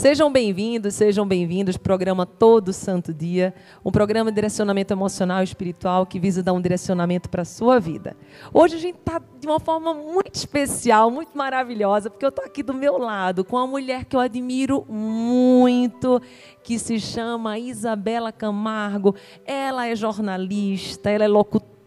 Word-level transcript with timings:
Sejam 0.00 0.32
bem-vindos, 0.32 0.94
sejam 0.94 1.28
bem-vindos. 1.28 1.76
Programa 1.76 2.24
Todo 2.24 2.72
Santo 2.72 3.12
Dia, 3.12 3.52
um 3.84 3.92
programa 3.92 4.30
de 4.30 4.34
direcionamento 4.34 4.94
emocional 4.94 5.42
e 5.42 5.44
espiritual 5.44 6.06
que 6.06 6.18
visa 6.18 6.42
dar 6.42 6.54
um 6.54 6.60
direcionamento 6.60 7.28
para 7.28 7.42
a 7.42 7.44
sua 7.44 7.78
vida. 7.78 8.16
Hoje 8.50 8.76
a 8.76 8.78
gente 8.78 8.96
está 8.96 9.20
de 9.38 9.46
uma 9.46 9.60
forma 9.60 9.92
muito 9.92 10.36
especial, 10.36 11.10
muito 11.10 11.36
maravilhosa, 11.36 12.08
porque 12.08 12.24
eu 12.24 12.30
estou 12.30 12.42
aqui 12.42 12.62
do 12.62 12.72
meu 12.72 12.96
lado 12.96 13.44
com 13.44 13.56
uma 13.56 13.66
mulher 13.66 14.06
que 14.06 14.16
eu 14.16 14.20
admiro 14.20 14.86
muito, 14.88 16.18
que 16.64 16.78
se 16.78 16.98
chama 16.98 17.58
Isabela 17.58 18.32
Camargo. 18.32 19.14
Ela 19.44 19.86
é 19.86 19.94
jornalista, 19.94 21.10
ela 21.10 21.26
é 21.26 21.28
locutora, 21.28 21.79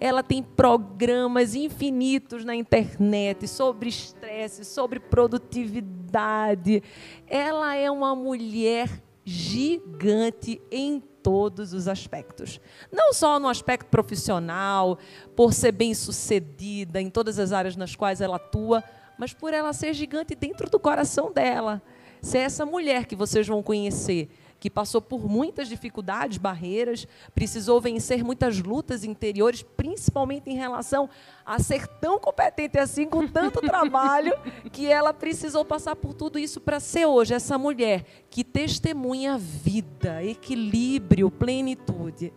ela 0.00 0.22
tem 0.22 0.42
programas 0.42 1.54
infinitos 1.54 2.44
na 2.44 2.54
internet 2.54 3.46
sobre 3.48 3.88
estresse, 3.88 4.64
sobre 4.64 5.00
produtividade. 5.00 6.82
Ela 7.26 7.74
é 7.74 7.90
uma 7.90 8.14
mulher 8.14 9.02
gigante 9.24 10.60
em 10.70 11.00
todos 11.22 11.74
os 11.74 11.86
aspectos. 11.86 12.60
Não 12.90 13.12
só 13.12 13.38
no 13.38 13.48
aspecto 13.48 13.88
profissional, 13.90 14.98
por 15.36 15.52
ser 15.52 15.72
bem-sucedida 15.72 17.00
em 17.00 17.10
todas 17.10 17.38
as 17.38 17.52
áreas 17.52 17.76
nas 17.76 17.94
quais 17.94 18.20
ela 18.20 18.36
atua, 18.36 18.82
mas 19.18 19.34
por 19.34 19.52
ela 19.52 19.72
ser 19.72 19.92
gigante 19.92 20.34
dentro 20.34 20.70
do 20.70 20.80
coração 20.80 21.32
dela. 21.32 21.82
Ser 22.22 22.38
essa 22.38 22.64
mulher 22.64 23.04
que 23.04 23.14
vocês 23.14 23.46
vão 23.46 23.62
conhecer, 23.62 24.30
que 24.60 24.68
passou 24.68 25.00
por 25.00 25.28
muitas 25.28 25.68
dificuldades, 25.68 26.38
barreiras, 26.38 27.06
precisou 27.34 27.80
vencer 27.80 28.24
muitas 28.24 28.60
lutas 28.60 29.04
interiores, 29.04 29.62
principalmente 29.62 30.50
em 30.50 30.56
relação 30.56 31.08
a 31.44 31.58
ser 31.58 31.86
tão 31.86 32.18
competente 32.18 32.78
assim, 32.78 33.06
com 33.06 33.26
tanto 33.26 33.60
trabalho, 33.66 34.34
que 34.72 34.86
ela 34.86 35.14
precisou 35.14 35.64
passar 35.64 35.94
por 35.96 36.12
tudo 36.14 36.38
isso 36.38 36.60
para 36.60 36.80
ser 36.80 37.06
hoje 37.06 37.34
essa 37.34 37.56
mulher 37.56 38.04
que 38.28 38.42
testemunha 38.42 39.38
vida, 39.38 40.22
equilíbrio, 40.24 41.30
plenitude. 41.30 42.32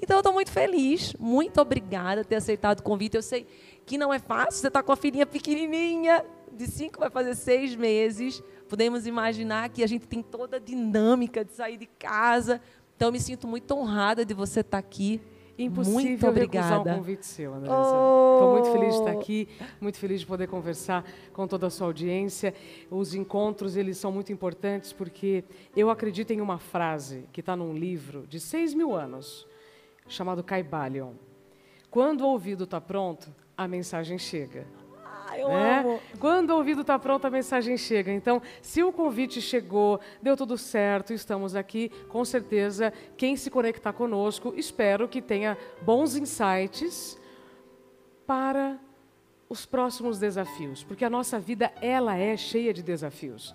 Então, 0.00 0.18
eu 0.18 0.20
estou 0.20 0.32
muito 0.32 0.52
feliz, 0.52 1.12
muito 1.18 1.60
obrigada 1.60 2.22
por 2.22 2.28
ter 2.28 2.36
aceitado 2.36 2.78
o 2.78 2.82
convite. 2.84 3.16
Eu 3.16 3.22
sei 3.22 3.46
que 3.84 3.98
não 3.98 4.14
é 4.14 4.20
fácil, 4.20 4.60
você 4.60 4.68
está 4.68 4.80
com 4.80 4.92
a 4.92 4.96
filhinha 4.96 5.26
pequenininha, 5.26 6.24
de 6.52 6.66
cinco, 6.66 7.00
vai 7.00 7.10
fazer 7.10 7.34
seis 7.34 7.74
meses 7.74 8.42
podemos 8.68 9.06
imaginar 9.06 9.68
que 9.70 9.82
a 9.82 9.86
gente 9.86 10.06
tem 10.06 10.22
toda 10.22 10.56
a 10.58 10.60
dinâmica 10.60 11.44
de 11.44 11.52
sair 11.52 11.76
de 11.76 11.86
casa. 11.86 12.60
Então, 12.96 13.10
me 13.10 13.18
sinto 13.18 13.48
muito 13.48 13.74
honrada 13.74 14.24
de 14.24 14.34
você 14.34 14.60
estar 14.60 14.78
aqui. 14.78 15.20
Impossível 15.58 16.00
muito 16.00 16.26
obrigada. 16.28 16.68
recusar 16.68 16.94
um 16.94 16.98
convite 16.98 17.26
seu, 17.26 17.52
Andressa. 17.52 17.74
Estou 17.74 18.48
oh. 18.48 18.52
muito 18.52 18.72
feliz 18.72 18.94
de 18.94 19.00
estar 19.00 19.10
aqui, 19.10 19.48
muito 19.80 19.98
feliz 19.98 20.20
de 20.20 20.26
poder 20.26 20.46
conversar 20.46 21.04
com 21.32 21.48
toda 21.48 21.66
a 21.66 21.70
sua 21.70 21.88
audiência. 21.88 22.54
Os 22.88 23.12
encontros, 23.12 23.76
eles 23.76 23.98
são 23.98 24.12
muito 24.12 24.32
importantes 24.32 24.92
porque 24.92 25.42
eu 25.74 25.90
acredito 25.90 26.30
em 26.32 26.40
uma 26.40 26.58
frase 26.58 27.24
que 27.32 27.40
está 27.40 27.56
num 27.56 27.74
livro 27.74 28.24
de 28.28 28.38
seis 28.38 28.72
mil 28.72 28.94
anos, 28.94 29.48
chamado 30.06 30.44
Caibalion. 30.44 31.14
Quando 31.90 32.20
o 32.20 32.28
ouvido 32.28 32.62
está 32.62 32.80
pronto, 32.80 33.34
a 33.56 33.66
mensagem 33.66 34.16
chega 34.16 34.64
eu 35.38 35.48
né? 35.48 35.80
amo. 35.80 36.00
Quando 36.18 36.50
o 36.50 36.56
ouvido 36.56 36.80
está 36.80 36.98
pronto, 36.98 37.26
a 37.26 37.30
mensagem 37.30 37.76
chega. 37.76 38.12
Então, 38.12 38.42
se 38.60 38.82
o 38.82 38.92
convite 38.92 39.40
chegou, 39.40 40.00
deu 40.22 40.36
tudo 40.36 40.58
certo, 40.58 41.12
estamos 41.12 41.54
aqui, 41.54 41.90
com 42.08 42.24
certeza, 42.24 42.92
quem 43.16 43.36
se 43.36 43.50
conectar 43.50 43.92
conosco, 43.92 44.52
espero 44.56 45.08
que 45.08 45.22
tenha 45.22 45.56
bons 45.82 46.16
insights 46.16 47.18
para 48.26 48.78
os 49.48 49.64
próximos 49.64 50.18
desafios, 50.18 50.84
porque 50.84 51.04
a 51.04 51.10
nossa 51.10 51.38
vida 51.38 51.72
ela 51.80 52.16
é 52.16 52.36
cheia 52.36 52.74
de 52.74 52.82
desafios. 52.82 53.54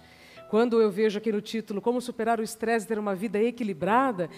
Quando 0.50 0.80
eu 0.80 0.92
vejo 0.92 1.18
aqui 1.18 1.32
no 1.32 1.42
título 1.42 1.82
como 1.82 2.00
superar 2.00 2.40
o 2.40 2.44
estresse 2.44 2.86
e 2.86 2.88
ter 2.88 3.00
uma 3.00 3.16
vida 3.16 3.42
equilibrada, 3.42 4.30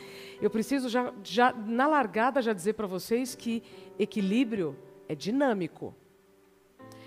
eu 0.42 0.50
preciso 0.50 0.88
já, 0.88 1.14
já 1.24 1.52
na 1.52 1.88
largada 1.88 2.42
já 2.42 2.53
dizer 2.53 2.74
para 2.74 2.88
vocês 2.88 3.36
que 3.36 3.62
equilíbrio 4.00 4.78
é 5.09 5.16
dinâmico. 5.16 5.94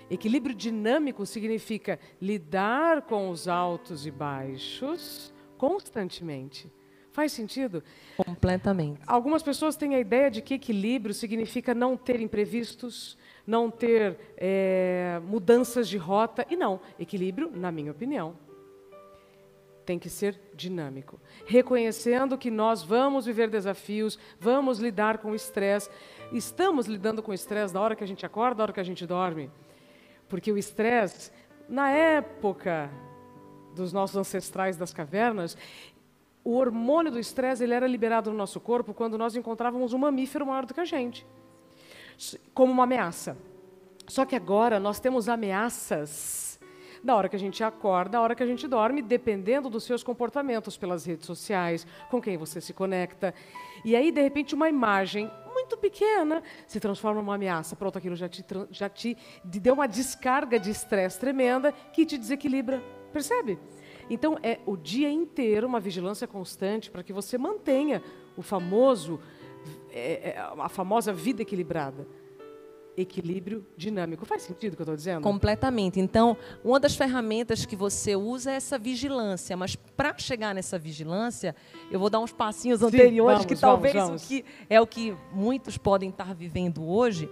Equilíbrio 0.09 0.55
dinâmico 0.55 1.25
significa 1.25 1.99
lidar 2.21 3.03
com 3.03 3.29
os 3.29 3.47
altos 3.47 4.05
e 4.05 4.11
baixos 4.11 5.33
constantemente. 5.57 6.71
Faz 7.11 7.31
sentido? 7.31 7.83
Completamente. 8.17 9.01
Algumas 9.05 9.43
pessoas 9.43 9.75
têm 9.75 9.95
a 9.95 9.99
ideia 9.99 10.31
de 10.31 10.41
que 10.41 10.53
equilíbrio 10.53 11.13
significa 11.13 11.75
não 11.75 11.97
ter 11.97 12.21
imprevistos, 12.21 13.17
não 13.45 13.69
ter 13.69 14.17
é, 14.37 15.19
mudanças 15.25 15.89
de 15.89 15.97
rota. 15.97 16.45
E 16.49 16.55
não, 16.55 16.79
equilíbrio, 16.97 17.51
na 17.53 17.71
minha 17.71 17.91
opinião, 17.91 18.35
tem 19.85 19.97
que 19.99 20.09
ser 20.09 20.39
dinâmico. 20.53 21.19
Reconhecendo 21.45 22.37
que 22.37 22.51
nós 22.51 22.83
vamos 22.83 23.25
viver 23.25 23.49
desafios, 23.49 24.17
vamos 24.39 24.79
lidar 24.79 25.17
com 25.17 25.31
o 25.31 25.35
estresse. 25.35 25.89
Estamos 26.31 26.85
lidando 26.85 27.23
com 27.23 27.31
o 27.31 27.33
estresse 27.33 27.73
da 27.73 27.81
hora 27.81 27.95
que 27.95 28.03
a 28.03 28.07
gente 28.07 28.25
acorda, 28.25 28.55
da 28.55 28.63
hora 28.63 28.73
que 28.73 28.79
a 28.79 28.83
gente 28.83 29.05
dorme. 29.05 29.51
Porque 30.29 30.51
o 30.51 30.57
estresse, 30.57 31.31
na 31.67 31.89
época 31.89 32.89
dos 33.75 33.91
nossos 33.91 34.15
ancestrais 34.15 34.77
das 34.77 34.93
cavernas, 34.93 35.57
o 36.43 36.55
hormônio 36.55 37.11
do 37.11 37.19
estresse 37.19 37.63
ele 37.63 37.73
era 37.73 37.87
liberado 37.87 38.31
no 38.31 38.37
nosso 38.37 38.59
corpo 38.59 38.93
quando 38.93 39.17
nós 39.17 39.35
encontrávamos 39.35 39.91
um 39.91 39.97
mamífero 39.97 40.45
maior 40.45 40.65
do 40.65 40.73
que 40.73 40.79
a 40.79 40.85
gente, 40.85 41.25
como 42.53 42.71
uma 42.71 42.83
ameaça. 42.83 43.37
Só 44.07 44.25
que 44.25 44.35
agora 44.35 44.79
nós 44.79 44.99
temos 44.99 45.27
ameaças 45.27 46.59
da 47.03 47.15
hora 47.15 47.29
que 47.29 47.35
a 47.35 47.39
gente 47.39 47.63
acorda, 47.63 48.11
da 48.11 48.21
hora 48.21 48.35
que 48.35 48.43
a 48.43 48.45
gente 48.45 48.67
dorme, 48.67 49.01
dependendo 49.01 49.69
dos 49.69 49.83
seus 49.83 50.03
comportamentos 50.03 50.77
pelas 50.77 51.05
redes 51.05 51.25
sociais, 51.25 51.87
com 52.09 52.21
quem 52.21 52.37
você 52.37 52.59
se 52.59 52.73
conecta. 52.73 53.33
E 53.85 53.95
aí, 53.95 54.11
de 54.11 54.21
repente, 54.21 54.55
uma 54.55 54.67
imagem 54.67 55.31
muito 55.69 55.77
pequena 55.77 56.41
se 56.65 56.79
transforma 56.79 57.21
numa 57.21 57.35
ameaça. 57.35 57.75
Pronto, 57.75 57.97
aquilo 57.97 58.15
já 58.15 58.27
te, 58.27 58.43
já 58.71 58.89
te 58.89 59.15
deu 59.43 59.75
uma 59.75 59.87
descarga 59.87 60.59
de 60.59 60.71
estresse 60.71 61.19
tremenda 61.19 61.71
que 61.93 62.05
te 62.05 62.17
desequilibra. 62.17 62.81
Percebe? 63.13 63.59
Então, 64.09 64.37
é 64.41 64.59
o 64.65 64.75
dia 64.75 65.09
inteiro 65.11 65.67
uma 65.67 65.79
vigilância 65.79 66.27
constante 66.27 66.89
para 66.89 67.03
que 67.03 67.13
você 67.13 67.37
mantenha 67.37 68.01
o 68.35 68.41
famoso, 68.41 69.19
é, 69.91 70.31
é, 70.31 70.39
a 70.39 70.69
famosa 70.69 71.13
vida 71.13 71.43
equilibrada 71.43 72.07
equilíbrio 72.97 73.65
dinâmico. 73.77 74.25
Faz 74.25 74.43
sentido 74.43 74.73
o 74.73 74.75
que 74.75 74.81
eu 74.81 74.85
estou 74.85 74.95
dizendo? 74.95 75.21
Completamente. 75.21 75.99
Então, 75.99 76.35
uma 76.63 76.79
das 76.79 76.95
ferramentas 76.95 77.65
que 77.65 77.75
você 77.75 78.15
usa 78.15 78.51
é 78.51 78.55
essa 78.55 78.77
vigilância, 78.77 79.55
mas 79.55 79.75
para 79.75 80.17
chegar 80.17 80.53
nessa 80.53 80.77
vigilância, 80.77 81.55
eu 81.91 81.99
vou 81.99 82.09
dar 82.09 82.19
uns 82.19 82.31
passinhos 82.31 82.81
anteriores, 82.83 83.39
vamos, 83.39 83.45
que 83.45 83.55
talvez 83.55 83.93
vamos, 83.93 84.07
vamos. 84.07 84.23
O 84.23 84.27
que 84.27 84.45
é 84.69 84.81
o 84.81 84.87
que 84.87 85.15
muitos 85.31 85.77
podem 85.77 86.09
estar 86.09 86.33
vivendo 86.35 86.83
hoje. 86.87 87.29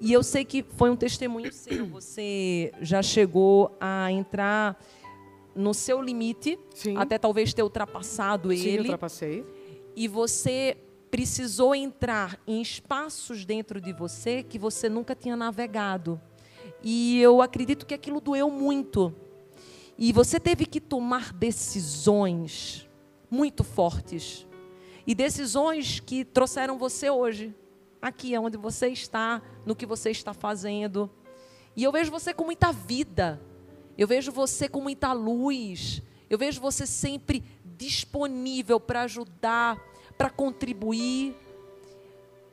E 0.00 0.12
eu 0.12 0.22
sei 0.22 0.44
que 0.44 0.62
foi 0.76 0.90
um 0.90 0.96
testemunho 0.96 1.52
seu. 1.52 1.86
Você 1.86 2.72
já 2.80 3.02
chegou 3.02 3.76
a 3.80 4.10
entrar 4.10 4.76
no 5.54 5.72
seu 5.72 6.02
limite, 6.02 6.58
Sim. 6.74 6.96
até 6.96 7.16
talvez 7.16 7.54
ter 7.54 7.62
ultrapassado 7.62 8.50
Sim, 8.50 8.56
ele. 8.56 8.70
Sim, 8.70 8.78
ultrapassei. 8.78 9.46
E 9.94 10.08
você 10.08 10.76
precisou 11.14 11.76
entrar 11.76 12.40
em 12.44 12.60
espaços 12.60 13.44
dentro 13.44 13.80
de 13.80 13.92
você 13.92 14.42
que 14.42 14.58
você 14.58 14.88
nunca 14.88 15.14
tinha 15.14 15.36
navegado. 15.36 16.20
E 16.82 17.20
eu 17.20 17.40
acredito 17.40 17.86
que 17.86 17.94
aquilo 17.94 18.20
doeu 18.20 18.50
muito. 18.50 19.14
E 19.96 20.12
você 20.12 20.40
teve 20.40 20.66
que 20.66 20.80
tomar 20.80 21.32
decisões 21.32 22.88
muito 23.30 23.62
fortes. 23.62 24.44
E 25.06 25.14
decisões 25.14 26.00
que 26.00 26.24
trouxeram 26.24 26.76
você 26.76 27.08
hoje, 27.08 27.54
aqui 28.02 28.36
onde 28.36 28.56
você 28.56 28.88
está, 28.88 29.40
no 29.64 29.76
que 29.76 29.86
você 29.86 30.10
está 30.10 30.34
fazendo. 30.34 31.08
E 31.76 31.84
eu 31.84 31.92
vejo 31.92 32.10
você 32.10 32.34
com 32.34 32.42
muita 32.42 32.72
vida. 32.72 33.40
Eu 33.96 34.08
vejo 34.08 34.32
você 34.32 34.68
com 34.68 34.80
muita 34.80 35.12
luz. 35.12 36.02
Eu 36.28 36.36
vejo 36.36 36.60
você 36.60 36.84
sempre 36.84 37.44
disponível 37.64 38.80
para 38.80 39.02
ajudar, 39.02 39.80
para 40.16 40.30
contribuir. 40.30 41.34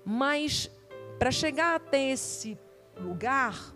Mas 0.05 0.69
para 1.19 1.31
chegar 1.31 1.75
até 1.75 2.11
esse 2.11 2.57
lugar, 2.99 3.75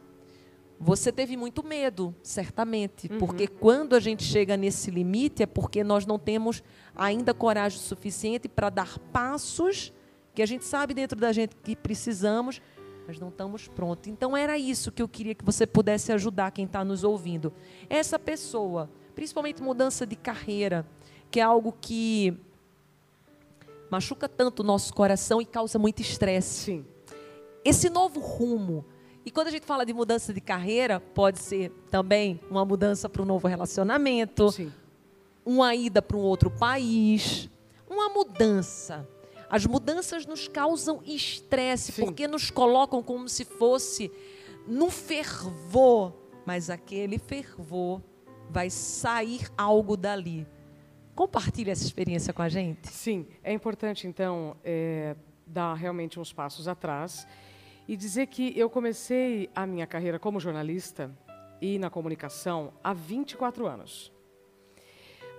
você 0.80 1.12
teve 1.12 1.38
muito 1.38 1.64
medo, 1.64 2.14
certamente, 2.22 3.08
uhum. 3.12 3.18
porque 3.18 3.48
quando 3.48 3.96
a 3.96 4.00
gente 4.00 4.24
chega 4.24 4.58
nesse 4.58 4.92
limite 4.92 5.44
é 5.44 5.46
porque 5.46 5.84
nós 5.84 6.06
não 6.06 6.20
temos 6.20 6.64
ainda 6.96 7.34
coragem 7.34 7.80
suficiente 7.80 8.48
para 8.48 8.70
dar 8.70 9.00
passos 9.14 9.94
que 10.34 10.42
a 10.42 10.46
gente 10.46 10.66
sabe 10.66 10.94
dentro 10.94 11.18
da 11.20 11.32
gente 11.32 11.56
que 11.64 11.76
precisamos 11.76 12.62
mas 13.08 13.20
não 13.20 13.30
estamos 13.30 13.68
prontos. 13.68 14.08
Então 14.08 14.36
era 14.36 14.58
isso 14.58 14.92
que 14.92 15.02
eu 15.02 15.08
queria 15.08 15.36
que 15.36 15.46
você 15.46 15.66
pudesse 15.66 16.12
ajudar 16.12 16.52
quem 16.52 16.66
está 16.66 16.84
nos 16.84 17.04
ouvindo. 17.04 17.54
Essa 17.90 18.18
pessoa, 18.18 18.90
principalmente 19.14 19.62
mudança 19.62 20.06
de 20.06 20.16
carreira, 20.16 20.86
que 21.30 21.40
é 21.40 21.44
algo 21.44 21.76
que 21.80 22.38
machuca 23.90 24.28
tanto 24.28 24.62
o 24.62 24.64
nosso 24.64 24.94
coração 24.94 25.42
e 25.42 25.46
causa 25.46 25.78
muito 25.78 26.02
estresse. 26.02 26.84
Esse 27.64 27.90
novo 27.90 28.20
rumo. 28.20 28.86
E 29.26 29.32
quando 29.32 29.48
a 29.48 29.52
gente 29.52 29.66
fala 29.66 29.86
de 29.86 29.94
mudança 29.94 30.32
de 30.32 30.40
carreira, 30.40 31.00
pode 31.00 31.40
ser 31.40 31.72
também 31.90 32.40
uma 32.50 32.64
mudança 32.64 33.10
para 33.10 33.22
um 33.22 33.26
novo 33.26 33.48
relacionamento, 33.48 34.52
Sim. 34.52 34.72
uma 35.44 35.74
ida 35.74 36.00
para 36.02 36.16
um 36.16 36.22
outro 36.22 36.52
país, 36.52 37.50
uma 37.90 38.08
mudança. 38.10 39.08
As 39.50 39.66
mudanças 39.66 40.26
nos 40.26 40.48
causam 40.48 41.02
estresse, 41.06 41.92
Sim. 41.92 42.06
porque 42.06 42.28
nos 42.28 42.52
colocam 42.52 43.02
como 43.02 43.28
se 43.28 43.46
fosse 43.46 44.12
no 44.68 44.92
fervor, 44.92 46.14
mas 46.46 46.70
aquele 46.70 47.18
fervor 47.18 48.02
vai 48.50 48.70
sair 48.70 49.48
algo 49.58 49.98
dali. 49.98 50.48
Compartilhe 51.16 51.72
essa 51.72 51.86
experiência 51.86 52.34
com 52.34 52.42
a 52.42 52.50
gente. 52.50 52.90
Sim, 52.90 53.26
é 53.42 53.54
importante 53.54 54.06
então 54.06 54.58
é, 54.66 55.16
dar 55.48 55.74
realmente 55.74 56.20
uns 56.20 56.34
passos 56.34 56.68
atrás 56.68 57.26
e 57.88 57.96
dizer 57.96 58.28
que 58.28 58.58
eu 58.60 58.70
comecei 58.70 59.50
a 59.56 59.66
minha 59.66 59.88
carreira 59.88 60.20
como 60.20 60.42
jornalista 60.42 61.10
e 61.62 61.80
na 61.80 61.90
comunicação 61.90 62.74
há 62.84 62.94
24 62.94 63.66
anos. 63.66 64.12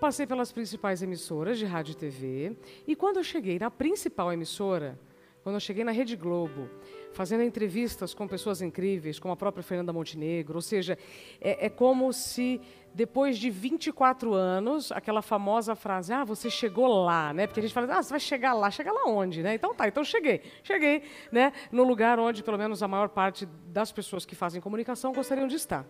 Passei 0.00 0.26
pelas 0.26 0.50
principais 0.50 1.02
emissoras 1.02 1.58
de 1.58 1.66
rádio 1.66 1.92
e 1.92 1.96
TV 1.96 2.56
e 2.86 2.96
quando 2.96 3.18
eu 3.18 3.24
cheguei 3.24 3.58
na 3.58 3.70
principal 3.70 4.32
emissora, 4.32 4.98
quando 5.42 5.56
eu 5.56 5.60
cheguei 5.60 5.84
na 5.84 5.92
Rede 5.92 6.16
Globo, 6.16 6.70
fazendo 7.12 7.42
entrevistas 7.42 8.14
com 8.14 8.26
pessoas 8.26 8.62
incríveis, 8.62 9.18
como 9.18 9.32
a 9.32 9.36
própria 9.36 9.62
Fernanda 9.62 9.92
Montenegro, 9.92 10.56
ou 10.56 10.62
seja, 10.62 10.98
é, 11.40 11.66
é 11.66 11.68
como 11.68 12.12
se 12.12 12.60
depois 12.96 13.36
de 13.36 13.50
24 13.50 14.32
anos, 14.32 14.90
aquela 14.90 15.20
famosa 15.20 15.74
frase, 15.74 16.14
ah, 16.14 16.24
você 16.24 16.48
chegou 16.48 17.04
lá, 17.04 17.30
né? 17.34 17.46
Porque 17.46 17.60
a 17.60 17.62
gente 17.62 17.74
fala, 17.74 17.98
ah, 17.98 18.02
você 18.02 18.08
vai 18.08 18.18
chegar 18.18 18.54
lá, 18.54 18.70
chegar 18.70 18.90
lá 18.90 19.04
onde, 19.06 19.42
né? 19.42 19.54
Então 19.54 19.74
tá, 19.74 19.86
então 19.86 20.02
cheguei, 20.02 20.40
cheguei, 20.62 21.02
né? 21.30 21.52
No 21.70 21.84
lugar 21.84 22.18
onde 22.18 22.42
pelo 22.42 22.56
menos 22.56 22.82
a 22.82 22.88
maior 22.88 23.10
parte 23.10 23.44
das 23.66 23.92
pessoas 23.92 24.24
que 24.24 24.34
fazem 24.34 24.62
comunicação 24.62 25.12
gostariam 25.12 25.46
de 25.46 25.56
estar. 25.56 25.84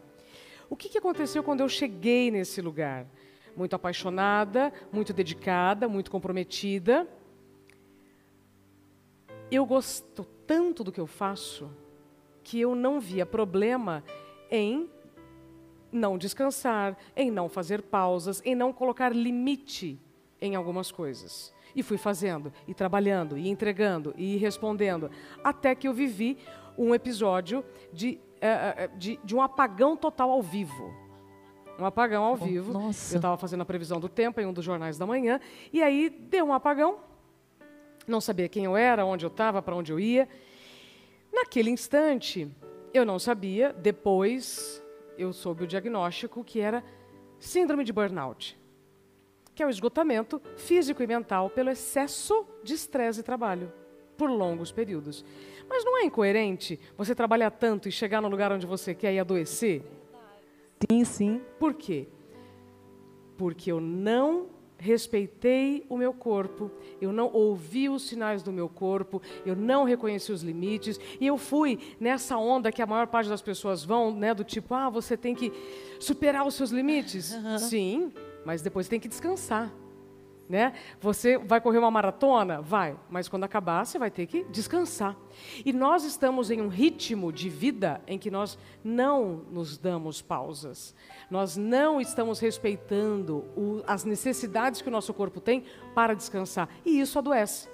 O 0.68 0.74
que, 0.74 0.88
que 0.88 0.98
aconteceu 0.98 1.44
quando 1.44 1.60
eu 1.60 1.68
cheguei 1.68 2.28
nesse 2.28 2.60
lugar? 2.60 3.06
Muito 3.56 3.76
apaixonada, 3.76 4.72
muito 4.92 5.12
dedicada, 5.12 5.88
muito 5.88 6.10
comprometida. 6.10 7.06
Eu 9.48 9.64
gosto 9.64 10.24
tanto 10.44 10.82
do 10.82 10.90
que 10.90 11.00
eu 11.00 11.06
faço 11.06 11.70
que 12.42 12.60
eu 12.60 12.74
não 12.74 12.98
via 12.98 13.24
problema 13.24 14.02
em 14.50 14.90
não 15.96 16.16
descansar, 16.16 16.96
em 17.16 17.30
não 17.30 17.48
fazer 17.48 17.82
pausas, 17.82 18.42
em 18.44 18.54
não 18.54 18.72
colocar 18.72 19.14
limite 19.14 19.98
em 20.40 20.54
algumas 20.54 20.92
coisas. 20.92 21.52
E 21.74 21.82
fui 21.82 21.98
fazendo, 21.98 22.52
e 22.66 22.72
trabalhando, 22.72 23.36
e 23.36 23.48
entregando, 23.48 24.14
e 24.16 24.36
respondendo, 24.36 25.10
até 25.42 25.74
que 25.74 25.88
eu 25.88 25.92
vivi 25.92 26.38
um 26.78 26.94
episódio 26.94 27.64
de, 27.92 28.20
uh, 28.36 28.96
de, 28.96 29.18
de 29.24 29.34
um 29.34 29.42
apagão 29.42 29.96
total 29.96 30.30
ao 30.30 30.42
vivo. 30.42 30.94
Um 31.78 31.84
apagão 31.84 32.24
ao 32.24 32.36
vivo. 32.36 32.72
Nossa. 32.72 33.14
Eu 33.14 33.18
estava 33.18 33.36
fazendo 33.36 33.60
a 33.60 33.66
previsão 33.66 34.00
do 34.00 34.08
tempo 34.08 34.40
em 34.40 34.46
um 34.46 34.52
dos 34.52 34.64
jornais 34.64 34.96
da 34.96 35.06
manhã, 35.06 35.40
e 35.72 35.82
aí 35.82 36.08
deu 36.08 36.46
um 36.46 36.52
apagão. 36.52 36.98
Não 38.06 38.20
sabia 38.20 38.48
quem 38.48 38.64
eu 38.64 38.76
era, 38.76 39.04
onde 39.04 39.26
eu 39.26 39.28
estava, 39.28 39.60
para 39.60 39.74
onde 39.74 39.92
eu 39.92 40.00
ia. 40.00 40.28
Naquele 41.32 41.70
instante, 41.70 42.50
eu 42.94 43.04
não 43.04 43.18
sabia. 43.18 43.74
Depois, 43.74 44.82
eu 45.18 45.32
soube 45.32 45.64
o 45.64 45.66
diagnóstico 45.66 46.44
que 46.44 46.60
era 46.60 46.84
síndrome 47.38 47.84
de 47.84 47.92
burnout, 47.92 48.58
que 49.54 49.62
é 49.62 49.66
o 49.66 49.70
esgotamento 49.70 50.40
físico 50.56 51.02
e 51.02 51.06
mental 51.06 51.50
pelo 51.50 51.70
excesso 51.70 52.46
de 52.62 52.74
estresse 52.74 53.20
e 53.20 53.22
trabalho 53.22 53.72
por 54.16 54.30
longos 54.30 54.72
períodos. 54.72 55.24
Mas 55.68 55.84
não 55.84 55.98
é 55.98 56.04
incoerente 56.04 56.78
você 56.96 57.14
trabalhar 57.14 57.50
tanto 57.50 57.88
e 57.88 57.92
chegar 57.92 58.20
no 58.20 58.28
lugar 58.28 58.52
onde 58.52 58.66
você 58.66 58.94
quer 58.94 59.12
e 59.12 59.18
adoecer? 59.18 59.82
Sim, 60.88 61.04
sim. 61.04 61.42
Por 61.58 61.74
quê? 61.74 62.08
Porque 63.36 63.70
eu 63.70 63.80
não 63.80 64.55
respeitei 64.78 65.84
o 65.88 65.96
meu 65.96 66.12
corpo, 66.12 66.70
eu 67.00 67.12
não 67.12 67.32
ouvi 67.32 67.88
os 67.88 68.06
sinais 68.06 68.42
do 68.42 68.52
meu 68.52 68.68
corpo, 68.68 69.22
eu 69.44 69.56
não 69.56 69.84
reconheci 69.84 70.32
os 70.32 70.42
limites 70.42 70.98
e 71.20 71.26
eu 71.26 71.38
fui 71.38 71.78
nessa 71.98 72.36
onda 72.36 72.70
que 72.70 72.82
a 72.82 72.86
maior 72.86 73.06
parte 73.06 73.28
das 73.28 73.42
pessoas 73.42 73.84
vão, 73.84 74.14
né, 74.14 74.34
do 74.34 74.44
tipo, 74.44 74.74
ah, 74.74 74.90
você 74.90 75.16
tem 75.16 75.34
que 75.34 75.52
superar 75.98 76.46
os 76.46 76.54
seus 76.54 76.70
limites. 76.70 77.34
Sim, 77.58 78.12
mas 78.44 78.62
depois 78.62 78.88
tem 78.88 79.00
que 79.00 79.08
descansar. 79.08 79.72
Né? 80.48 80.74
Você 81.00 81.38
vai 81.38 81.60
correr 81.60 81.78
uma 81.78 81.90
maratona? 81.90 82.62
Vai, 82.62 82.96
mas 83.10 83.28
quando 83.28 83.44
acabar, 83.44 83.84
você 83.84 83.98
vai 83.98 84.10
ter 84.10 84.26
que 84.26 84.44
descansar. 84.44 85.16
E 85.64 85.72
nós 85.72 86.04
estamos 86.04 86.50
em 86.50 86.60
um 86.60 86.68
ritmo 86.68 87.32
de 87.32 87.48
vida 87.48 88.00
em 88.06 88.16
que 88.16 88.30
nós 88.30 88.56
não 88.84 89.42
nos 89.50 89.76
damos 89.76 90.22
pausas. 90.22 90.94
Nós 91.28 91.56
não 91.56 92.00
estamos 92.00 92.38
respeitando 92.38 93.44
o, 93.56 93.82
as 93.86 94.04
necessidades 94.04 94.80
que 94.80 94.88
o 94.88 94.92
nosso 94.92 95.12
corpo 95.12 95.40
tem 95.40 95.64
para 95.94 96.14
descansar. 96.14 96.68
E 96.84 97.00
isso 97.00 97.18
adoece. 97.18 97.68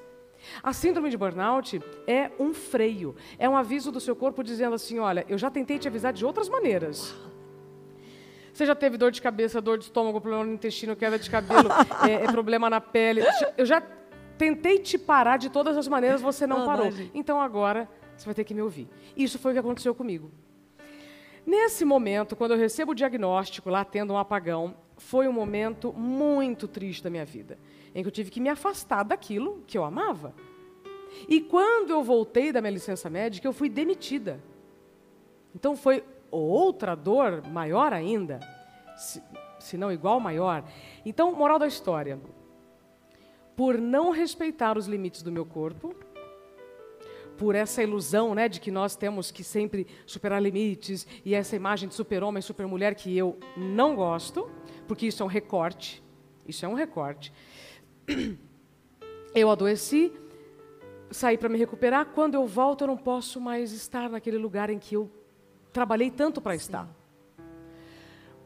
A 0.63 0.73
síndrome 0.73 1.11
de 1.11 1.17
burnout 1.17 1.81
é 2.07 2.31
um 2.39 2.53
freio, 2.53 3.15
é 3.39 3.49
um 3.49 3.57
aviso 3.57 3.93
do 3.93 4.01
seu 4.01 4.17
corpo 4.17 4.43
dizendo 4.43 4.75
assim: 4.75 4.99
olha, 4.99 5.25
eu 5.29 5.39
já 5.39 5.51
tentei 5.51 5.79
te 5.79 5.89
avisar 5.89 6.13
de 6.13 6.25
outras 6.25 6.49
maneiras. 6.49 7.15
Você 8.53 8.67
já 8.67 8.75
teve 8.75 8.99
dor 8.99 9.11
de 9.11 9.23
cabeça, 9.23 9.61
dor 9.61 9.79
de 9.79 9.85
estômago, 9.85 10.21
problema 10.21 10.45
no 10.45 10.53
intestino, 10.53 10.95
queda 10.95 11.19
de 11.19 11.29
cabelo, 11.31 11.69
é, 12.09 12.25
é 12.25 12.31
problema 12.31 12.69
na 12.69 12.81
pele. 12.81 13.23
Eu 13.57 13.65
já 13.65 13.83
tentei 14.37 14.79
te 14.79 14.99
parar 14.99 15.39
de 15.39 15.49
todas 15.49 15.77
as 15.77 15.89
maneiras, 15.89 16.21
você 16.21 16.47
não, 16.47 16.59
Não, 16.61 16.67
parou. 16.67 16.91
não. 16.91 17.11
Então 17.15 17.41
agora 17.41 17.89
você 18.17 18.27
vai 18.27 18.35
ter 18.35 18.45
que 18.45 18.53
me 18.55 18.61
ouvir. 18.61 18.89
Isso 19.17 19.39
foi 19.39 19.53
o 19.53 19.55
que 19.55 19.61
aconteceu 19.61 19.95
comigo. 19.95 20.31
Nesse 21.47 21.85
momento, 21.85 22.37
quando 22.37 22.53
eu 22.53 22.59
recebo 22.59 22.93
o 22.93 22.95
diagnóstico, 22.95 23.69
lá 23.71 23.85
tendo 23.85 24.13
um 24.13 24.19
apagão, 24.19 24.77
foi 24.97 25.27
um 25.27 25.33
momento 25.33 25.93
muito 25.93 26.69
triste 26.69 27.03
da 27.03 27.11
minha 27.11 27.25
vida, 27.25 27.59
em 27.95 28.03
que 28.03 28.07
eu 28.09 28.13
tive 28.13 28.31
que 28.31 28.39
me 28.41 28.49
afastar 28.49 29.03
daquilo 29.03 29.65
que 29.67 29.77
eu 29.77 29.83
amava. 29.85 30.35
E 31.29 31.41
quando 31.41 31.91
eu 31.91 32.03
voltei 32.03 32.53
da 32.53 32.61
minha 32.61 32.71
licença 32.73 33.11
médica, 33.11 33.47
eu 33.49 33.53
fui 33.53 33.69
demitida. 33.69 34.41
Então 35.55 35.75
foi 35.77 36.05
outra 36.37 36.95
dor 36.95 37.47
maior 37.49 37.93
ainda, 37.93 38.41
se, 38.97 39.23
se 39.59 39.77
não 39.77 39.93
igual 39.93 40.19
maior. 40.19 40.65
Então, 41.05 41.33
moral 41.35 41.59
da 41.59 41.67
história: 41.67 42.19
por 43.55 43.79
não 43.79 44.11
respeitar 44.11 44.79
os 44.79 44.87
limites 44.87 45.23
do 45.23 45.31
meu 45.31 45.45
corpo, 45.45 45.95
por 47.37 47.55
essa 47.55 47.83
ilusão 47.83 48.35
né, 48.35 48.49
de 48.49 48.61
que 48.61 48.71
nós 48.71 48.97
temos 48.97 49.31
que 49.31 49.43
sempre 49.43 49.87
superar 50.07 50.41
limites 50.41 51.07
e 51.25 51.35
essa 51.35 51.57
imagem 51.57 51.89
de 51.89 51.95
super-homem, 51.95 52.41
super-mulher 52.41 52.95
que 52.95 53.17
eu 53.17 53.39
não 53.57 53.95
gosto, 53.95 54.51
porque 54.87 55.07
isso 55.07 55.23
é 55.23 55.27
um 55.27 55.29
recorte. 55.29 56.03
Isso 56.47 56.65
é 56.65 56.69
um 56.69 56.75
recorte. 56.75 57.33
Eu 59.35 59.51
adoeci, 59.51 60.13
saí 61.11 61.39
para 61.39 61.49
me 61.49 61.57
recuperar. 61.57 62.07
Quando 62.07 62.35
eu 62.35 62.47
volto, 62.47 62.83
eu 62.83 62.89
não 62.89 62.97
posso 62.97 63.41
mais 63.41 63.73
estar 63.73 64.11
naquele 64.11 64.37
lugar 64.37 64.69
em 64.69 64.79
que 64.79 64.95
eu 64.95 65.11
trabalhei 65.73 66.11
tanto 66.11 66.41
para 66.41 66.55
estar. 66.55 66.89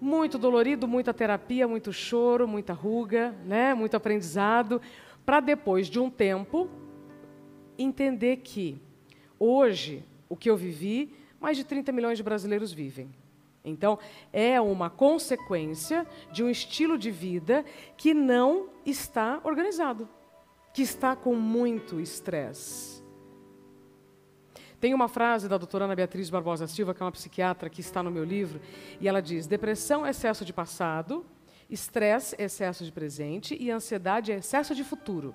Muito 0.00 0.38
dolorido, 0.38 0.86
muita 0.86 1.12
terapia, 1.12 1.66
muito 1.66 1.92
choro, 1.92 2.46
muita 2.46 2.72
ruga, 2.72 3.34
né? 3.44 3.74
muito 3.74 3.96
aprendizado, 3.96 4.80
para 5.24 5.40
depois 5.40 5.88
de 5.88 5.98
um 5.98 6.10
tempo 6.10 6.68
entender 7.78 8.36
que 8.38 8.78
hoje 9.38 10.04
o 10.28 10.36
que 10.36 10.50
eu 10.50 10.56
vivi, 10.56 11.14
mais 11.40 11.56
de 11.56 11.64
30 11.64 11.92
milhões 11.92 12.18
de 12.18 12.24
brasileiros 12.24 12.72
vivem. 12.72 13.10
Então, 13.64 13.98
é 14.32 14.60
uma 14.60 14.88
consequência 14.88 16.06
de 16.30 16.44
um 16.44 16.48
estilo 16.48 16.96
de 16.96 17.10
vida 17.10 17.64
que 17.96 18.14
não 18.14 18.68
está 18.84 19.40
organizado, 19.42 20.08
que 20.72 20.82
está 20.82 21.16
com 21.16 21.34
muito 21.34 22.00
estresse. 22.00 22.95
Tem 24.80 24.92
uma 24.92 25.08
frase 25.08 25.48
da 25.48 25.56
doutora 25.56 25.86
Ana 25.86 25.96
Beatriz 25.96 26.28
Barbosa 26.28 26.66
Silva, 26.66 26.94
que 26.94 27.02
é 27.02 27.06
uma 27.06 27.12
psiquiatra 27.12 27.70
que 27.70 27.80
está 27.80 28.02
no 28.02 28.10
meu 28.10 28.24
livro, 28.24 28.60
e 29.00 29.08
ela 29.08 29.22
diz: 29.22 29.46
depressão 29.46 30.04
é 30.04 30.10
excesso 30.10 30.44
de 30.44 30.52
passado, 30.52 31.24
estresse 31.68 32.36
é 32.38 32.44
excesso 32.44 32.84
de 32.84 32.92
presente 32.92 33.56
e 33.58 33.70
ansiedade 33.70 34.32
é 34.32 34.36
excesso 34.36 34.74
de 34.74 34.84
futuro. 34.84 35.34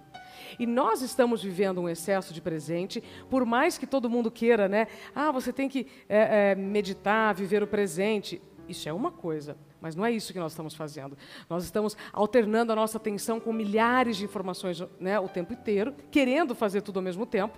E 0.59 0.65
nós 0.65 1.01
estamos 1.01 1.43
vivendo 1.43 1.81
um 1.81 1.89
excesso 1.89 2.33
de 2.33 2.41
presente, 2.41 3.03
por 3.29 3.45
mais 3.45 3.77
que 3.77 3.87
todo 3.87 4.09
mundo 4.09 4.29
queira, 4.29 4.67
né? 4.67 4.87
Ah, 5.15 5.31
você 5.31 5.51
tem 5.51 5.67
que 5.67 5.87
é, 6.07 6.51
é, 6.51 6.55
meditar, 6.55 7.33
viver 7.33 7.63
o 7.63 7.67
presente. 7.67 8.39
Isso 8.69 8.87
é 8.87 8.93
uma 8.93 9.11
coisa, 9.11 9.57
mas 9.81 9.95
não 9.95 10.05
é 10.05 10.11
isso 10.11 10.31
que 10.31 10.39
nós 10.39 10.51
estamos 10.51 10.75
fazendo. 10.75 11.17
Nós 11.49 11.63
estamos 11.63 11.97
alternando 12.13 12.71
a 12.71 12.75
nossa 12.75 12.97
atenção 12.97 13.39
com 13.39 13.51
milhares 13.51 14.17
de 14.17 14.23
informações 14.23 14.81
né, 14.99 15.19
o 15.19 15.27
tempo 15.27 15.51
inteiro, 15.51 15.93
querendo 16.11 16.53
fazer 16.53 16.81
tudo 16.81 16.97
ao 16.97 17.03
mesmo 17.03 17.25
tempo. 17.25 17.57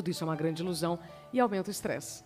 Tudo 0.00 0.10
isso 0.10 0.24
é 0.24 0.26
uma 0.26 0.34
grande 0.34 0.62
ilusão 0.62 0.98
e 1.30 1.38
aumenta 1.38 1.68
o 1.68 1.70
estresse. 1.70 2.24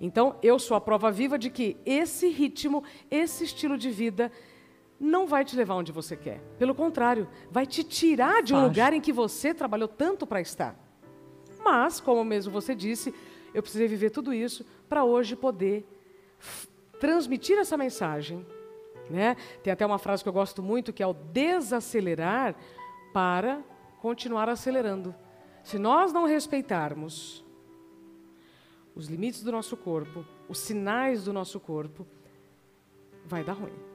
Então, 0.00 0.36
eu 0.40 0.60
sou 0.60 0.76
a 0.76 0.80
prova 0.80 1.10
viva 1.10 1.36
de 1.36 1.50
que 1.50 1.76
esse 1.84 2.28
ritmo, 2.28 2.84
esse 3.10 3.42
estilo 3.42 3.76
de 3.76 3.90
vida 3.90 4.30
não 5.00 5.26
vai 5.26 5.44
te 5.44 5.56
levar 5.56 5.74
onde 5.74 5.90
você 5.90 6.16
quer. 6.16 6.38
Pelo 6.56 6.72
contrário, 6.72 7.28
vai 7.50 7.66
te 7.66 7.82
tirar 7.82 8.44
de 8.44 8.54
um 8.54 8.62
lugar 8.62 8.92
em 8.92 9.00
que 9.00 9.12
você 9.12 9.52
trabalhou 9.52 9.88
tanto 9.88 10.24
para 10.24 10.40
estar. 10.40 10.76
Mas, 11.58 11.98
como 11.98 12.22
mesmo 12.22 12.52
você 12.52 12.76
disse, 12.76 13.12
eu 13.52 13.60
precisei 13.60 13.88
viver 13.88 14.10
tudo 14.10 14.32
isso 14.32 14.64
para 14.88 15.02
hoje 15.02 15.34
poder 15.34 15.84
transmitir 17.00 17.58
essa 17.58 17.76
mensagem. 17.76 18.46
Né? 19.10 19.36
Tem 19.64 19.72
até 19.72 19.84
uma 19.84 19.98
frase 19.98 20.22
que 20.22 20.28
eu 20.28 20.32
gosto 20.32 20.62
muito 20.62 20.92
que 20.92 21.02
é 21.02 21.06
o 21.08 21.12
desacelerar 21.12 22.54
para 23.12 23.64
continuar 23.98 24.48
acelerando. 24.48 25.12
Se 25.62 25.78
nós 25.78 26.12
não 26.12 26.26
respeitarmos 26.26 27.44
os 28.94 29.06
limites 29.08 29.42
do 29.42 29.52
nosso 29.52 29.76
corpo, 29.76 30.24
os 30.48 30.58
sinais 30.58 31.24
do 31.24 31.32
nosso 31.32 31.60
corpo, 31.60 32.06
vai 33.24 33.44
dar 33.44 33.52
ruim. 33.52 33.90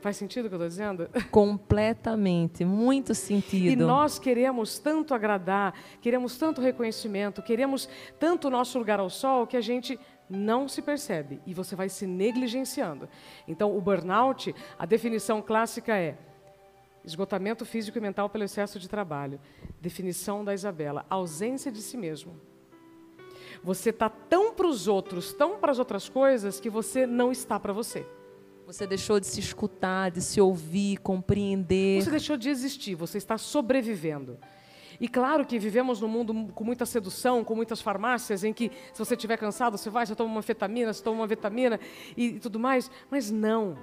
Faz 0.00 0.16
sentido 0.16 0.46
o 0.46 0.48
que 0.48 0.54
eu 0.54 0.58
estou 0.58 0.68
dizendo? 0.68 1.10
Completamente, 1.30 2.64
muito 2.64 3.14
sentido. 3.14 3.70
E 3.70 3.76
nós 3.76 4.18
queremos 4.18 4.78
tanto 4.78 5.12
agradar, 5.12 5.74
queremos 6.00 6.38
tanto 6.38 6.60
reconhecimento, 6.60 7.42
queremos 7.42 7.88
tanto 8.18 8.48
o 8.48 8.50
nosso 8.50 8.78
lugar 8.78 8.98
ao 8.98 9.10
sol 9.10 9.46
que 9.46 9.58
a 9.58 9.60
gente 9.60 10.00
não 10.28 10.68
se 10.68 10.80
percebe 10.80 11.40
e 11.44 11.52
você 11.52 11.76
vai 11.76 11.88
se 11.88 12.06
negligenciando. 12.06 13.08
Então, 13.46 13.76
o 13.76 13.80
burnout, 13.80 14.54
a 14.78 14.86
definição 14.86 15.42
clássica 15.42 15.94
é 15.94 16.16
esgotamento 17.04 17.64
físico 17.64 17.98
e 17.98 18.00
mental 18.00 18.28
pelo 18.28 18.44
excesso 18.44 18.78
de 18.78 18.88
trabalho. 18.88 19.40
Definição 19.80 20.44
da 20.44 20.54
Isabela, 20.54 21.06
ausência 21.08 21.70
de 21.70 21.80
si 21.80 21.96
mesmo. 21.96 22.40
Você 23.62 23.90
está 23.90 24.08
tão 24.08 24.54
para 24.54 24.66
os 24.66 24.88
outros, 24.88 25.32
tão 25.32 25.58
para 25.58 25.72
as 25.72 25.78
outras 25.78 26.08
coisas, 26.08 26.60
que 26.60 26.70
você 26.70 27.06
não 27.06 27.30
está 27.30 27.58
para 27.60 27.72
você. 27.72 28.06
Você 28.66 28.86
deixou 28.86 29.18
de 29.18 29.26
se 29.26 29.40
escutar, 29.40 30.10
de 30.10 30.22
se 30.22 30.40
ouvir, 30.40 30.98
compreender. 30.98 32.02
Você 32.02 32.10
deixou 32.10 32.36
de 32.36 32.48
existir, 32.48 32.94
você 32.94 33.18
está 33.18 33.36
sobrevivendo. 33.36 34.38
E 35.00 35.08
claro 35.08 35.46
que 35.46 35.58
vivemos 35.58 36.00
num 36.00 36.08
mundo 36.08 36.52
com 36.54 36.62
muita 36.62 36.84
sedução, 36.84 37.42
com 37.42 37.54
muitas 37.54 37.80
farmácias, 37.80 38.44
em 38.44 38.52
que 38.52 38.70
se 38.92 38.98
você 38.98 39.14
estiver 39.14 39.38
cansado, 39.38 39.76
você 39.78 39.88
vai, 39.88 40.04
você 40.04 40.14
toma 40.14 40.30
uma 40.30 40.42
fetamina, 40.42 40.92
você 40.92 41.02
toma 41.02 41.20
uma 41.20 41.26
vitamina 41.26 41.80
e, 42.16 42.26
e 42.26 42.38
tudo 42.38 42.60
mais. 42.60 42.90
Mas 43.10 43.30
não. 43.30 43.76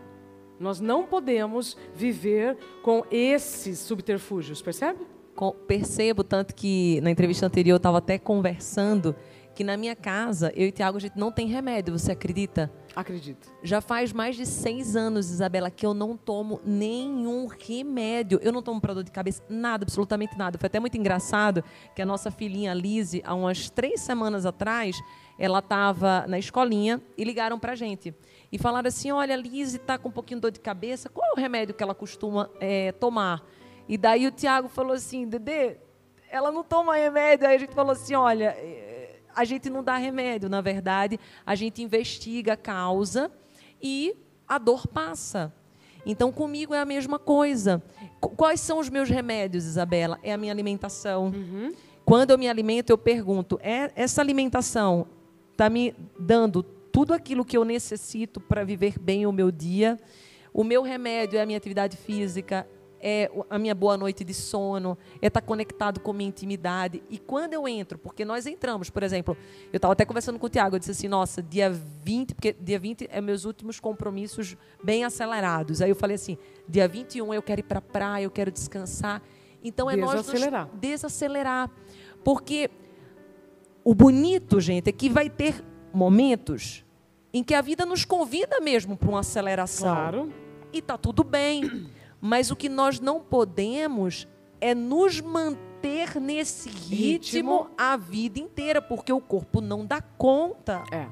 Nós 0.60 0.80
não 0.80 1.06
podemos 1.06 1.78
viver 1.96 2.58
com 2.82 3.04
esses 3.12 3.80
subterfúgios, 3.80 4.62
percebe? 4.62 5.06
Com, 5.36 5.52
percebo, 5.52 6.24
tanto 6.24 6.56
que 6.56 7.00
na 7.02 7.12
entrevista 7.12 7.46
anterior 7.46 7.76
eu 7.76 7.78
estava 7.78 8.00
até 8.00 8.18
conversando 8.18 9.16
que 9.58 9.64
na 9.64 9.76
minha 9.76 9.96
casa, 9.96 10.54
eu 10.56 10.68
e 10.68 10.72
Tiago, 10.72 10.98
a 10.98 11.02
gente 11.02 11.18
não 11.18 11.32
tem 11.32 11.48
remédio, 11.48 11.98
você 11.98 12.12
acredita? 12.12 12.72
Acredito. 12.96 13.50
Já 13.64 13.82
faz 13.82 14.14
mais 14.14 14.36
de 14.36 14.46
seis 14.46 14.96
anos, 14.96 15.32
Isabela, 15.32 15.72
que 15.72 15.84
eu 15.84 15.96
não 15.96 16.16
tomo 16.16 16.62
nenhum 16.64 17.48
remédio. 17.48 18.40
Eu 18.44 18.52
não 18.52 18.62
tomo 18.62 18.80
para 18.80 18.94
dor 18.94 19.04
de 19.04 19.10
cabeça, 19.10 19.42
nada, 19.50 19.84
absolutamente 19.84 20.38
nada. 20.38 20.60
Foi 20.60 20.68
até 20.68 20.80
muito 20.80 20.96
engraçado 20.96 21.64
que 21.96 22.04
a 22.04 22.06
nossa 22.06 22.30
filhinha 22.30 22.72
Lise, 22.72 23.24
há 23.26 23.34
umas 23.34 23.68
três 23.68 24.02
semanas 24.02 24.46
atrás, 24.46 24.96
ela 25.38 25.60
estava 25.60 26.26
na 26.28 26.40
escolinha 26.40 27.02
e 27.18 27.24
ligaram 27.24 27.60
para 27.60 27.74
a 27.74 27.76
gente. 27.76 28.14
E 28.52 28.58
falaram 28.58 28.88
assim: 28.88 29.12
olha, 29.12 29.34
a 29.34 29.38
Lise 29.38 29.78
está 29.78 29.98
com 29.98 30.10
um 30.10 30.12
pouquinho 30.12 30.40
de 30.40 30.42
dor 30.42 30.52
de 30.52 30.60
cabeça, 30.60 31.10
qual 31.10 31.28
é 31.30 31.34
o 31.34 31.36
remédio 31.40 31.76
que 31.76 31.84
ela 31.84 31.96
costuma 31.96 32.50
é, 32.60 32.92
tomar? 32.94 33.44
E 33.88 33.98
daí 33.98 34.28
o 34.28 34.32
Tiago 34.32 34.68
falou 34.68 34.94
assim: 34.94 35.28
Dedê, 35.28 35.78
ela 36.30 36.52
não 36.52 36.64
toma 36.64 36.96
remédio. 36.96 37.48
Aí 37.48 37.56
a 37.56 37.60
gente 37.60 37.74
falou 37.74 37.92
assim: 37.92 38.16
olha 38.16 38.56
a 39.38 39.46
gente 39.46 39.70
não 39.70 39.84
dá 39.84 39.98
remédio, 39.98 40.50
na 40.50 40.62
verdade, 40.62 41.20
a 41.46 41.54
gente 41.54 41.84
investiga 41.84 42.54
a 42.54 42.58
causa 42.58 43.32
e 43.80 44.16
a 44.48 44.58
dor 44.58 44.88
passa. 44.88 45.54
Então, 46.04 46.32
comigo 46.32 46.74
é 46.74 46.80
a 46.80 46.86
mesma 46.86 47.20
coisa. 47.20 47.84
Quais 48.20 48.60
são 48.60 48.80
os 48.80 48.90
meus 48.90 49.10
remédios, 49.10 49.66
Isabela? 49.66 50.18
É 50.24 50.34
a 50.34 50.38
minha 50.38 50.52
alimentação. 50.52 51.26
Uhum. 51.26 51.72
Quando 52.04 52.32
eu 52.32 52.38
me 52.38 52.50
alimento, 52.50 52.90
eu 52.90 52.98
pergunto: 52.98 53.60
é, 53.62 53.92
essa 53.96 54.22
alimentação 54.22 55.06
está 55.58 55.72
me 55.72 55.96
dando 56.20 56.62
tudo 56.62 57.16
aquilo 57.16 57.44
que 57.44 57.58
eu 57.58 57.66
necessito 57.66 58.40
para 58.40 58.64
viver 58.64 59.00
bem 59.00 59.26
o 59.26 59.32
meu 59.32 59.50
dia? 59.50 60.00
O 60.54 60.64
meu 60.64 60.84
remédio 60.84 61.40
é 61.40 61.42
a 61.42 61.46
minha 61.48 61.58
atividade 61.58 61.98
física, 61.98 62.68
é 63.02 63.32
a 63.50 63.58
minha 63.58 63.74
boa 63.74 63.98
noite 63.98 64.24
de 64.24 64.36
sono, 64.36 64.96
é 65.20 65.26
estar 65.26 65.42
conectado 65.42 66.00
com 66.00 66.14
minha 66.14 66.30
intimidade. 66.30 67.02
E 67.10 67.18
quando 67.18 67.54
eu 67.54 67.68
entro, 67.68 67.98
porque 67.98 68.24
nós 68.24 68.46
entramos, 68.46 68.92
por 68.92 69.02
exemplo, 69.02 69.36
eu 69.74 69.78
estava 69.78 69.94
até 69.94 70.06
conversando 70.06 70.38
com 70.38 70.46
o 70.46 70.50
Tiago, 70.50 70.76
eu 70.76 70.80
disse 70.80 70.92
assim, 70.92 71.08
nossa, 71.08 71.42
dia 71.42 71.72
20, 71.72 72.36
porque 72.36 72.54
dia 72.54 72.78
20 72.78 73.08
é 73.12 73.20
meus 73.20 73.44
últimos 73.44 73.80
compromissos 73.80 74.56
bem 74.84 75.04
acelerados. 75.04 75.82
Aí 75.82 75.90
eu 75.90 75.96
falei 75.96 76.16
assim, 76.16 76.38
dia 76.70 76.88
21 76.88 77.34
eu 77.34 77.42
quero 77.42 77.62
ir 77.62 77.64
para 77.64 77.80
a 77.80 77.82
praia, 77.82 78.26
eu 78.26 78.32
quero 78.32 78.52
descansar. 78.52 79.24
Então 79.64 79.90
é 79.90 79.96
desacelerar. 79.96 80.68
nós 80.68 80.80
desacelerar. 80.80 81.72
Porque 82.24 82.70
o 83.88 83.96
bonito, 83.96 84.60
gente, 84.60 84.90
é 84.90 84.92
que 84.92 85.10
vai 85.10 85.30
ter 85.30 85.64
momentos 85.94 86.84
em 87.34 87.42
que 87.42 87.54
a 87.54 87.62
vida 87.62 87.86
nos 87.86 88.04
convida 88.04 88.60
mesmo 88.60 88.98
para 88.98 89.08
uma 89.08 89.22
aceleração. 89.22 89.96
Claro. 89.96 90.34
E 90.74 90.82
tá 90.82 90.98
tudo 90.98 91.24
bem. 91.24 91.90
Mas 92.20 92.52
o 92.52 92.56
que 92.58 92.68
nós 92.68 93.00
não 93.00 93.22
podemos 93.22 94.28
é 94.60 94.76
nos 94.76 95.22
manter 95.22 96.20
nesse 96.20 96.68
ritmo, 96.68 96.90
ritmo, 96.90 97.70
a 97.78 97.96
vida 97.96 98.40
inteira, 98.42 98.82
porque 98.82 99.14
o 99.14 99.22
corpo 99.22 99.62
não 99.62 99.86
dá 99.86 100.02
conta. 100.02 100.84
É. 100.92 101.08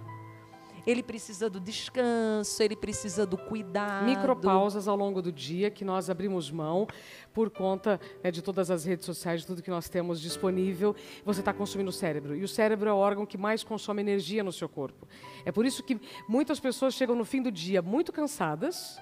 Ele 0.86 1.02
precisa 1.02 1.50
do 1.50 1.60
descanso, 1.60 2.62
ele 2.62 2.76
precisa 2.76 3.26
do 3.26 3.38
cuidado. 3.38 4.06
Micropausas 4.06 4.88
ao 4.88 4.96
longo 4.96 5.22
do 5.22 5.32
dia 5.32 5.70
que 5.72 5.84
nós 5.84 6.10
abrimos 6.10 6.52
mão 6.52 6.88
por 7.34 7.50
conta 7.50 8.00
né, 8.24 8.32
de 8.32 8.42
todas 8.42 8.70
as 8.70 8.86
redes 8.86 9.06
sociais, 9.06 9.42
de 9.42 9.48
tudo 9.48 9.62
que 9.62 9.70
nós 9.70 9.90
temos 9.90 10.22
disponível. 10.22 10.96
Você 11.24 11.42
está 11.42 11.54
consumindo 11.54 11.90
o 11.90 11.94
cérebro. 11.94 12.36
E 12.36 12.44
o 12.44 12.48
cérebro 12.48 12.90
é 12.90 12.94
o 12.94 12.98
órgão 12.98 13.26
que 13.26 13.38
mais 13.38 13.64
consome 13.64 14.02
energia 14.02 14.44
no 14.44 14.52
seu 14.52 14.70
corpo. 14.70 15.08
É 15.44 15.52
por 15.52 15.66
isso 15.66 15.84
que 15.84 16.00
muitas 16.28 16.60
pessoas 16.60 16.94
chegam 16.94 17.16
no 17.16 17.26
fim 17.26 17.42
do 17.42 17.52
dia 17.52 17.82
muito 17.82 18.12
cansadas 18.12 19.00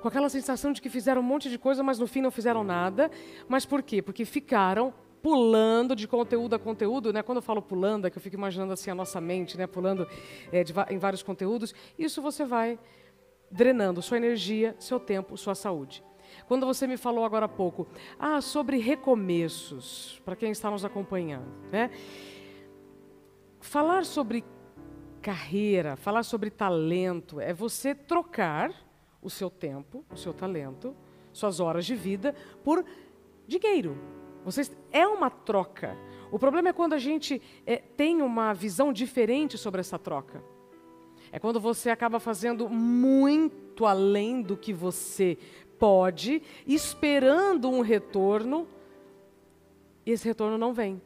com 0.00 0.08
aquela 0.08 0.28
sensação 0.28 0.72
de 0.72 0.80
que 0.80 0.88
fizeram 0.88 1.20
um 1.20 1.24
monte 1.24 1.50
de 1.50 1.58
coisa, 1.58 1.82
mas 1.82 1.98
no 1.98 2.06
fim 2.06 2.20
não 2.20 2.30
fizeram 2.30 2.62
nada. 2.62 3.10
Mas 3.48 3.66
por 3.66 3.82
quê? 3.82 4.00
Porque 4.00 4.24
ficaram 4.24 4.94
pulando 5.22 5.94
de 5.94 6.06
conteúdo 6.06 6.54
a 6.54 6.58
conteúdo, 6.58 7.12
né? 7.12 7.22
Quando 7.22 7.38
eu 7.38 7.42
falo 7.42 7.60
pulando, 7.60 8.06
é 8.06 8.10
que 8.10 8.18
eu 8.18 8.22
fico 8.22 8.36
imaginando 8.36 8.72
assim 8.72 8.90
a 8.90 8.94
nossa 8.94 9.20
mente, 9.20 9.56
né? 9.56 9.66
Pulando 9.66 10.06
é, 10.52 10.62
de, 10.64 10.72
em 10.90 10.98
vários 10.98 11.22
conteúdos. 11.22 11.74
Isso 11.98 12.22
você 12.22 12.44
vai 12.44 12.78
drenando 13.50 14.02
sua 14.02 14.16
energia, 14.16 14.76
seu 14.78 15.00
tempo, 15.00 15.36
sua 15.36 15.54
saúde. 15.54 16.04
Quando 16.46 16.66
você 16.66 16.86
me 16.86 16.96
falou 16.96 17.24
agora 17.24 17.46
há 17.46 17.48
pouco, 17.48 17.86
ah, 18.18 18.40
sobre 18.40 18.78
recomeços, 18.78 20.20
para 20.24 20.36
quem 20.36 20.50
está 20.50 20.70
nos 20.70 20.84
acompanhando, 20.84 21.48
né? 21.70 21.90
Falar 23.60 24.04
sobre 24.04 24.44
carreira, 25.20 25.96
falar 25.96 26.22
sobre 26.22 26.50
talento, 26.50 27.40
é 27.40 27.52
você 27.52 27.94
trocar 27.94 28.72
o 29.20 29.28
seu 29.28 29.50
tempo, 29.50 30.04
o 30.10 30.16
seu 30.16 30.32
talento, 30.32 30.94
suas 31.32 31.60
horas 31.60 31.84
de 31.84 31.94
vida 31.94 32.34
por 32.62 32.84
dinheiro. 33.46 33.96
Vocês, 34.50 34.70
é 34.90 35.06
uma 35.06 35.30
troca. 35.30 35.96
O 36.30 36.38
problema 36.38 36.68
é 36.68 36.72
quando 36.72 36.94
a 36.94 36.98
gente 36.98 37.40
é, 37.66 37.76
tem 37.76 38.22
uma 38.22 38.52
visão 38.52 38.92
diferente 38.92 39.58
sobre 39.58 39.80
essa 39.80 39.98
troca. 39.98 40.42
É 41.30 41.38
quando 41.38 41.60
você 41.60 41.90
acaba 41.90 42.18
fazendo 42.18 42.68
muito 42.68 43.84
além 43.84 44.40
do 44.40 44.56
que 44.56 44.72
você 44.72 45.36
pode, 45.78 46.42
esperando 46.66 47.68
um 47.68 47.80
retorno, 47.80 48.66
e 50.04 50.10
esse 50.10 50.26
retorno 50.26 50.56
não 50.56 50.72
vem 50.72 51.00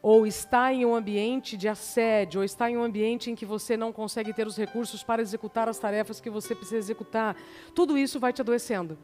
ou 0.00 0.26
está 0.26 0.72
em 0.72 0.84
um 0.84 0.94
ambiente 0.94 1.56
de 1.56 1.68
assédio, 1.68 2.40
ou 2.40 2.44
está 2.44 2.70
em 2.70 2.76
um 2.76 2.82
ambiente 2.82 3.30
em 3.30 3.34
que 3.34 3.44
você 3.44 3.76
não 3.76 3.92
consegue 3.92 4.32
ter 4.32 4.46
os 4.46 4.56
recursos 4.56 5.02
para 5.02 5.22
executar 5.22 5.68
as 5.68 5.78
tarefas 5.78 6.20
que 6.20 6.30
você 6.30 6.54
precisa 6.54 6.78
executar, 6.78 7.36
tudo 7.74 7.98
isso 7.98 8.20
vai 8.20 8.32
te 8.32 8.40
adoecendo. 8.40 8.96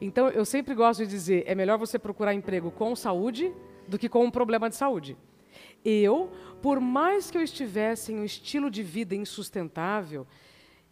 Então, 0.00 0.28
eu 0.28 0.44
sempre 0.44 0.74
gosto 0.74 1.04
de 1.04 1.06
dizer, 1.10 1.44
é 1.46 1.54
melhor 1.54 1.78
você 1.78 1.98
procurar 1.98 2.34
emprego 2.34 2.70
com 2.70 2.94
saúde 2.94 3.52
do 3.86 3.98
que 3.98 4.08
com 4.08 4.24
um 4.24 4.30
problema 4.30 4.68
de 4.68 4.76
saúde. 4.76 5.16
Eu, 5.84 6.30
por 6.62 6.80
mais 6.80 7.30
que 7.30 7.38
eu 7.38 7.42
estivesse 7.42 8.12
em 8.12 8.20
um 8.20 8.24
estilo 8.24 8.70
de 8.70 8.82
vida 8.82 9.14
insustentável, 9.14 10.26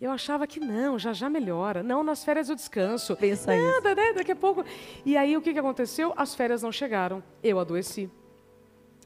eu 0.01 0.11
achava 0.11 0.47
que 0.47 0.61
não, 0.61 0.99
já 0.99 1.13
já 1.13 1.31
melhora. 1.31 1.83
Não, 1.83 2.03
nas 2.03 2.25
férias 2.25 2.49
eu 2.49 2.55
descanso. 2.55 3.17
Pensa 3.17 3.57
Nada, 3.57 3.91
isso. 3.91 3.97
né? 3.97 4.13
Daqui 4.13 4.33
a 4.33 4.37
pouco. 4.37 4.65
E 5.05 5.17
aí 5.17 5.37
o 5.37 5.41
que, 5.41 5.53
que 5.53 5.59
aconteceu? 5.59 6.13
As 6.17 6.35
férias 6.35 6.63
não 6.63 6.71
chegaram. 6.71 7.23
Eu 7.43 7.59
adoeci. 7.59 8.11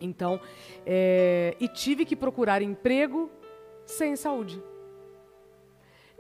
Então, 0.00 0.40
é, 0.86 1.54
e 1.60 1.68
tive 1.68 2.04
que 2.04 2.16
procurar 2.16 2.62
emprego 2.62 3.30
sem 3.84 4.16
saúde. 4.16 4.62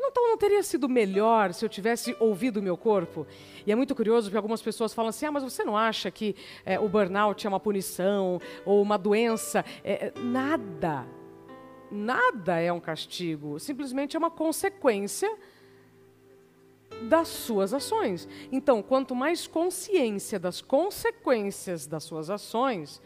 Então 0.02 0.28
não 0.28 0.36
teria 0.36 0.62
sido 0.62 0.88
melhor 0.88 1.52
se 1.52 1.64
eu 1.64 1.68
tivesse 1.68 2.16
ouvido 2.18 2.58
o 2.58 2.62
meu 2.62 2.76
corpo? 2.76 3.26
E 3.66 3.70
é 3.70 3.74
muito 3.74 3.94
curioso 3.94 4.28
porque 4.28 4.36
algumas 4.36 4.62
pessoas 4.62 4.94
falam 4.94 5.10
assim: 5.10 5.26
ah, 5.26 5.32
mas 5.32 5.42
você 5.42 5.62
não 5.62 5.76
acha 5.76 6.10
que 6.10 6.34
é, 6.64 6.78
o 6.80 6.88
burnout 6.88 7.46
é 7.46 7.48
uma 7.48 7.60
punição 7.60 8.40
ou 8.64 8.82
uma 8.82 8.96
doença? 8.96 9.64
É, 9.84 10.12
nada. 10.16 11.06
Nada 11.90 12.58
é 12.60 12.72
um 12.72 12.80
castigo. 12.80 13.58
Simplesmente 13.58 14.16
é 14.16 14.18
uma 14.18 14.30
consequência 14.30 15.30
das 17.08 17.28
suas 17.28 17.72
ações. 17.72 18.28
Então, 18.50 18.82
quanto 18.82 19.14
mais 19.14 19.46
consciência 19.46 20.38
das 20.38 20.60
consequências 20.60 21.86
das 21.86 22.04
suas 22.04 22.30
ações, 22.30 23.00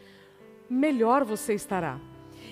melhor 0.69 1.23
você 1.23 1.53
estará. 1.53 1.99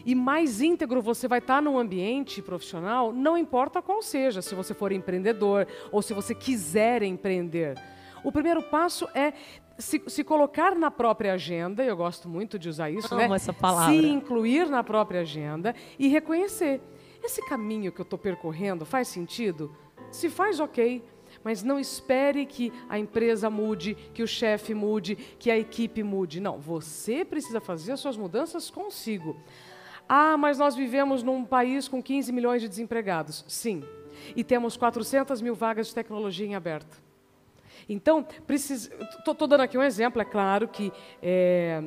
E 0.05 0.15
mais 0.15 0.62
íntegro 0.62 1.01
você 1.01 1.27
vai 1.27 1.39
estar 1.39 1.62
no 1.62 1.77
ambiente 1.77 2.41
profissional, 2.41 3.12
não 3.12 3.38
importa 3.38 3.81
qual 3.81 4.01
seja, 4.01 4.41
se 4.41 4.55
você 4.55 4.73
for 4.73 4.91
empreendedor 4.91 5.67
ou 5.91 6.01
se 6.01 6.13
você 6.13 6.33
quiser 6.33 7.03
empreender. 7.03 7.77
O 8.23 8.31
primeiro 8.31 8.63
passo 8.63 9.07
é 9.13 9.33
se, 9.77 10.01
se, 10.07 10.23
colocar 10.23 10.75
na 10.75 10.91
própria 10.91 11.33
agenda, 11.33 11.83
eu 11.83 11.97
gosto 11.97 12.29
muito 12.29 12.59
de 12.59 12.69
usar 12.69 12.89
isso, 12.89 13.13
Amo 13.13 13.29
né? 13.29 13.35
essa 13.35 13.51
palavra. 13.51 13.93
Se 13.93 14.07
incluir 14.07 14.69
na 14.69 14.83
própria 14.83 15.21
agenda 15.21 15.75
e 15.97 16.07
reconhecer. 16.07 16.79
Esse 17.23 17.43
caminho 17.47 17.91
que 17.91 18.00
eu 18.00 18.03
estou 18.03 18.19
percorrendo 18.19 18.85
faz 18.85 19.07
sentido? 19.07 19.75
Se 20.12 20.29
faz, 20.29 20.59
ok. 20.59 21.03
Mas 21.43 21.63
não 21.63 21.79
espere 21.79 22.45
que 22.45 22.71
a 22.88 23.00
empresa 23.00 23.50
mude, 23.50 23.95
que 24.13 24.21
o 24.21 24.27
chefe 24.27 24.73
mude, 24.73 25.15
que 25.15 25.50
a 25.50 25.57
equipe 25.57 26.03
mude. 26.03 26.39
Não, 26.39 26.59
você 26.59 27.25
precisa 27.25 27.59
fazer 27.59 27.93
as 27.93 28.00
suas 28.00 28.15
mudanças 28.15 28.69
consigo. 28.69 29.35
Ah, 30.07 30.38
mas 30.38 30.57
nós 30.57 30.75
vivemos 30.75 31.24
num 31.24 31.43
país 31.45 31.88
com 31.88 32.01
15 32.01 32.31
milhões 32.31 32.62
de 32.62 32.67
desempregados. 32.67 33.43
Sim. 33.48 33.83
E 34.36 34.43
temos 34.43 34.77
400 34.77 35.41
mil 35.41 35.55
vagas 35.55 35.88
de 35.88 35.95
tecnologia 35.95 36.45
em 36.45 36.55
aberto. 36.55 37.01
Então, 37.88 38.25
estou 38.48 39.48
dando 39.48 39.62
aqui 39.62 39.77
um 39.77 39.83
exemplo, 39.83 40.22
é 40.22 40.25
claro 40.25 40.67
que 40.67 40.91
é, 41.22 41.83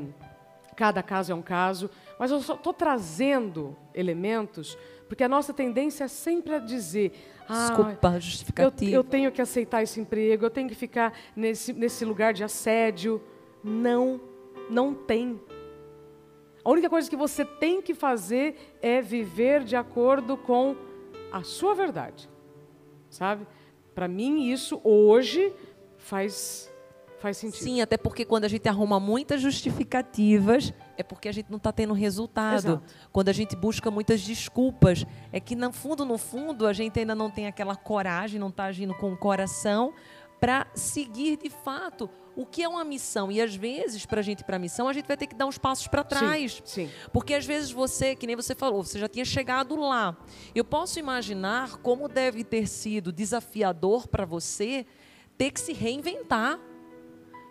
cada 0.77 1.03
caso 1.03 1.33
é 1.33 1.35
um 1.35 1.41
caso, 1.41 1.89
mas 2.19 2.31
eu 2.31 2.39
estou 2.39 2.75
trazendo 2.75 3.75
elementos, 3.95 4.77
porque 5.09 5.25
a 5.25 5.29
nossa 5.29 5.55
tendência 5.55 6.05
é 6.05 6.09
sempre 6.09 6.55
a 6.55 6.59
dizer 6.59 7.13
ah, 7.49 7.69
Desculpa, 7.69 8.21
justificativa. 8.21 8.91
Eu, 8.91 8.97
eu, 8.97 9.05
tenho 9.05 9.31
que 9.31 9.41
aceitar 9.41 9.83
esse 9.83 10.01
emprego, 10.01 10.45
eu 10.45 10.51
tenho 10.51 10.69
que 10.69 10.75
ficar 10.75 11.13
nesse, 11.35 11.73
nesse 11.73 12.05
lugar 12.05 12.33
de 12.33 12.43
assédio. 12.43 13.23
Não, 13.63 14.21
não 14.69 14.93
tem. 14.93 15.41
A 16.67 16.69
única 16.69 16.91
coisa 16.91 17.09
que 17.09 17.15
você 17.15 17.45
tem 17.45 17.81
que 17.81 17.95
fazer 17.95 18.77
é 18.83 19.01
viver 19.01 19.63
de 19.63 19.77
acordo 19.77 20.37
com 20.37 20.75
a 21.31 21.45
sua 21.45 21.77
verdade. 21.77 22.29
Sabe? 23.09 23.47
Para 23.95 24.09
mim, 24.09 24.51
isso 24.51 24.81
hoje 24.83 25.55
faz 25.97 26.69
Faz 27.19 27.39
sentido. 27.39 27.63
Sim, 27.63 27.81
até 27.81 27.97
porque 27.97 28.25
quando 28.27 28.45
a 28.45 28.49
gente 28.49 28.69
arruma 28.69 29.01
muitas 29.01 29.41
justificativas, 29.41 30.75
é 30.99 31.03
porque 31.03 31.29
a 31.29 31.33
gente 31.33 31.49
não 31.49 31.57
está 31.57 31.73
tendo 31.73 31.95
resultado. 31.95 32.57
Exato. 32.57 32.83
Quando 33.11 33.29
a 33.31 33.33
gente 33.33 33.57
busca 33.57 33.91
muitas 33.91 34.21
desculpas, 34.21 35.07
é 35.33 35.41
que 35.41 35.57
no 35.57 35.73
fundo, 35.73 36.05
no 36.05 36.19
fundo, 36.19 36.67
a 36.67 36.75
gente 36.75 36.99
ainda 36.99 37.15
não 37.15 37.31
tem 37.31 37.47
aquela 37.47 37.75
coragem, 37.75 38.39
não 38.39 38.49
está 38.49 38.65
agindo 38.65 38.93
com 38.93 39.13
o 39.13 39.17
coração 39.17 39.95
para 40.39 40.67
seguir 40.75 41.39
de 41.39 41.49
fato 41.49 42.11
o 42.37 42.45
que 42.45 42.63
é 42.63 42.69
uma 42.69 42.85
missão. 42.85 43.33
E 43.33 43.41
às 43.41 43.57
vezes, 43.57 44.05
para 44.05 44.21
a 44.21 44.23
gente 44.23 44.41
ir 44.41 44.45
para 44.45 44.57
a 44.57 44.59
missão, 44.59 44.89
a 44.89 44.93
gente 44.93 45.07
vai 45.07 45.17
ter 45.17 45.27
que 45.27 45.35
dar 45.35 45.47
uns 45.47 45.59
passos 45.59 45.89
para 45.89 46.05
trás. 46.05 46.63
Sim, 46.65 46.87
sim. 46.87 46.91
Porque 47.13 47.35
às 47.35 47.47
vezes 47.47 47.71
você, 47.71 48.15
que 48.15 48.27
nem 48.27 48.37
você 48.37 48.55
falou, 48.55 48.85
você 48.85 48.99
já 48.99 49.09
tinha 49.09 49.25
chegado 49.25 49.75
lá. 49.75 50.17
Eu 50.55 50.65
posso 50.65 50.99
imaginar 50.99 51.79
como 51.79 52.09
deve 52.09 52.45
ter 52.45 52.69
sido 52.69 53.11
desafiador 53.11 54.07
para 54.07 54.25
você 54.25 54.87
ter 55.39 55.51
que 55.51 55.61
se 55.61 55.73
reinventar 55.73 56.61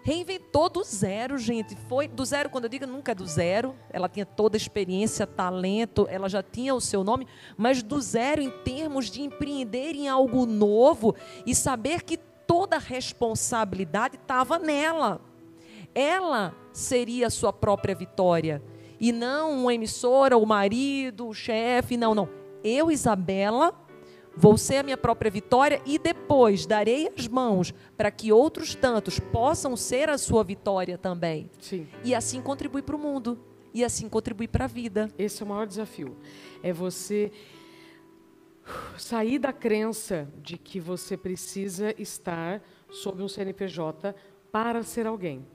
reinventou 0.06 0.70
do 0.70 0.84
zero, 0.84 1.36
gente. 1.36 1.76
Foi 1.90 2.08
do 2.08 2.24
zero, 2.24 2.48
quando 2.48 2.66
eu 2.66 2.70
digo 2.70 2.86
nunca 2.86 3.12
é 3.12 3.16
do 3.16 3.26
zero. 3.26 3.76
Ela 3.90 4.08
tinha 4.08 4.24
toda 4.24 4.56
a 4.56 4.60
experiência, 4.60 5.26
talento, 5.26 6.06
ela 6.08 6.30
já 6.30 6.44
tinha 6.44 6.76
o 6.76 6.80
seu 6.80 7.04
nome, 7.04 7.28
mas 7.58 7.82
do 7.82 8.00
zero 8.00 8.40
em 8.40 8.52
termos 8.52 9.10
de 9.10 9.24
empreender 9.24 9.96
em 9.96 10.08
algo 10.08 10.46
novo 10.46 11.16
e 11.44 11.56
saber 11.56 12.04
que 12.04 12.20
toda 12.48 12.78
a 12.78 12.80
responsabilidade 12.80 14.16
estava 14.16 14.60
nela. 14.60 15.22
Ela 15.94 16.56
seria 16.72 17.28
a 17.28 17.30
sua 17.30 17.54
própria 17.54 17.96
vitória. 17.96 18.62
E 19.00 19.12
não 19.12 19.62
uma 19.62 19.74
emissora, 19.74 20.38
o 20.38 20.46
marido, 20.46 21.28
o 21.28 21.34
chefe, 21.34 21.98
não, 21.98 22.16
não. 22.16 22.30
Eu, 22.64 22.92
Isabela, 22.92 23.74
Vou 24.38 24.58
ser 24.58 24.78
a 24.78 24.84
minha 24.84 24.98
própria 24.98 25.32
vitória 25.32 25.82
e 25.86 25.98
depois 25.98 26.66
darei 26.66 27.10
as 27.18 27.26
mãos 27.28 27.74
para 27.96 28.12
que 28.12 28.34
outros 28.34 28.76
tantos 28.76 29.18
possam 29.18 29.78
ser 29.78 30.10
a 30.10 30.18
sua 30.18 30.44
vitória 30.44 30.98
também. 30.98 31.50
Sim. 31.62 31.88
E 32.04 32.14
assim 32.14 32.42
contribuir 32.42 32.82
para 32.82 32.98
o 32.98 33.00
mundo. 33.00 33.40
E 33.74 33.84
assim 33.84 34.10
contribuir 34.10 34.50
para 34.50 34.66
a 34.66 34.68
vida. 34.68 35.10
Esse 35.18 35.42
é 35.42 35.46
o 35.46 35.50
maior 35.50 35.66
desafio. 35.66 36.18
É 36.62 36.74
você 36.74 37.32
sair 38.98 39.40
da 39.40 39.54
crença 39.54 40.28
de 40.42 40.58
que 40.58 40.80
você 40.80 41.16
precisa 41.16 41.94
estar 42.02 42.62
sob 42.90 43.22
um 43.22 43.28
CNPJ 43.28 44.16
para 44.52 44.84
ser 44.84 45.06
alguém. 45.06 45.46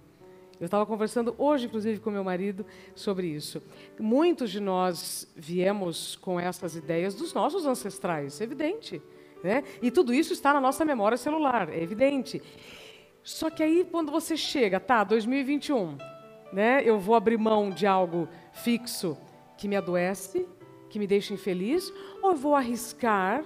Eu 0.60 0.66
estava 0.66 0.84
conversando 0.84 1.34
hoje, 1.38 1.66
inclusive, 1.66 2.00
com 2.00 2.10
meu 2.10 2.22
marido 2.22 2.66
sobre 2.94 3.26
isso. 3.26 3.62
Muitos 3.98 4.50
de 4.50 4.60
nós 4.60 5.26
viemos 5.34 6.16
com 6.16 6.38
essas 6.38 6.76
ideias 6.76 7.14
dos 7.14 7.32
nossos 7.32 7.64
ancestrais, 7.64 8.40
é 8.40 8.44
evidente. 8.44 9.00
Né? 9.42 9.64
E 9.80 9.90
tudo 9.90 10.12
isso 10.12 10.34
está 10.34 10.52
na 10.52 10.60
nossa 10.60 10.84
memória 10.84 11.16
celular, 11.16 11.70
é 11.70 11.82
evidente. 11.82 12.42
Só 13.22 13.48
que 13.48 13.62
aí, 13.62 13.86
quando 13.90 14.12
você 14.12 14.36
chega, 14.36 14.78
tá, 14.78 15.02
2021, 15.02 15.96
né, 16.52 16.82
eu 16.84 16.98
vou 16.98 17.14
abrir 17.14 17.38
mão 17.38 17.70
de 17.70 17.86
algo 17.86 18.28
fixo 18.52 19.16
que 19.56 19.66
me 19.66 19.76
adoece, 19.76 20.46
que 20.90 20.98
me 20.98 21.06
deixa 21.06 21.32
infeliz, 21.32 21.90
ou 22.22 22.32
eu 22.32 22.36
vou 22.36 22.54
arriscar 22.54 23.44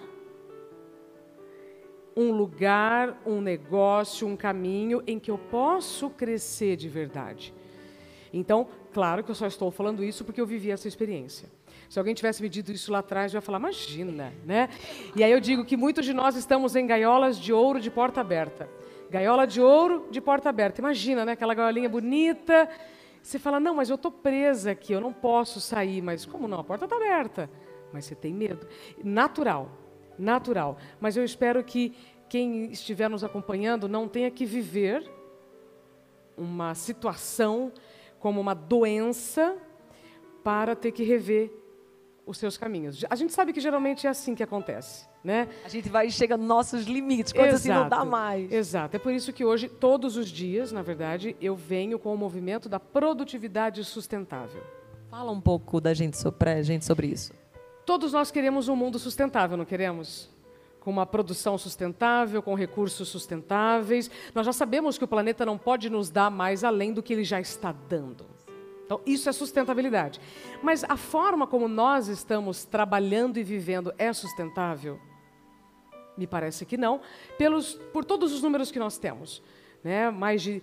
um 2.17 2.33
lugar, 2.33 3.21
um 3.27 3.41
negócio, 3.41 4.27
um 4.27 4.37
caminho 4.37 5.03
em 5.07 5.19
que 5.19 5.31
eu 5.31 5.39
posso 5.39 6.11
crescer 6.11 6.77
de 6.77 6.89
verdade. 6.89 7.53
Então, 8.33 8.67
claro 8.93 9.23
que 9.23 9.31
eu 9.31 9.35
só 9.35 9.47
estou 9.47 9.71
falando 9.71 10.03
isso 10.03 10.25
porque 10.25 10.41
eu 10.41 10.47
vivi 10.47 10.71
essa 10.71 10.89
experiência. 10.89 11.49
Se 11.89 11.99
alguém 11.99 12.15
tivesse 12.15 12.43
me 12.43 12.49
dito 12.49 12.73
isso 12.73 12.91
lá 12.91 13.01
atrás, 13.01 13.33
eu 13.33 13.39
ia 13.39 13.43
falar, 13.43 13.59
imagina, 13.59 14.33
né? 14.45 14.69
E 15.15 15.23
aí 15.23 15.31
eu 15.31 15.39
digo 15.39 15.65
que 15.65 15.77
muitos 15.77 16.05
de 16.05 16.13
nós 16.13 16.35
estamos 16.35 16.75
em 16.75 16.87
gaiolas 16.87 17.39
de 17.39 17.53
ouro 17.53 17.81
de 17.81 17.91
porta 17.91 18.21
aberta. 18.21 18.69
Gaiola 19.11 19.47
de 19.47 19.61
ouro 19.61 20.09
de 20.11 20.21
porta 20.21 20.49
aberta. 20.49 20.81
Imagina, 20.81 21.25
né? 21.25 21.33
Aquela 21.33 21.55
gaiolinha 21.55 21.89
bonita. 21.89 22.69
Você 23.25 23.39
fala, 23.39 23.59
não, 23.59 23.75
mas 23.75 23.91
eu 23.91 23.97
estou 23.97 24.13
presa 24.13 24.71
aqui, 24.71 24.93
eu 24.93 25.01
não 25.01 25.13
posso 25.13 25.61
sair. 25.61 26.01
Mas 26.03 26.25
como 26.25 26.47
não? 26.47 26.61
A 26.61 26.65
porta 26.65 26.85
está 26.85 26.95
aberta. 26.95 27.51
Mas 27.93 28.05
você 28.05 28.15
tem 28.15 28.33
medo. 28.33 28.67
Natural 29.03 29.85
natural. 30.19 30.79
Mas 31.01 31.17
eu 31.17 31.25
espero 31.25 31.63
que 31.63 31.95
quem 32.29 32.71
estiver 32.71 33.09
nos 33.09 33.23
acompanhando 33.23 33.89
não 33.89 34.09
tenha 34.09 34.31
que 34.31 34.45
viver 34.45 35.11
uma 36.37 36.75
situação 36.75 37.73
como 38.19 38.41
uma 38.41 38.55
doença 38.55 39.57
para 40.43 40.75
ter 40.75 40.93
que 40.93 41.05
rever 41.05 41.53
os 42.27 42.39
seus 42.39 42.57
caminhos. 42.57 43.05
A 43.09 43.15
gente 43.15 43.33
sabe 43.33 43.53
que 43.53 43.61
geralmente 43.61 44.07
é 44.07 44.11
assim 44.11 44.35
que 44.35 44.43
acontece, 44.43 45.07
né? 45.25 45.49
A 45.65 45.69
gente 45.71 45.89
vai 45.89 46.11
chega 46.11 46.37
nos 46.37 46.47
nossos 46.47 46.85
limites, 46.85 47.33
quando 47.33 47.55
assim 47.55 47.71
não 47.71 47.89
dá 47.89 48.05
mais. 48.05 48.53
Exato. 48.53 48.95
É 48.95 48.99
por 48.99 49.11
isso 49.11 49.33
que 49.33 49.43
hoje, 49.43 49.69
todos 49.71 50.19
os 50.19 50.29
dias, 50.29 50.71
na 50.71 50.83
verdade, 50.83 51.35
eu 51.41 51.57
venho 51.57 51.99
com 51.99 52.13
o 52.13 52.19
movimento 52.19 52.69
da 52.69 52.79
produtividade 52.79 53.83
sustentável. 53.85 54.63
Fala 55.11 55.33
um 55.33 55.41
pouco 55.41 55.81
da 55.81 55.95
gente 55.95 56.19
sobre, 56.19 56.63
gente 56.63 56.85
sobre 56.85 57.07
isso. 57.07 57.33
Todos 57.87 58.13
nós 58.13 58.31
queremos 58.31 58.69
um 58.69 58.77
mundo 58.77 58.99
sustentável, 58.99 59.57
não 59.57 59.65
queremos? 59.65 60.29
Com 60.81 60.91
uma 60.91 61.07
produção 61.07 61.57
sustentável, 61.57 62.43
com 62.43 62.55
recursos 62.55 63.09
sustentáveis. 63.09 64.11
Nós 64.35 64.45
já 64.45 64.53
sabemos 64.53 64.99
que 64.99 65.05
o 65.05 65.09
planeta 65.09 65.47
não 65.47 65.57
pode 65.57 65.89
nos 65.89 66.11
dar 66.11 66.31
mais 66.31 66.63
além 66.63 66.93
do 66.93 67.03
que 67.03 67.15
ele 67.15 67.25
já 67.25 67.41
está 67.41 67.73
dando. 67.73 68.27
Então, 68.85 69.01
isso 69.07 69.31
é 69.31 69.33
sustentabilidade. 69.33 70.21
Mas 70.63 70.85
a 70.85 70.97
forma 70.99 71.47
como 71.47 71.67
nós 71.67 72.09
estamos 72.09 72.67
trabalhando 72.67 73.39
e 73.39 73.43
vivendo 73.43 73.95
é 73.97 74.13
sustentável? 74.13 75.01
Me 76.17 76.27
parece 76.27 76.65
que 76.65 76.77
não, 76.77 77.01
pelos, 77.37 77.75
por 77.93 78.05
todos 78.05 78.33
os 78.33 78.43
números 78.43 78.71
que 78.71 78.79
nós 78.79 78.99
temos. 78.99 79.43
Né? 79.83 80.11
Mais 80.11 80.43
de 80.43 80.63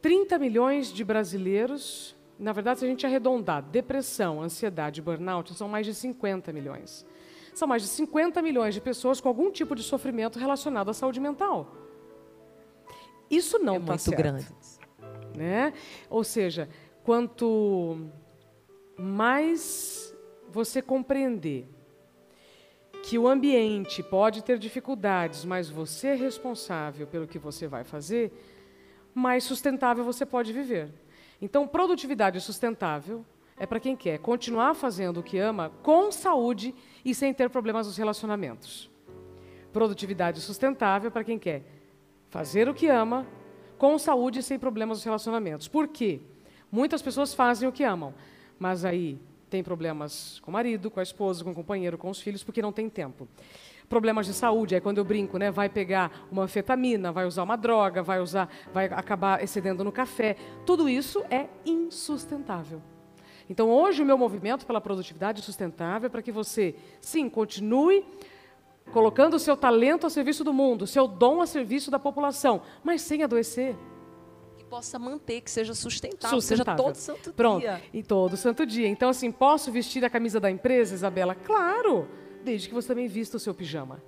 30 0.00 0.38
milhões 0.38 0.92
de 0.92 1.04
brasileiros 1.04 2.16
na 2.42 2.52
verdade, 2.52 2.80
se 2.80 2.84
a 2.84 2.88
gente 2.88 3.06
arredondar, 3.06 3.62
depressão, 3.62 4.42
ansiedade 4.42 5.00
burnout, 5.00 5.54
são 5.54 5.68
mais 5.68 5.86
de 5.86 5.94
50 5.94 6.52
milhões. 6.52 7.06
São 7.54 7.68
mais 7.68 7.82
de 7.82 7.88
50 7.88 8.42
milhões 8.42 8.74
de 8.74 8.80
pessoas 8.80 9.20
com 9.20 9.28
algum 9.28 9.48
tipo 9.48 9.76
de 9.76 9.82
sofrimento 9.84 10.40
relacionado 10.40 10.90
à 10.90 10.92
saúde 10.92 11.20
mental. 11.20 11.72
Isso 13.30 13.60
não 13.60 13.76
está 13.76 13.94
é 13.94 13.96
tá 13.96 14.02
muito 14.04 14.16
grande. 14.16 14.48
Né? 15.36 15.72
Ou 16.10 16.24
seja, 16.24 16.68
quanto 17.04 18.10
mais 18.98 20.12
você 20.50 20.82
compreender 20.82 21.68
que 23.02 23.18
o 23.18 23.26
ambiente 23.26 24.02
pode 24.02 24.42
ter 24.44 24.58
dificuldades, 24.58 25.44
mas 25.44 25.68
você 25.68 26.08
é 26.08 26.14
responsável 26.14 27.06
pelo 27.06 27.26
que 27.26 27.38
você 27.38 27.66
vai 27.66 27.82
fazer, 27.82 28.32
mais 29.12 29.44
sustentável 29.44 30.04
você 30.04 30.24
pode 30.24 30.52
viver. 30.52 30.88
Então, 31.40 31.66
produtividade 31.66 32.40
sustentável 32.40 33.24
é 33.58 33.66
para 33.66 33.80
quem 33.80 33.96
quer 33.96 34.18
continuar 34.18 34.74
fazendo 34.74 35.18
o 35.18 35.22
que 35.22 35.38
ama 35.38 35.70
com 35.82 36.12
saúde 36.12 36.74
e 37.04 37.14
sem 37.14 37.34
ter 37.34 37.50
problemas 37.50 37.86
nos 37.86 37.96
relacionamentos. 37.96 38.88
Produtividade 39.72 40.40
sustentável 40.40 41.10
para 41.10 41.24
quem 41.24 41.38
quer 41.38 41.62
fazer 42.30 42.68
o 42.68 42.74
que 42.74 42.86
ama 42.86 43.26
com 43.76 43.98
saúde 43.98 44.38
e 44.38 44.42
sem 44.42 44.58
problemas 44.58 44.98
nos 44.98 45.04
relacionamentos. 45.04 45.66
Por 45.66 45.88
quê? 45.88 46.20
Muitas 46.70 47.02
pessoas 47.02 47.34
fazem 47.34 47.68
o 47.68 47.72
que 47.72 47.82
amam, 47.82 48.14
mas 48.58 48.84
aí 48.84 49.18
tem 49.52 49.62
problemas 49.62 50.40
com 50.40 50.50
o 50.50 50.54
marido, 50.54 50.90
com 50.90 50.98
a 50.98 51.02
esposa, 51.02 51.44
com 51.44 51.50
o 51.50 51.54
companheiro, 51.54 51.98
com 51.98 52.08
os 52.08 52.18
filhos, 52.18 52.42
porque 52.42 52.62
não 52.62 52.72
tem 52.72 52.88
tempo. 52.88 53.28
Problemas 53.86 54.24
de 54.24 54.32
saúde, 54.32 54.74
aí 54.74 54.80
quando 54.80 54.96
eu 54.96 55.04
brinco, 55.04 55.36
né, 55.36 55.50
vai 55.50 55.68
pegar 55.68 56.26
uma 56.32 56.44
anfetamina, 56.44 57.12
vai 57.12 57.26
usar 57.26 57.42
uma 57.42 57.54
droga, 57.54 58.02
vai 58.02 58.18
usar, 58.18 58.48
vai 58.72 58.86
acabar 58.86 59.44
excedendo 59.44 59.84
no 59.84 59.92
café. 59.92 60.36
Tudo 60.64 60.88
isso 60.88 61.22
é 61.30 61.48
insustentável. 61.66 62.80
Então, 63.50 63.68
hoje 63.68 64.02
o 64.02 64.06
meu 64.06 64.16
movimento 64.16 64.64
pela 64.64 64.80
produtividade 64.80 65.42
sustentável 65.42 66.06
é 66.06 66.08
para 66.08 66.22
que 66.22 66.32
você, 66.32 66.74
sim, 66.98 67.28
continue 67.28 68.06
colocando 68.90 69.34
o 69.34 69.38
seu 69.38 69.54
talento 69.54 70.06
a 70.06 70.10
serviço 70.10 70.42
do 70.42 70.54
mundo, 70.54 70.82
o 70.82 70.86
seu 70.86 71.06
dom 71.06 71.42
a 71.42 71.46
serviço 71.46 71.90
da 71.90 71.98
população, 71.98 72.62
mas 72.82 73.02
sem 73.02 73.22
adoecer 73.22 73.76
possa 74.72 74.98
manter, 74.98 75.42
que 75.42 75.50
seja 75.50 75.74
sustentável, 75.74 76.40
sustentável. 76.40 76.64
seja 76.64 76.82
todo 76.82 76.94
santo 76.94 77.32
Pronto, 77.34 77.60
dia. 77.60 77.82
e 77.92 78.02
todo 78.02 78.38
santo 78.38 78.64
dia. 78.64 78.88
Então, 78.88 79.10
assim, 79.10 79.30
posso 79.30 79.70
vestir 79.70 80.02
a 80.02 80.08
camisa 80.08 80.40
da 80.40 80.50
empresa, 80.50 80.94
Isabela? 80.94 81.34
Claro, 81.34 82.08
desde 82.42 82.68
que 82.68 82.74
você 82.74 82.88
também 82.88 83.06
vista 83.06 83.36
o 83.36 83.40
seu 83.40 83.52
pijama. 83.52 84.02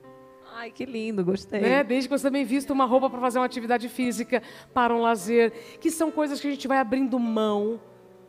Ai, 0.54 0.70
que 0.70 0.86
lindo, 0.86 1.22
gostei. 1.22 1.60
Né? 1.60 1.84
Desde 1.84 2.08
que 2.08 2.18
você 2.18 2.24
também 2.24 2.46
vista 2.46 2.72
uma 2.72 2.86
roupa 2.86 3.10
para 3.10 3.20
fazer 3.20 3.38
uma 3.38 3.44
atividade 3.44 3.90
física, 3.90 4.42
para 4.72 4.94
um 4.94 5.02
lazer, 5.02 5.52
que 5.78 5.90
são 5.90 6.10
coisas 6.10 6.40
que 6.40 6.48
a 6.48 6.50
gente 6.50 6.66
vai 6.66 6.78
abrindo 6.78 7.18
mão 7.18 7.78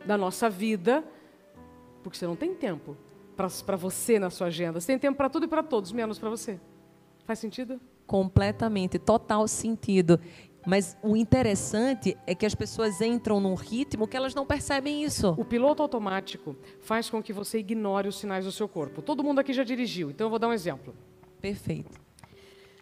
da 0.04 0.18
nossa 0.18 0.50
vida, 0.50 1.02
porque 2.02 2.18
você 2.18 2.26
não 2.26 2.36
tem 2.36 2.52
tempo 2.52 2.98
para 3.34 3.76
você 3.76 4.18
na 4.18 4.28
sua 4.28 4.48
agenda. 4.48 4.78
Você 4.78 4.88
tem 4.88 4.98
tempo 4.98 5.16
para 5.16 5.30
tudo 5.30 5.46
e 5.46 5.48
para 5.48 5.62
todos, 5.62 5.90
menos 5.90 6.18
para 6.18 6.28
você. 6.28 6.60
Faz 7.24 7.38
sentido? 7.38 7.80
Completamente, 8.06 8.98
total 8.98 9.48
sentido. 9.48 10.20
Mas 10.66 10.96
o 11.00 11.16
interessante 11.16 12.18
é 12.26 12.34
que 12.34 12.44
as 12.44 12.54
pessoas 12.54 13.00
entram 13.00 13.38
num 13.38 13.54
ritmo 13.54 14.08
que 14.08 14.16
elas 14.16 14.34
não 14.34 14.44
percebem 14.44 15.04
isso. 15.04 15.34
O 15.38 15.44
piloto 15.44 15.80
automático 15.80 16.56
faz 16.80 17.08
com 17.08 17.22
que 17.22 17.32
você 17.32 17.58
ignore 17.58 18.08
os 18.08 18.18
sinais 18.18 18.44
do 18.44 18.50
seu 18.50 18.68
corpo. 18.68 19.00
Todo 19.00 19.22
mundo 19.22 19.38
aqui 19.38 19.52
já 19.52 19.62
dirigiu, 19.62 20.10
então 20.10 20.26
eu 20.26 20.30
vou 20.30 20.40
dar 20.40 20.48
um 20.48 20.52
exemplo. 20.52 20.92
Perfeito. 21.40 22.04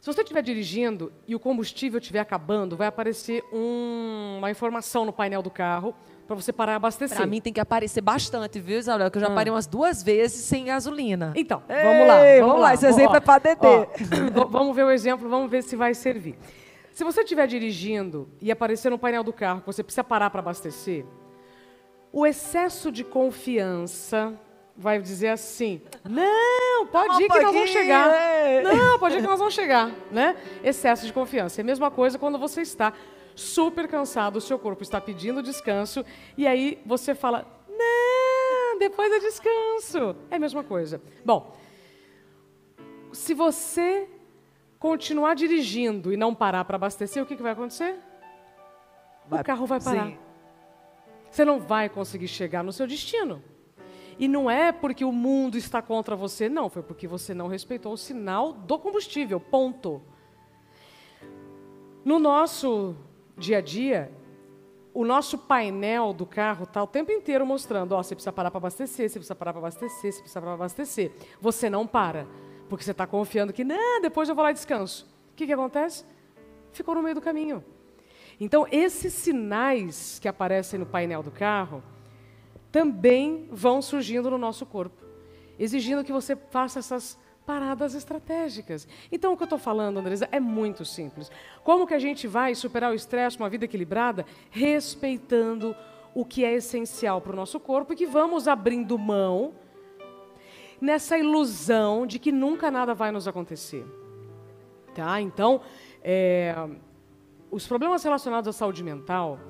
Se 0.00 0.12
você 0.12 0.20
estiver 0.20 0.42
dirigindo 0.42 1.12
e 1.26 1.34
o 1.34 1.40
combustível 1.40 1.98
estiver 1.98 2.20
acabando, 2.20 2.76
vai 2.76 2.86
aparecer 2.86 3.42
um, 3.50 4.36
uma 4.36 4.50
informação 4.50 5.06
no 5.06 5.12
painel 5.14 5.40
do 5.40 5.50
carro 5.50 5.94
para 6.26 6.36
você 6.36 6.52
parar 6.52 6.72
e 6.72 6.74
abastecer. 6.76 7.16
Para 7.16 7.26
mim 7.26 7.40
tem 7.40 7.52
que 7.52 7.60
aparecer 7.60 8.02
bastante, 8.02 8.60
viu, 8.60 8.78
Isabel? 8.78 9.10
Que 9.10 9.16
eu 9.16 9.22
já 9.22 9.30
parei 9.30 9.50
umas 9.50 9.66
duas 9.66 10.02
vezes 10.02 10.44
sem 10.44 10.66
gasolina. 10.66 11.32
Então, 11.34 11.62
Ei, 11.68 11.82
vamos 11.82 12.06
lá. 12.06 12.16
Vamos, 12.16 12.40
vamos 12.40 12.60
lá, 12.60 12.74
esse 12.74 12.86
exemplo 12.86 13.12
ó, 13.12 13.16
é 13.16 13.20
para 13.20 13.38
DT. 13.38 13.66
Ó, 13.66 14.44
vamos 14.48 14.76
ver 14.76 14.84
o 14.84 14.90
exemplo, 14.90 15.26
vamos 15.28 15.50
ver 15.50 15.62
se 15.62 15.74
vai 15.74 15.94
servir. 15.94 16.36
Se 16.94 17.02
você 17.02 17.22
estiver 17.22 17.48
dirigindo 17.48 18.28
e 18.40 18.52
aparecer 18.52 18.88
no 18.88 18.96
painel 18.96 19.24
do 19.24 19.32
carro 19.32 19.60
que 19.60 19.66
você 19.66 19.82
precisa 19.82 20.04
parar 20.04 20.30
para 20.30 20.38
abastecer, 20.38 21.04
o 22.12 22.24
excesso 22.24 22.92
de 22.92 23.02
confiança 23.02 24.38
vai 24.76 25.02
dizer 25.02 25.30
assim: 25.30 25.82
não, 26.08 26.86
pode 26.86 27.24
ir 27.24 27.28
que 27.28 27.42
nós 27.42 27.52
vamos 27.52 27.70
chegar. 27.70 28.14
É. 28.14 28.62
Não, 28.62 28.96
pode 28.96 29.16
ir 29.16 29.20
que 29.20 29.26
nós 29.26 29.40
vamos 29.40 29.54
chegar. 29.54 29.90
Né? 30.12 30.36
Excesso 30.62 31.04
de 31.04 31.12
confiança. 31.12 31.60
É 31.60 31.62
a 31.62 31.64
mesma 31.64 31.90
coisa 31.90 32.16
quando 32.16 32.38
você 32.38 32.60
está 32.60 32.92
super 33.34 33.88
cansado, 33.88 34.36
o 34.36 34.40
seu 34.40 34.56
corpo 34.56 34.84
está 34.84 35.00
pedindo 35.00 35.42
descanso, 35.42 36.04
e 36.38 36.46
aí 36.46 36.80
você 36.86 37.12
fala: 37.12 37.44
não, 37.68 38.78
depois 38.78 39.12
é 39.12 39.18
descanso. 39.18 40.14
É 40.30 40.36
a 40.36 40.38
mesma 40.38 40.62
coisa. 40.62 41.02
Bom, 41.24 41.56
se 43.12 43.34
você 43.34 44.08
continuar 44.84 45.32
dirigindo 45.32 46.12
e 46.12 46.16
não 46.16 46.34
parar 46.34 46.62
para 46.66 46.76
abastecer, 46.76 47.22
o 47.22 47.24
que, 47.24 47.34
que 47.34 47.42
vai 47.42 47.52
acontecer? 47.52 47.96
Vai, 49.26 49.40
o 49.40 49.42
carro 49.42 49.64
vai 49.64 49.80
parar. 49.80 50.08
Sim. 50.08 50.18
Você 51.30 51.42
não 51.42 51.58
vai 51.58 51.88
conseguir 51.88 52.28
chegar 52.28 52.62
no 52.62 52.70
seu 52.70 52.86
destino. 52.86 53.42
E 54.18 54.28
não 54.28 54.50
é 54.50 54.72
porque 54.72 55.02
o 55.02 55.10
mundo 55.10 55.56
está 55.56 55.80
contra 55.80 56.14
você, 56.14 56.50
não, 56.50 56.68
foi 56.68 56.82
porque 56.82 57.08
você 57.08 57.32
não 57.32 57.48
respeitou 57.48 57.94
o 57.94 57.96
sinal 57.96 58.52
do 58.52 58.78
combustível, 58.78 59.40
ponto. 59.40 60.02
No 62.04 62.18
nosso 62.18 62.94
dia 63.38 63.58
a 63.58 63.62
dia, 63.62 64.12
o 64.92 65.02
nosso 65.02 65.38
painel 65.38 66.12
do 66.12 66.26
carro 66.26 66.64
está 66.64 66.82
o 66.82 66.86
tempo 66.86 67.10
inteiro 67.10 67.46
mostrando, 67.46 67.92
ó, 67.92 68.02
você 68.02 68.14
precisa 68.14 68.34
parar 68.34 68.50
para 68.50 68.58
abastecer, 68.58 69.08
você 69.08 69.18
precisa 69.18 69.34
parar 69.34 69.54
para 69.54 69.60
abastecer, 69.60 70.12
você 70.12 70.20
precisa 70.20 70.40
parar 70.42 70.56
para 70.56 70.64
abastecer. 70.66 71.10
Você 71.40 71.70
não 71.70 71.86
para 71.86 72.26
porque 72.74 72.84
você 72.84 72.90
está 72.90 73.06
confiando 73.06 73.52
que, 73.52 73.62
não, 73.62 74.00
depois 74.00 74.28
eu 74.28 74.34
vou 74.34 74.42
lá 74.42 74.50
e 74.50 74.54
descanso. 74.54 75.06
O 75.32 75.36
que, 75.36 75.46
que 75.46 75.52
acontece? 75.52 76.04
Ficou 76.72 76.94
no 76.96 77.02
meio 77.02 77.14
do 77.14 77.20
caminho. 77.20 77.64
Então, 78.40 78.66
esses 78.70 79.12
sinais 79.12 80.18
que 80.18 80.26
aparecem 80.26 80.78
no 80.78 80.84
painel 80.84 81.22
do 81.22 81.30
carro 81.30 81.82
também 82.72 83.48
vão 83.52 83.80
surgindo 83.80 84.28
no 84.28 84.36
nosso 84.36 84.66
corpo, 84.66 85.04
exigindo 85.56 86.02
que 86.02 86.12
você 86.12 86.34
faça 86.34 86.80
essas 86.80 87.16
paradas 87.46 87.94
estratégicas. 87.94 88.88
Então, 89.12 89.32
o 89.32 89.36
que 89.36 89.44
eu 89.44 89.46
estou 89.46 89.58
falando, 89.58 89.98
Andresa, 89.98 90.28
é 90.32 90.40
muito 90.40 90.84
simples. 90.84 91.30
Como 91.62 91.86
que 91.86 91.94
a 91.94 91.98
gente 92.00 92.26
vai 92.26 92.56
superar 92.56 92.90
o 92.90 92.94
estresse, 92.94 93.38
uma 93.38 93.48
vida 93.48 93.66
equilibrada, 93.66 94.26
respeitando 94.50 95.76
o 96.12 96.24
que 96.24 96.44
é 96.44 96.54
essencial 96.54 97.20
para 97.20 97.32
o 97.32 97.36
nosso 97.36 97.60
corpo 97.60 97.92
e 97.92 97.96
que 97.96 98.06
vamos 98.06 98.48
abrindo 98.48 98.98
mão 98.98 99.54
nessa 100.84 101.16
ilusão 101.16 102.06
de 102.06 102.18
que 102.18 102.30
nunca 102.30 102.70
nada 102.70 102.92
vai 102.92 103.10
nos 103.10 103.26
acontecer. 103.26 103.84
Tá? 104.94 105.18
Então, 105.20 105.62
é, 106.02 106.54
os 107.50 107.66
problemas 107.66 108.04
relacionados 108.04 108.48
à 108.48 108.52
saúde 108.52 108.84
mental 108.84 109.40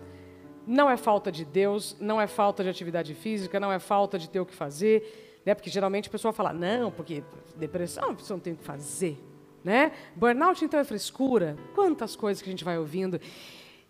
não 0.65 0.89
é 0.89 0.97
falta 0.97 1.33
de 1.33 1.45
Deus, 1.45 1.97
não 2.01 2.21
é 2.21 2.29
falta 2.29 2.63
de 2.63 2.71
atividade 2.71 3.15
física, 3.15 3.59
não 3.59 3.73
é 3.73 3.81
falta 3.81 4.17
de 4.17 4.31
ter 4.31 4.39
o 4.39 4.47
que 4.47 4.55
fazer, 4.55 5.43
né? 5.45 5.55
Porque 5.55 5.69
geralmente 5.69 6.09
a 6.09 6.13
pessoa 6.13 6.33
fala, 6.33 6.53
não, 6.53 6.91
porque 6.91 7.23
depressão, 7.57 8.15
você 8.17 8.33
não 8.33 8.41
tem 8.41 8.53
o 8.53 8.57
que 8.57 8.65
fazer, 8.65 9.19
né? 9.63 9.93
Burnout 10.15 10.65
então 10.65 10.79
é 10.79 10.85
frescura. 10.85 11.57
Quantas 11.75 12.15
coisas 12.15 12.41
que 12.41 12.49
a 12.49 12.53
gente 12.53 12.65
vai 12.65 12.79
ouvindo. 12.79 13.21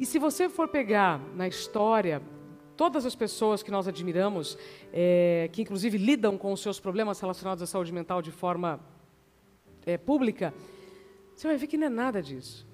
E 0.01 0.07
se 0.07 0.19
você 0.19 0.49
for 0.49 0.67
pegar 0.67 1.21
na 1.37 1.47
história 1.47 2.21
todas 2.77 3.07
as 3.07 3.15
pessoas 3.15 3.63
que 3.63 3.71
nós 3.71 3.89
admiramos, 3.89 4.59
é, 4.93 5.49
que 5.53 5.63
inclusive 5.63 5.99
lidam 5.99 6.37
com 6.37 6.53
os 6.53 6.61
seus 6.61 6.79
problemas 6.81 7.21
relacionados 7.21 7.63
à 7.63 7.67
saúde 7.67 7.93
mental 7.93 8.21
de 8.21 8.31
forma 8.31 8.81
é, 9.87 9.97
pública, 9.97 10.53
você 11.35 11.47
vai 11.47 11.57
ver 11.57 11.67
que 11.67 11.77
não 11.77 11.87
é 11.87 11.91
nada 11.91 12.23
disso. 12.23 12.67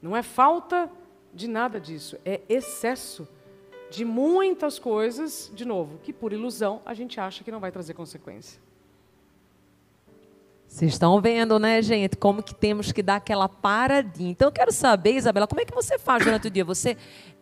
Não 0.00 0.16
é 0.16 0.22
falta 0.22 0.90
de 1.32 1.48
nada 1.48 1.80
disso, 1.80 2.16
é 2.24 2.40
excesso 2.48 3.28
de 3.90 4.04
muitas 4.04 4.78
coisas, 4.78 5.50
de 5.54 5.64
novo, 5.64 5.98
que 6.02 6.12
por 6.12 6.32
ilusão 6.32 6.80
a 6.84 6.94
gente 6.94 7.20
acha 7.20 7.44
que 7.44 7.50
não 7.50 7.60
vai 7.60 7.70
trazer 7.70 7.94
consequência. 7.94 8.60
Vocês 10.66 10.92
estão 10.92 11.20
vendo, 11.20 11.58
né, 11.58 11.80
gente, 11.80 12.16
como 12.16 12.42
que 12.42 12.54
temos 12.54 12.90
que 12.90 13.02
dar 13.02 13.16
aquela 13.16 13.48
paradinha. 13.48 14.30
Então, 14.30 14.48
eu 14.48 14.52
quero 14.52 14.72
saber, 14.72 15.14
Isabela, 15.14 15.46
como 15.46 15.60
é 15.60 15.64
que 15.64 15.74
você 15.74 15.98
faz 15.98 16.24
durante 16.24 16.48
o 16.48 16.50
dia? 16.50 16.64
Você 16.64 16.96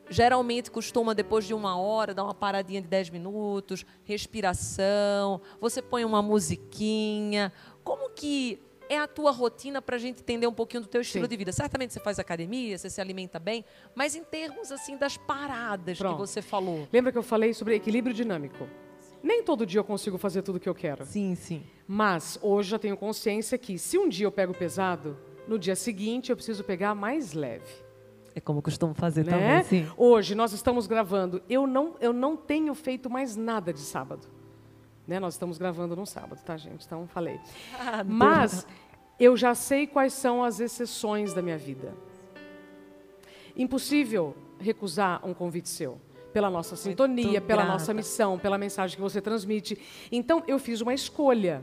geralmente 0.08 0.70
costuma, 0.70 1.14
depois 1.14 1.44
de 1.44 1.54
uma 1.54 1.78
hora, 1.78 2.14
dar 2.14 2.24
uma 2.24 2.34
paradinha 2.34 2.80
de 2.80 2.88
10 2.88 3.10
minutos, 3.10 3.84
respiração, 4.04 5.40
você 5.60 5.80
põe 5.80 6.04
uma 6.04 6.22
musiquinha. 6.22 7.52
Como 7.82 8.10
que 8.10 8.60
é 8.88 8.98
a 8.98 9.06
tua 9.06 9.30
rotina 9.30 9.80
para 9.80 9.96
a 9.96 9.98
gente 9.98 10.20
entender 10.20 10.46
um 10.46 10.52
pouquinho 10.52 10.82
do 10.82 10.88
teu 10.88 11.00
estilo 11.00 11.24
Sim. 11.24 11.30
de 11.30 11.36
vida? 11.36 11.52
Certamente 11.52 11.92
você 11.92 12.00
faz 12.00 12.18
academia, 12.18 12.76
você 12.76 12.90
se 12.90 13.00
alimenta 13.00 13.38
bem, 13.38 13.64
mas 13.94 14.14
em 14.14 14.22
termos 14.22 14.70
assim 14.70 14.96
das 14.96 15.16
paradas 15.16 15.98
Pronto. 15.98 16.14
que 16.14 16.20
você 16.20 16.42
falou. 16.42 16.86
Lembra 16.92 17.10
que 17.10 17.18
eu 17.18 17.22
falei 17.22 17.54
sobre 17.54 17.74
equilíbrio 17.74 18.14
dinâmico? 18.14 18.68
Nem 19.22 19.42
todo 19.42 19.64
dia 19.64 19.80
eu 19.80 19.84
consigo 19.84 20.18
fazer 20.18 20.42
tudo 20.42 20.56
o 20.56 20.60
que 20.60 20.68
eu 20.68 20.74
quero. 20.74 21.06
Sim, 21.06 21.34
sim. 21.34 21.62
Mas 21.88 22.38
hoje 22.42 22.74
eu 22.74 22.78
tenho 22.78 22.96
consciência 22.96 23.56
que 23.56 23.78
se 23.78 23.96
um 23.96 24.06
dia 24.06 24.26
eu 24.26 24.32
pego 24.32 24.52
pesado, 24.52 25.18
no 25.48 25.58
dia 25.58 25.74
seguinte 25.74 26.30
eu 26.30 26.36
preciso 26.36 26.62
pegar 26.62 26.94
mais 26.94 27.32
leve. 27.32 27.83
É 28.34 28.40
como 28.40 28.60
costumo 28.60 28.94
fazer 28.94 29.24
né? 29.24 29.30
também, 29.30 29.62
sim. 29.64 29.92
Hoje 29.96 30.34
nós 30.34 30.52
estamos 30.52 30.86
gravando. 30.86 31.40
Eu 31.48 31.66
não, 31.66 31.94
eu 32.00 32.12
não 32.12 32.36
tenho 32.36 32.74
feito 32.74 33.08
mais 33.08 33.36
nada 33.36 33.72
de 33.72 33.80
sábado. 33.80 34.26
Né? 35.06 35.20
Nós 35.20 35.34
estamos 35.34 35.56
gravando 35.56 35.94
no 35.94 36.04
sábado, 36.04 36.42
tá, 36.44 36.56
gente? 36.56 36.84
Então 36.84 37.06
falei. 37.06 37.38
Ah, 37.78 38.02
Mas 38.02 38.66
eu 39.20 39.36
já 39.36 39.54
sei 39.54 39.86
quais 39.86 40.12
são 40.12 40.42
as 40.42 40.58
exceções 40.58 41.32
da 41.32 41.40
minha 41.40 41.58
vida. 41.58 41.94
Impossível 43.56 44.34
recusar 44.58 45.24
um 45.24 45.32
convite 45.32 45.68
seu. 45.68 46.00
Pela 46.32 46.50
nossa 46.50 46.74
sintonia, 46.74 47.40
pela 47.40 47.62
grata. 47.62 47.72
nossa 47.78 47.94
missão, 47.94 48.36
pela 48.36 48.58
mensagem 48.58 48.96
que 48.96 49.02
você 49.02 49.20
transmite. 49.20 49.78
Então, 50.10 50.42
eu 50.48 50.58
fiz 50.58 50.80
uma 50.80 50.92
escolha. 50.92 51.62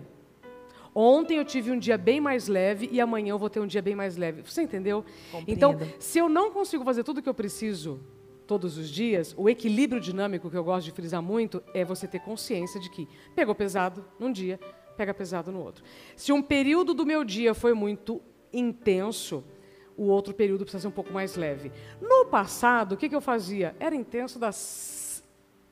Ontem 0.93 1.37
eu 1.37 1.45
tive 1.45 1.71
um 1.71 1.79
dia 1.79 1.97
bem 1.97 2.19
mais 2.19 2.47
leve 2.47 2.89
e 2.91 2.99
amanhã 2.99 3.31
eu 3.31 3.39
vou 3.39 3.49
ter 3.49 3.59
um 3.59 3.67
dia 3.67 3.81
bem 3.81 3.95
mais 3.95 4.17
leve. 4.17 4.41
Você 4.41 4.61
entendeu? 4.61 5.05
Compreendo. 5.31 5.51
Então, 5.55 5.77
se 5.99 6.19
eu 6.19 6.27
não 6.27 6.51
consigo 6.51 6.83
fazer 6.83 7.03
tudo 7.03 7.19
o 7.19 7.21
que 7.21 7.29
eu 7.29 7.33
preciso 7.33 8.01
todos 8.45 8.77
os 8.77 8.89
dias, 8.89 9.33
o 9.37 9.49
equilíbrio 9.49 10.01
dinâmico 10.01 10.49
que 10.49 10.57
eu 10.57 10.63
gosto 10.63 10.85
de 10.85 10.91
frisar 10.91 11.21
muito 11.21 11.63
é 11.73 11.85
você 11.85 12.07
ter 12.07 12.19
consciência 12.19 12.79
de 12.81 12.89
que 12.89 13.07
pegou 13.33 13.55
pesado 13.55 14.03
num 14.19 14.31
dia, 14.31 14.59
pega 14.97 15.13
pesado 15.13 15.51
no 15.51 15.63
outro. 15.63 15.83
Se 16.17 16.33
um 16.33 16.41
período 16.41 16.93
do 16.93 17.05
meu 17.05 17.23
dia 17.23 17.53
foi 17.53 17.73
muito 17.73 18.21
intenso, 18.51 19.43
o 19.95 20.03
outro 20.05 20.33
período 20.33 20.65
precisa 20.65 20.81
ser 20.81 20.87
um 20.87 20.91
pouco 20.91 21.13
mais 21.13 21.35
leve. 21.35 21.71
No 22.01 22.25
passado, 22.25 22.93
o 22.93 22.97
que, 22.97 23.07
que 23.07 23.15
eu 23.15 23.21
fazia? 23.21 23.75
Era 23.79 23.95
intenso 23.95 24.39
das. 24.39 25.10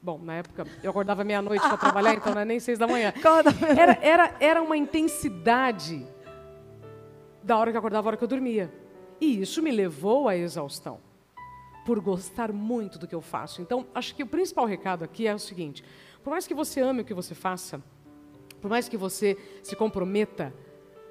Bom, 0.02 0.18
na 0.20 0.36
época 0.36 0.66
eu 0.82 0.90
acordava 0.92 1.24
meia-noite 1.24 1.62
para 1.62 1.78
trabalhar, 1.78 2.14
então 2.16 2.34
não 2.34 2.42
é 2.42 2.46
nem 2.46 2.60
seis 2.60 2.80
da 2.80 2.88
manhã. 2.88 3.14
Era, 3.78 4.00
era, 4.02 4.36
era 4.40 4.62
uma 4.62 4.78
intensidade 4.78 6.08
da 7.44 7.58
hora 7.58 7.72
que 7.72 7.78
eu 7.78 7.80
acordava, 7.80 8.04
da 8.04 8.08
hora 8.08 8.18
que 8.18 8.24
eu 8.24 8.28
dormia. 8.28 8.72
E 9.20 9.42
isso 9.42 9.62
me 9.62 9.72
levou 9.72 10.30
à 10.30 10.38
exaustão, 10.38 11.00
por 11.86 12.00
gostar 12.00 12.54
muito 12.54 12.98
do 12.98 13.08
que 13.08 13.16
eu 13.16 13.22
faço. 13.22 13.62
Então, 13.62 13.86
acho 13.94 14.16
que 14.16 14.24
o 14.24 14.28
principal 14.28 14.66
recado 14.66 15.04
aqui 15.04 15.28
é 15.28 15.36
o 15.36 15.40
seguinte: 15.40 15.84
por 16.24 16.30
mais 16.30 16.48
que 16.48 16.54
você 16.54 16.80
ame 16.80 17.02
o 17.02 17.06
que 17.06 17.14
você 17.14 17.36
faça, 17.36 17.84
por 18.62 18.70
mais 18.70 18.88
que 18.88 18.96
você 18.96 19.38
se 19.62 19.76
comprometa, 19.76 20.54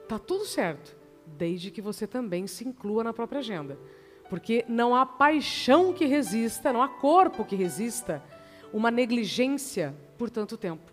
tá 0.09 0.18
tudo 0.18 0.46
certo 0.46 0.96
desde 1.27 1.70
que 1.70 1.83
você 1.83 2.07
também 2.07 2.46
se 2.46 2.66
inclua 2.66 3.05
na 3.05 3.12
própria 3.12 3.40
agenda. 3.40 3.79
Porque 4.31 4.64
não 4.68 4.94
há 4.94 5.05
paixão 5.05 5.92
que 5.92 6.07
resista, 6.07 6.72
não 6.72 6.83
há 6.83 6.88
corpo 6.88 7.44
que 7.44 7.57
resista 7.57 8.22
uma 8.73 8.91
negligência 8.91 9.95
por 10.17 10.31
tanto 10.31 10.57
tempo. 10.57 10.93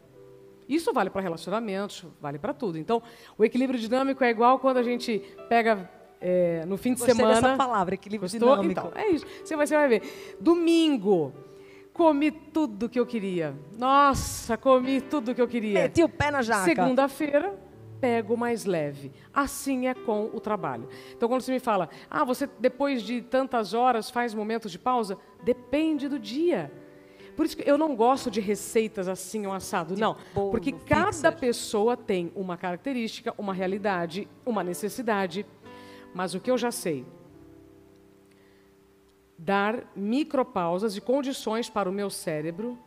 Isso 0.68 0.92
vale 0.94 1.10
para 1.10 1.22
relacionamentos, 1.22 2.06
vale 2.20 2.40
para 2.40 2.54
tudo. 2.54 2.78
Então, 2.78 3.02
o 3.38 3.46
equilíbrio 3.46 3.80
dinâmico 3.80 4.24
é 4.24 4.30
igual 4.30 4.60
quando 4.60 4.78
a 4.78 4.84
gente 4.84 5.20
pega 5.48 5.90
é, 6.20 6.66
no 6.66 6.78
fim 6.78 6.94
de 6.94 7.00
Gostei 7.00 7.16
semana. 7.16 7.42
dessa 7.42 7.56
palavra, 7.56 7.96
equilíbrio 7.96 8.30
Gostou? 8.30 8.58
dinâmico. 8.58 8.88
Então, 8.88 8.92
é 9.00 9.10
isso. 9.10 9.26
Você 9.44 9.56
vai, 9.56 9.68
você 9.68 9.76
vai 9.76 9.88
ver. 9.88 10.36
Domingo, 10.40 11.34
comi 11.94 12.32
tudo 12.32 12.90
que 12.90 13.00
eu 13.00 13.06
queria. 13.06 13.56
Nossa, 13.78 14.58
comi 14.58 15.02
tudo 15.02 15.36
que 15.36 15.42
eu 15.42 15.48
queria. 15.48 15.84
Meti 15.84 16.04
o 16.04 16.10
pé 16.10 16.32
na 16.32 16.42
jaca. 16.42 16.64
Segunda-feira, 16.64 17.56
pego 18.02 18.36
mais 18.36 18.66
leve. 18.66 19.12
Assim 19.32 19.88
é 19.88 19.94
com 19.94 20.32
o 20.34 20.40
trabalho. 20.40 20.88
Então, 21.16 21.30
quando 21.30 21.42
você 21.42 21.52
me 21.52 21.60
fala, 21.60 21.90
ah, 22.10 22.24
você 22.24 22.50
depois 22.60 23.04
de 23.04 23.22
tantas 23.22 23.76
horas 23.76 24.10
faz 24.10 24.34
momentos 24.34 24.72
de 24.72 24.80
pausa, 24.80 25.18
depende 25.44 26.10
do 26.10 26.18
dia. 26.18 26.72
Por 27.36 27.46
isso 27.46 27.58
que 27.58 27.70
eu 27.70 27.78
não 27.78 27.96
gosto 27.96 28.32
de 28.32 28.40
receitas 28.40 29.08
assim, 29.08 29.46
um 29.46 29.54
assado. 29.54 29.96
não, 29.98 30.16
bolo, 30.34 30.52
porque 30.52 30.72
cada 30.72 31.12
fixas. 31.12 31.36
pessoa 31.36 31.98
tem 31.98 32.32
uma 32.36 32.58
característica, 32.58 33.34
uma 33.38 33.54
realidade, 33.54 34.28
uma 34.46 34.64
necessidade. 34.64 35.46
Mas 36.14 36.34
o 36.34 36.40
que 36.40 36.50
eu 36.50 36.58
já 36.58 36.72
sei, 36.72 37.06
dar 39.38 39.92
micropausas 39.96 40.96
e 40.96 41.02
condições 41.02 41.70
para 41.70 41.90
o 41.90 41.94
meu 41.94 42.10
cérebro, 42.10 42.78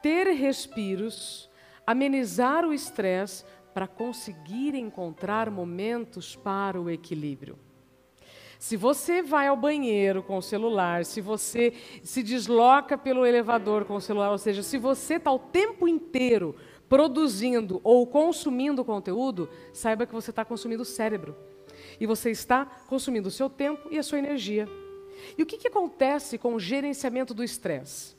ter 0.00 0.28
respiros, 0.28 1.50
amenizar 1.86 2.64
o 2.64 2.72
estresse 2.72 3.44
para 3.74 3.86
conseguir 3.86 4.74
encontrar 4.74 5.50
momentos 5.50 6.36
para 6.36 6.80
o 6.80 6.88
equilíbrio. 6.88 7.58
Se 8.58 8.76
você 8.76 9.22
vai 9.22 9.46
ao 9.46 9.56
banheiro 9.56 10.20
com 10.20 10.36
o 10.36 10.42
celular, 10.42 11.04
se 11.04 11.20
você 11.20 11.72
se 12.02 12.24
desloca 12.24 12.98
pelo 12.98 13.24
elevador 13.24 13.84
com 13.84 13.94
o 13.94 14.00
celular, 14.00 14.32
ou 14.32 14.38
seja, 14.38 14.64
se 14.64 14.76
você 14.76 15.14
está 15.14 15.30
o 15.32 15.38
tempo 15.38 15.86
inteiro 15.86 16.56
produzindo 16.88 17.80
ou 17.84 18.04
consumindo 18.04 18.84
conteúdo, 18.84 19.48
saiba 19.72 20.06
que 20.06 20.12
você 20.12 20.30
está 20.30 20.44
consumindo 20.44 20.82
o 20.82 20.86
cérebro. 20.86 21.36
E 22.00 22.06
você 22.06 22.30
está 22.30 22.64
consumindo 22.64 23.28
o 23.28 23.32
seu 23.32 23.48
tempo 23.48 23.88
e 23.92 23.98
a 23.98 24.02
sua 24.02 24.18
energia. 24.18 24.68
E 25.36 25.42
o 25.42 25.46
que, 25.46 25.56
que 25.56 25.68
acontece 25.68 26.36
com 26.36 26.54
o 26.54 26.60
gerenciamento 26.60 27.32
do 27.32 27.44
estresse? 27.44 28.16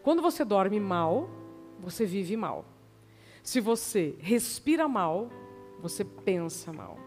Quando 0.00 0.22
você 0.22 0.44
dorme 0.44 0.78
mal, 0.78 1.28
você 1.80 2.04
vive 2.04 2.36
mal. 2.36 2.64
Se 3.42 3.60
você 3.60 4.14
respira 4.20 4.86
mal, 4.86 5.28
você 5.80 6.04
pensa 6.04 6.72
mal. 6.72 7.05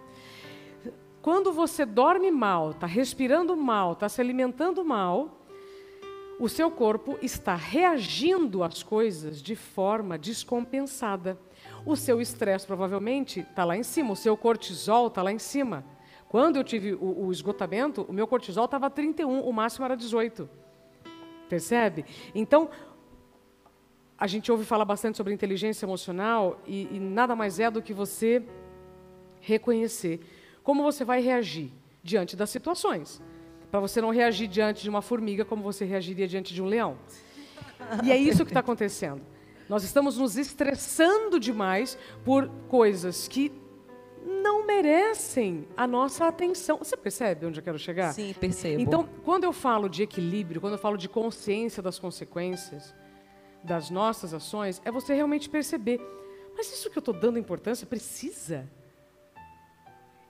Quando 1.21 1.51
você 1.51 1.86
dorme 1.86 2.32
mal, 2.32 2.71
está 2.71 2.88
respirando 2.88 3.55
mal, 3.55 3.93
está 3.93 4.08
se 4.08 4.21
alimentando 4.21 4.86
mal, 4.86 5.39
o 6.39 6.47
seu 6.47 6.71
corpo 6.71 7.19
está 7.21 7.53
reagindo 7.55 8.63
às 8.63 8.82
coisas 8.82 9.41
de 9.41 9.55
forma 9.55 10.17
descompensada. 10.17 11.38
O 11.86 11.97
seu 11.97 12.21
estresse 12.21 12.65
provavelmente 12.65 13.41
está 13.41 13.65
lá 13.65 13.75
em 13.75 13.84
cima, 13.84 14.13
o 14.13 14.15
seu 14.15 14.38
cortisol 14.38 15.08
está 15.08 15.21
lá 15.21 15.34
em 15.34 15.39
cima. 15.39 15.84
Quando 16.29 16.55
eu 16.55 16.63
tive 16.63 16.93
o, 16.93 17.25
o 17.25 17.32
esgotamento, 17.32 18.03
o 18.03 18.13
meu 18.13 18.25
cortisol 18.25 18.65
estava 18.65 18.89
31, 18.89 19.41
o 19.41 19.51
máximo 19.51 19.84
era 19.84 19.97
18. 19.97 20.49
Percebe? 21.49 22.05
Então, 22.34 22.69
a 24.17 24.27
gente 24.27 24.49
ouve 24.49 24.63
falar 24.63 24.86
bastante 24.86 25.17
sobre 25.17 25.34
inteligência 25.34 25.86
emocional 25.86 26.62
e, 26.65 26.88
e 26.95 26.99
nada 26.99 27.36
mais 27.36 27.60
é 27.60 27.69
do 27.69 27.82
que 27.82 27.93
você 27.93 28.41
reconhecer 29.41 30.21
como 30.63 30.83
você 30.83 31.03
vai 31.03 31.21
reagir 31.21 31.71
diante 32.03 32.35
das 32.35 32.49
situações. 32.49 33.21
Para 33.71 33.79
você 33.79 34.01
não 34.01 34.09
reagir 34.09 34.47
diante 34.47 34.81
de 34.81 34.89
uma 34.89 35.01
formiga 35.01 35.45
como 35.45 35.61
você 35.61 35.85
reagiria 35.85 36.27
diante 36.27 36.53
de 36.53 36.61
um 36.61 36.65
leão. 36.65 36.97
E 38.03 38.11
é 38.11 38.17
isso 38.17 38.43
que 38.43 38.51
está 38.51 38.59
acontecendo. 38.59 39.21
Nós 39.67 39.83
estamos 39.83 40.17
nos 40.17 40.35
estressando 40.35 41.39
demais 41.39 41.97
por 42.25 42.49
coisas 42.67 43.27
que 43.27 43.51
não 44.25 44.65
merecem 44.65 45.67
a 45.77 45.85
nossa 45.85 46.27
atenção. 46.27 46.77
Você 46.77 46.97
percebe 46.97 47.45
onde 47.45 47.59
eu 47.59 47.63
quero 47.63 47.77
chegar? 47.77 48.11
Sim, 48.13 48.33
percebo. 48.39 48.81
Então, 48.81 49.07
quando 49.23 49.43
eu 49.43 49.53
falo 49.53 49.87
de 49.87 50.01
equilíbrio, 50.01 50.59
quando 50.59 50.73
eu 50.73 50.79
falo 50.79 50.97
de 50.97 51.07
consciência 51.07 51.83
das 51.83 51.99
consequências 51.99 52.95
das 53.63 53.89
nossas 53.89 54.33
ações, 54.33 54.81
é 54.85 54.91
você 54.91 55.13
realmente 55.13 55.49
perceber. 55.49 55.99
Mas 56.55 56.71
isso 56.73 56.89
que 56.89 56.97
eu 56.97 57.01
estou 57.01 57.13
dando 57.13 57.37
importância 57.37 57.85
precisa? 57.85 58.69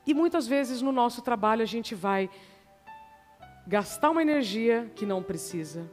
E 0.09 0.13
muitas 0.15 0.47
vezes 0.47 0.81
no 0.81 0.91
nosso 0.91 1.21
trabalho 1.21 1.61
a 1.61 1.67
gente 1.67 1.93
vai 1.93 2.31
gastar 3.67 4.09
uma 4.09 4.23
energia 4.23 4.91
que 4.95 5.05
não 5.05 5.21
precisa, 5.21 5.87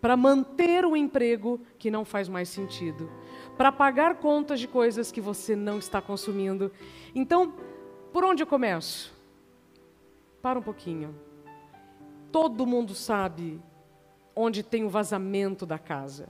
para 0.00 0.16
manter 0.16 0.84
um 0.84 0.96
emprego 0.96 1.60
que 1.78 1.88
não 1.88 2.04
faz 2.04 2.28
mais 2.28 2.48
sentido, 2.48 3.08
para 3.56 3.70
pagar 3.70 4.16
contas 4.16 4.58
de 4.58 4.66
coisas 4.66 5.12
que 5.12 5.20
você 5.20 5.54
não 5.54 5.78
está 5.78 6.02
consumindo. 6.02 6.72
Então, 7.14 7.54
por 8.12 8.24
onde 8.24 8.42
eu 8.42 8.46
começo? 8.48 9.14
Para 10.42 10.58
um 10.58 10.62
pouquinho. 10.62 11.14
Todo 12.32 12.66
mundo 12.66 12.92
sabe 12.92 13.62
onde 14.34 14.64
tem 14.64 14.82
o 14.82 14.90
vazamento 14.90 15.64
da 15.64 15.78
casa. 15.78 16.28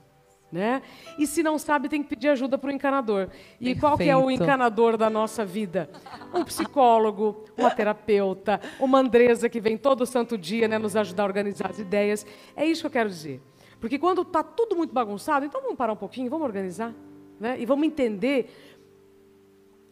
Né? 0.53 0.83
E 1.17 1.25
se 1.25 1.41
não 1.41 1.57
sabe, 1.57 1.89
tem 1.89 2.03
que 2.03 2.09
pedir 2.09 2.29
ajuda 2.29 2.59
para 2.59 2.67
o 2.67 2.71
encanador. 2.71 3.27
E 3.59 3.73
qual 3.73 3.97
que 3.97 4.07
é 4.07 4.15
o 4.15 4.19
Perfeito. 4.19 4.43
encanador 4.43 4.97
da 4.97 5.09
nossa 5.09 5.43
vida? 5.43 5.89
Um 6.31 6.43
psicólogo, 6.43 7.45
uma 7.57 7.71
terapeuta, 7.71 8.61
uma 8.79 8.99
Andresa 8.99 9.49
que 9.49 9.59
vem 9.59 9.75
todo 9.75 10.05
santo 10.05 10.37
dia 10.37 10.67
né, 10.67 10.77
nos 10.77 10.95
ajudar 10.95 11.23
a 11.23 11.25
organizar 11.25 11.71
as 11.71 11.79
ideias. 11.79 12.23
É 12.55 12.63
isso 12.63 12.81
que 12.81 12.85
eu 12.85 12.91
quero 12.91 13.09
dizer. 13.09 13.41
Porque 13.79 13.97
quando 13.97 14.21
está 14.21 14.43
tudo 14.43 14.75
muito 14.75 14.93
bagunçado, 14.93 15.43
então 15.43 15.59
vamos 15.59 15.75
parar 15.75 15.93
um 15.93 15.97
pouquinho, 15.97 16.29
vamos 16.29 16.45
organizar. 16.45 16.93
Né? 17.39 17.59
E 17.59 17.65
vamos 17.65 17.87
entender 17.87 18.47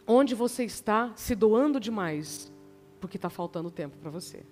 onde 0.06 0.36
você 0.36 0.63
está 0.63 1.12
se 1.15 1.34
doando 1.34 1.80
demais, 1.80 2.54
porque 3.00 3.17
está 3.17 3.32
faltando 3.32 3.71
tempo 3.71 3.97
para 3.97 4.12
você. 4.12 4.43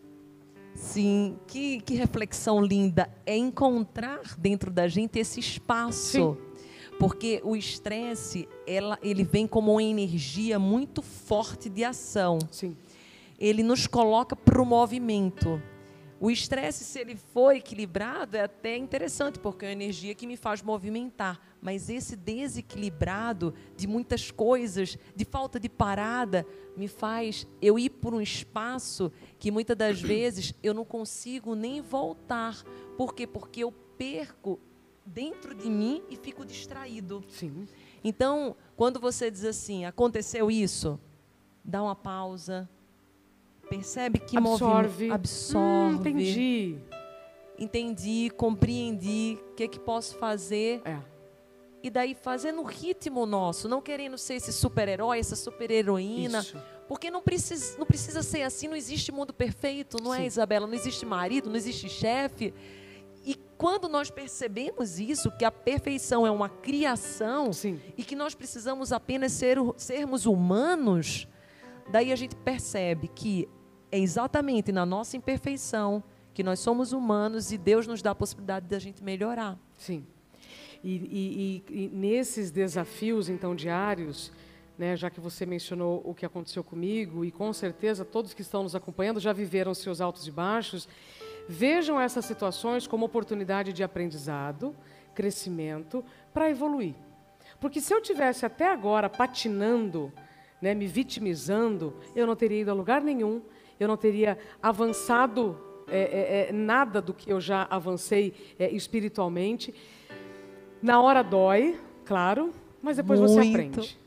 Sim, 0.79 1.37
que, 1.45 1.81
que 1.81 1.93
reflexão 1.93 2.61
linda 2.61 3.09
é 3.25 3.35
encontrar 3.35 4.21
dentro 4.37 4.71
da 4.71 4.87
gente 4.87 5.19
esse 5.19 5.39
espaço. 5.39 6.37
Sim. 6.37 6.37
Porque 6.97 7.41
o 7.43 7.55
estresse, 7.55 8.47
ela, 8.65 8.97
ele 9.03 9.23
vem 9.23 9.45
como 9.45 9.73
uma 9.73 9.83
energia 9.83 10.57
muito 10.57 11.01
forte 11.01 11.69
de 11.69 11.83
ação. 11.83 12.39
Sim. 12.49 12.75
Ele 13.37 13.61
nos 13.61 13.87
coloca 13.87 14.35
para 14.35 14.61
o 14.61 14.65
movimento. 14.65 15.61
O 16.21 16.29
estresse, 16.29 16.83
se 16.83 16.99
ele 16.99 17.15
for 17.15 17.55
equilibrado, 17.55 18.35
é 18.35 18.41
até 18.41 18.75
interessante, 18.75 19.39
porque 19.39 19.65
é 19.65 19.69
uma 19.69 19.73
energia 19.73 20.13
que 20.13 20.27
me 20.27 20.35
faz 20.35 20.61
movimentar. 20.61 21.39
Mas 21.61 21.89
esse 21.89 22.17
desequilibrado 22.17 23.53
de 23.77 23.87
muitas 23.87 24.29
coisas, 24.29 24.97
de 25.15 25.23
falta 25.23 25.57
de 25.57 25.69
parada, 25.69 26.45
me 26.75 26.89
faz 26.89 27.47
eu 27.61 27.79
ir 27.79 27.89
por 27.89 28.13
um 28.13 28.19
espaço 28.19 29.11
que 29.37 29.49
muitas 29.49 29.77
das 29.77 30.01
vezes 30.03 30.53
eu 30.61 30.73
não 30.73 30.83
consigo 30.83 31.55
nem 31.55 31.79
voltar. 31.79 32.63
Por 32.97 33.15
quê? 33.15 33.25
Porque 33.25 33.63
eu 33.63 33.71
perco 33.71 34.59
dentro 35.05 35.55
de 35.55 35.69
mim 35.69 36.03
e 36.09 36.17
fico 36.17 36.45
distraído. 36.45 37.23
Sim. 37.29 37.65
Então, 38.03 38.57
quando 38.75 38.99
você 38.99 39.31
diz 39.31 39.45
assim, 39.45 39.85
aconteceu 39.85 40.51
isso, 40.51 40.99
dá 41.63 41.81
uma 41.81 41.95
pausa, 41.95 42.69
percebe 43.69 44.19
que 44.19 44.37
Absorve. 44.37 45.11
absorve. 45.11 45.95
Hum, 45.95 45.99
entendi. 45.99 46.77
Entendi, 47.57 48.31
compreendi, 48.37 49.37
o 49.51 49.55
que 49.55 49.67
que 49.67 49.79
posso 49.79 50.15
fazer 50.17 50.81
É. 50.85 50.97
e 51.83 51.89
daí 51.89 52.15
fazendo 52.15 52.61
o 52.61 52.63
ritmo 52.65 53.25
nosso, 53.25 53.67
não 53.67 53.81
querendo 53.81 54.17
ser 54.17 54.35
esse 54.35 54.53
super-herói, 54.53 55.19
essa 55.19 55.35
super-heroína. 55.35 56.45
Porque 56.87 57.11
não 57.11 57.21
precisa, 57.21 57.77
não 57.77 57.85
precisa 57.85 58.23
ser 58.23 58.41
assim, 58.43 58.67
não 58.67 58.75
existe 58.75 59.11
mundo 59.11 59.31
perfeito, 59.33 59.97
não 60.01 60.13
Sim. 60.13 60.21
é, 60.21 60.25
Isabela? 60.25 60.65
Não 60.65 60.73
existe 60.73 61.05
marido, 61.05 61.47
não 61.49 61.55
existe 61.57 61.87
chefe. 61.87 62.51
E 63.25 63.35
quando 63.57 63.87
nós 63.89 64.09
percebemos 64.09 64.97
isso, 64.97 65.29
que 65.37 65.45
a 65.45 65.51
perfeição 65.51 66.25
é 66.25 66.31
uma 66.31 66.49
criação 66.49 67.53
Sim. 67.53 67.79
e 67.97 68.03
que 68.03 68.15
nós 68.15 68.33
precisamos 68.33 68.91
apenas 68.91 69.33
ser, 69.33 69.57
sermos 69.77 70.25
humanos, 70.25 71.27
daí 71.91 72.11
a 72.11 72.15
gente 72.15 72.35
percebe 72.37 73.07
que 73.09 73.47
é 73.91 73.99
exatamente 73.99 74.71
na 74.71 74.85
nossa 74.85 75.17
imperfeição 75.17 76.03
que 76.33 76.43
nós 76.43 76.59
somos 76.59 76.93
humanos 76.93 77.51
e 77.51 77.57
Deus 77.57 77.87
nos 77.87 78.01
dá 78.01 78.11
a 78.11 78.15
possibilidade 78.15 78.67
da 78.67 78.79
gente 78.79 79.03
melhorar. 79.03 79.57
Sim. 79.77 80.05
E, 80.83 81.63
e- 81.69 81.83
e- 81.85 81.89
nesses 81.89 82.51
desafios, 82.51 83.27
então, 83.27 83.53
diários, 83.53 84.31
né, 84.77 84.95
já 84.95 85.09
que 85.09 85.19
você 85.19 85.45
mencionou 85.45 86.01
o 86.05 86.13
que 86.13 86.25
aconteceu 86.25 86.63
comigo, 86.63 87.25
e 87.25 87.31
com 87.31 87.51
certeza 87.51 88.05
todos 88.05 88.33
que 88.33 88.41
estão 88.41 88.63
nos 88.63 88.75
acompanhando 88.75 89.19
já 89.19 89.33
viveram 89.33 89.73
seus 89.73 89.99
altos 89.99 90.25
e 90.25 90.31
baixos, 90.31 90.87
vejam 91.49 91.99
essas 91.99 92.23
situações 92.23 92.87
como 92.87 93.05
oportunidade 93.05 93.73
de 93.73 93.83
aprendizado, 93.83 94.73
crescimento, 95.13 96.05
para 96.33 96.49
evoluir. 96.49 96.93
Porque 97.59 97.81
se 97.81 97.93
eu 97.93 98.01
tivesse 98.01 98.45
até 98.45 98.71
agora 98.71 99.09
patinando, 99.09 100.13
né, 100.61 100.73
me 100.73 100.87
vitimizando, 100.87 101.93
eu 102.15 102.25
não 102.25 102.35
teria 102.37 102.61
ido 102.61 102.71
a 102.71 102.73
lugar 102.73 103.01
nenhum, 103.01 103.41
eu 103.79 103.87
não 103.87 103.97
teria 103.97 104.37
avançado 104.61 105.57
é, 105.87 105.99
é, 105.99 106.49
é, 106.49 106.53
nada 106.53 107.01
do 107.01 107.13
que 107.13 107.31
eu 107.31 107.41
já 107.41 107.67
avancei 107.69 108.33
é, 108.59 108.69
espiritualmente. 108.69 109.73
Na 110.81 111.01
hora 111.01 111.23
dói, 111.23 111.79
claro, 112.05 112.53
mas 112.81 112.97
depois 112.97 113.19
você 113.19 113.39
Muito. 113.39 113.55
aprende. 113.55 113.99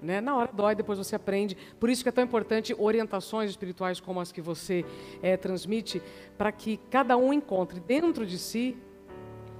Né? 0.00 0.20
Na 0.20 0.36
hora 0.36 0.50
dói, 0.52 0.74
depois 0.74 0.98
você 0.98 1.16
aprende. 1.16 1.56
Por 1.80 1.90
isso 1.90 2.02
que 2.02 2.08
é 2.08 2.12
tão 2.12 2.22
importante 2.22 2.74
orientações 2.78 3.50
espirituais 3.50 3.98
como 3.98 4.20
as 4.20 4.30
que 4.30 4.40
você 4.40 4.84
eh, 5.22 5.36
transmite, 5.36 6.00
para 6.36 6.52
que 6.52 6.76
cada 6.88 7.16
um 7.16 7.32
encontre 7.32 7.80
dentro 7.80 8.24
de 8.24 8.38
si 8.38 8.76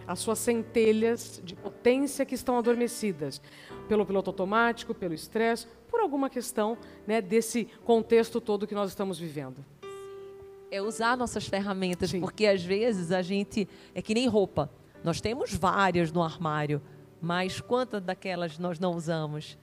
as 0.06 0.20
suas 0.20 0.38
centelhas 0.38 1.40
de 1.44 1.54
potência 1.54 2.24
que 2.24 2.34
estão 2.34 2.56
adormecidas 2.56 3.42
pelo 3.88 4.06
piloto 4.06 4.30
automático, 4.30 4.94
pelo 4.94 5.12
estresse, 5.12 5.66
por 5.98 6.02
alguma 6.02 6.30
questão 6.30 6.78
né, 7.04 7.20
desse 7.20 7.64
contexto 7.84 8.40
todo 8.40 8.68
que 8.68 8.74
nós 8.74 8.90
estamos 8.90 9.18
vivendo. 9.18 9.64
É 10.70 10.80
usar 10.80 11.16
nossas 11.16 11.48
ferramentas, 11.48 12.10
Sim. 12.10 12.20
porque 12.20 12.46
às 12.46 12.62
vezes 12.62 13.10
a 13.10 13.20
gente 13.20 13.68
é 13.92 14.00
que 14.00 14.14
nem 14.14 14.28
roupa. 14.28 14.70
Nós 15.02 15.20
temos 15.20 15.52
várias 15.52 16.12
no 16.12 16.22
armário, 16.22 16.80
mas 17.20 17.60
quantas 17.60 18.00
daquelas 18.00 18.58
nós 18.58 18.78
não 18.78 18.92
usamos? 18.92 19.58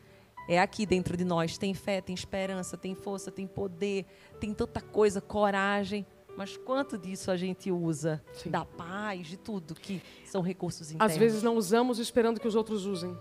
É 0.50 0.60
aqui 0.60 0.86
dentro 0.86 1.16
de 1.16 1.24
nós. 1.24 1.58
Tem 1.58 1.74
fé, 1.74 2.02
tem 2.02 2.14
esperança, 2.14 2.76
tem 2.76 2.94
força, 2.94 3.32
tem 3.32 3.48
poder, 3.48 4.06
tem 4.38 4.54
tanta 4.54 4.82
coisa, 4.82 5.22
coragem. 5.22 6.06
Mas 6.36 6.58
quanto 6.58 6.98
disso 6.98 7.32
a 7.32 7.38
gente 7.38 7.72
usa? 7.72 8.22
Sim. 8.34 8.50
Da 8.50 8.66
paz, 8.66 9.28
de 9.28 9.38
tudo 9.38 9.74
que 9.74 10.02
são 10.26 10.42
recursos 10.42 10.92
internos. 10.92 11.14
Às 11.14 11.18
vezes 11.18 11.42
não 11.42 11.56
usamos 11.56 11.98
esperando 11.98 12.42
que 12.42 12.48
os 12.48 12.56
outros 12.56 12.86
usem. 12.86 13.18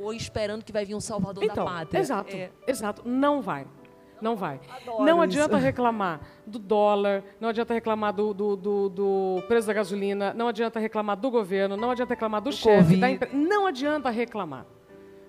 Ou 0.00 0.12
esperando 0.12 0.64
que 0.64 0.72
vai 0.72 0.84
vir 0.84 0.94
um 0.94 1.00
salvador 1.00 1.42
Então, 1.44 1.64
da 1.64 1.70
pátria. 1.70 1.98
exato, 2.00 2.34
É, 2.36 2.50
exato. 2.66 3.02
Não 3.08 3.40
vai. 3.42 3.66
Não 4.20 4.34
vai. 4.34 4.60
Adoro 4.68 5.04
não 5.04 5.14
isso. 5.18 5.22
adianta 5.22 5.56
reclamar 5.58 6.20
do 6.44 6.58
dólar, 6.58 7.22
não 7.40 7.48
adianta 7.50 7.72
reclamar 7.72 8.12
do, 8.12 8.34
do, 8.34 8.56
do- 8.56 8.88
do 8.88 9.42
preço 9.46 9.66
da 9.68 9.72
gasolina, 9.72 10.34
não 10.34 10.48
adianta 10.48 10.80
reclamar 10.80 11.16
do 11.16 11.30
governo, 11.30 11.76
não 11.76 11.90
adianta 11.92 12.14
reclamar 12.14 12.40
do, 12.40 12.50
chefe, 12.50 12.78
Covid. 12.82 13.00
da 13.00 13.10
empresa. 13.10 13.36
Não 13.36 13.66
adianta 13.66 14.10
reclamar. 14.10 14.66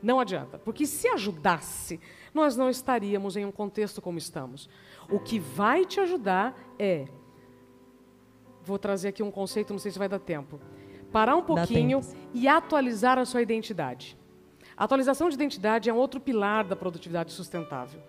Não 0.01 0.19
adianta. 0.19 0.57
Porque 0.57 0.85
se 0.87 1.07
ajudasse, 1.07 1.99
nós 2.33 2.55
não 2.57 2.67
estaríamos 2.69 3.35
em 3.37 3.45
um 3.45 3.51
contexto 3.51 4.01
como 4.01 4.17
estamos. 4.17 4.67
O 5.07 5.19
que 5.19 5.37
vai 5.39 5.85
te 5.85 5.99
ajudar 5.99 6.55
é. 6.79 7.05
Vou 8.63 8.77
trazer 8.79 9.09
aqui 9.09 9.23
um 9.23 9.31
conceito, 9.31 9.71
não 9.71 9.79
sei 9.79 9.91
se 9.91 9.99
vai 9.99 10.09
dar 10.09 10.19
tempo. 10.19 10.59
Parar 11.11 11.35
um 11.35 11.41
pouquinho 11.43 12.01
e 12.33 12.47
atualizar 12.47 13.17
a 13.17 13.25
sua 13.25 13.41
identidade. 13.41 14.17
A 14.79 14.85
atualização 14.85 15.27
de 15.27 15.35
identidade 15.35 15.89
é 15.89 15.93
um 15.93 15.97
outro 15.97 16.21
pilar 16.21 16.63
da 16.63 16.73
produtividade 16.73 17.33
sustentável. 17.33 17.99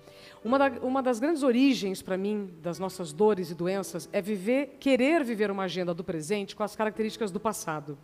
Uma, 0.44 0.56
da- 0.56 0.80
uma 0.82 1.02
das 1.02 1.18
grandes 1.18 1.42
origens, 1.42 2.00
para 2.00 2.16
mim, 2.16 2.48
das 2.62 2.78
nossas 2.78 3.12
dores 3.12 3.50
e 3.50 3.54
doenças 3.56 4.08
é 4.12 4.22
viver, 4.22 4.76
querer 4.78 5.24
viver 5.24 5.50
uma 5.50 5.64
agenda 5.64 5.92
do 5.92 6.04
presente 6.04 6.54
com 6.54 6.62
as 6.62 6.76
características 6.76 7.32
do 7.32 7.40
passado. 7.40 7.98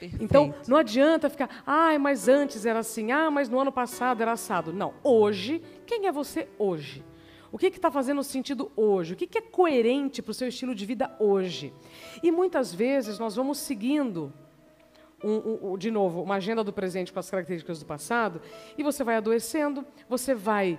perfeito. 0.00 0.24
Então, 0.24 0.52
não 0.66 0.76
adianta 0.76 1.30
ficar, 1.30 1.62
ah, 1.64 1.96
mas 2.00 2.26
antes 2.26 2.66
era 2.66 2.80
assim, 2.80 3.12
ah, 3.12 3.30
mas 3.30 3.48
no 3.48 3.60
ano 3.60 3.70
passado 3.70 4.20
era 4.20 4.32
assado. 4.32 4.72
Não, 4.72 4.92
hoje, 5.04 5.62
quem 5.86 6.08
é 6.08 6.12
você 6.12 6.48
hoje? 6.58 7.04
O 7.52 7.56
que 7.56 7.68
está 7.68 7.92
fazendo 7.92 8.24
sentido 8.24 8.72
hoje? 8.74 9.12
O 9.14 9.16
que, 9.16 9.28
que 9.28 9.38
é 9.38 9.40
coerente 9.40 10.20
para 10.20 10.32
o 10.32 10.34
seu 10.34 10.48
estilo 10.48 10.74
de 10.74 10.84
vida 10.84 11.14
hoje? 11.20 11.72
E 12.24 12.32
muitas 12.32 12.74
vezes 12.74 13.20
nós 13.20 13.36
vamos 13.36 13.58
seguindo, 13.58 14.32
um- 15.28 15.72
um- 15.72 15.78
de 15.78 15.90
novo, 15.90 16.22
uma 16.22 16.36
agenda 16.36 16.62
do 16.62 16.72
presente 16.72 17.12
com 17.12 17.18
as 17.18 17.30
características 17.30 17.78
do 17.80 17.86
passado, 17.86 18.40
e 18.76 18.82
você 18.82 19.02
vai 19.04 19.16
adoecendo, 19.16 19.84
você 20.08 20.34
vai 20.34 20.78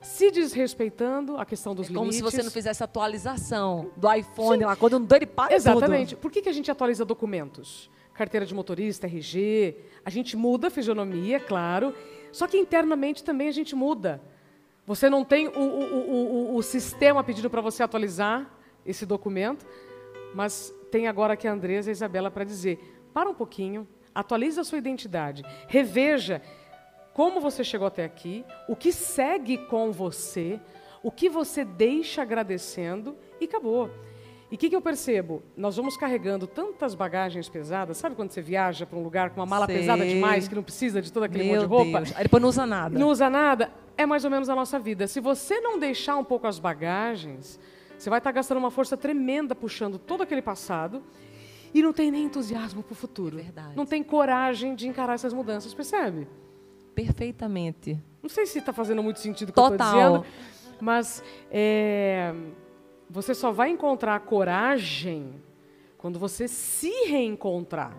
se 0.00 0.30
desrespeitando, 0.30 1.36
a 1.38 1.46
questão 1.46 1.74
dos 1.74 1.86
É 1.86 1.88
como 1.88 2.00
limites. 2.10 2.18
se 2.18 2.22
você 2.22 2.42
não 2.42 2.50
fizesse 2.50 2.84
atualização 2.84 3.90
do 3.96 4.12
iPhone 4.12 4.64
lá. 4.64 4.76
Quando 4.76 4.98
não 4.98 5.06
deu, 5.06 5.16
ele 5.16 5.26
para 5.26 5.54
Exatamente. 5.54 6.14
Por 6.14 6.30
que, 6.30 6.42
que 6.42 6.48
a 6.48 6.52
gente 6.52 6.70
atualiza 6.70 7.04
documentos? 7.04 7.90
Carteira 8.12 8.44
de 8.46 8.54
motorista, 8.54 9.06
RG. 9.06 9.76
A 10.04 10.10
gente 10.10 10.36
muda 10.36 10.68
a 10.68 10.70
fisionomia, 10.70 11.40
claro. 11.40 11.94
Só 12.30 12.46
que 12.46 12.56
internamente 12.58 13.24
também 13.24 13.48
a 13.48 13.52
gente 13.52 13.74
muda. 13.74 14.20
Você 14.86 15.08
não 15.08 15.24
tem 15.24 15.48
o, 15.48 15.52
o, 15.58 15.94
o, 15.94 16.52
o, 16.52 16.56
o 16.56 16.62
sistema 16.62 17.24
pedindo 17.24 17.48
para 17.48 17.62
você 17.62 17.82
atualizar 17.82 18.46
esse 18.84 19.06
documento, 19.06 19.64
mas 20.34 20.72
tem 20.90 21.08
agora 21.08 21.32
aqui 21.32 21.48
a 21.48 21.52
Andresa 21.52 21.88
e 21.88 21.90
a 21.90 21.92
Isabela 21.92 22.30
para 22.30 22.44
dizer: 22.44 22.78
para 23.14 23.30
um 23.30 23.34
pouquinho, 23.34 23.86
atualize 24.12 24.58
a 24.58 24.64
sua 24.64 24.76
identidade, 24.76 25.44
reveja 25.68 26.42
como 27.12 27.40
você 27.40 27.62
chegou 27.62 27.86
até 27.86 28.04
aqui, 28.04 28.44
o 28.68 28.74
que 28.74 28.90
segue 28.90 29.56
com 29.56 29.92
você, 29.92 30.60
o 31.00 31.12
que 31.12 31.28
você 31.28 31.64
deixa 31.64 32.22
agradecendo 32.22 33.16
e 33.40 33.44
acabou. 33.44 33.88
E 34.50 34.56
o 34.56 34.58
que, 34.58 34.68
que 34.68 34.76
eu 34.76 34.82
percebo? 34.82 35.42
Nós 35.56 35.76
vamos 35.76 35.96
carregando 35.96 36.46
tantas 36.46 36.94
bagagens 36.94 37.48
pesadas. 37.48 37.96
Sabe 37.96 38.14
quando 38.14 38.30
você 38.30 38.42
viaja 38.42 38.84
para 38.84 38.98
um 38.98 39.02
lugar 39.02 39.30
com 39.30 39.40
uma 39.40 39.46
mala 39.46 39.66
Sei. 39.66 39.78
pesada 39.78 40.04
demais, 40.04 40.48
que 40.48 40.54
não 40.54 40.62
precisa 40.62 41.00
de 41.00 41.12
todo 41.12 41.22
aquele 41.22 41.44
Meu 41.44 41.54
monte 41.54 41.62
de 41.62 41.66
roupa? 41.66 41.98
Deus. 41.98 42.16
Aí 42.16 42.24
depois 42.24 42.42
não 42.42 42.48
usa 42.48 42.66
nada. 42.66 42.98
Não 42.98 43.08
usa 43.08 43.30
nada? 43.30 43.72
É 43.96 44.04
mais 44.04 44.24
ou 44.24 44.30
menos 44.30 44.48
a 44.48 44.54
nossa 44.54 44.78
vida. 44.78 45.06
Se 45.06 45.20
você 45.20 45.60
não 45.60 45.78
deixar 45.78 46.16
um 46.16 46.24
pouco 46.24 46.46
as 46.46 46.58
bagagens, 46.58 47.58
você 47.96 48.10
vai 48.10 48.18
estar 48.18 48.32
gastando 48.32 48.58
uma 48.58 48.70
força 48.70 48.96
tremenda 48.96 49.54
puxando 49.54 49.98
todo 49.98 50.22
aquele 50.22 50.42
passado 50.42 51.02
e 51.74 51.82
não 51.82 51.92
tem 51.92 52.10
nem 52.10 52.24
entusiasmo 52.24 52.82
para 52.82 52.92
o 52.92 52.96
futuro. 52.96 53.38
É 53.38 53.42
verdade. 53.42 53.76
Não 53.76 53.84
tem 53.84 54.02
coragem 54.02 54.76
de 54.76 54.86
encarar 54.86 55.14
essas 55.14 55.32
mudanças, 55.32 55.74
percebe? 55.74 56.28
Perfeitamente. 56.94 58.00
Não 58.22 58.30
sei 58.30 58.46
se 58.46 58.60
está 58.60 58.72
fazendo 58.72 59.02
muito 59.02 59.18
sentido 59.18 59.50
o 59.50 59.52
que 59.52 59.58
eu 59.58 59.62
estou 59.64 59.76
Total. 59.76 60.22
dizendo, 60.22 60.26
mas 60.80 61.22
é, 61.50 62.32
você 63.10 63.34
só 63.34 63.50
vai 63.50 63.70
encontrar 63.70 64.18
coragem 64.20 65.42
quando 65.98 66.18
você 66.18 66.46
se 66.46 66.90
reencontrar. 67.06 67.96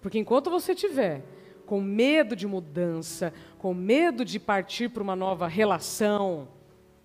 Porque 0.00 0.18
enquanto 0.18 0.50
você 0.50 0.74
tiver 0.74 1.22
com 1.66 1.80
medo 1.80 2.34
de 2.34 2.46
mudança, 2.46 3.32
com 3.58 3.72
medo 3.72 4.24
de 4.24 4.40
partir 4.40 4.88
para 4.88 5.02
uma 5.02 5.14
nova 5.14 5.46
relação, 5.46 6.48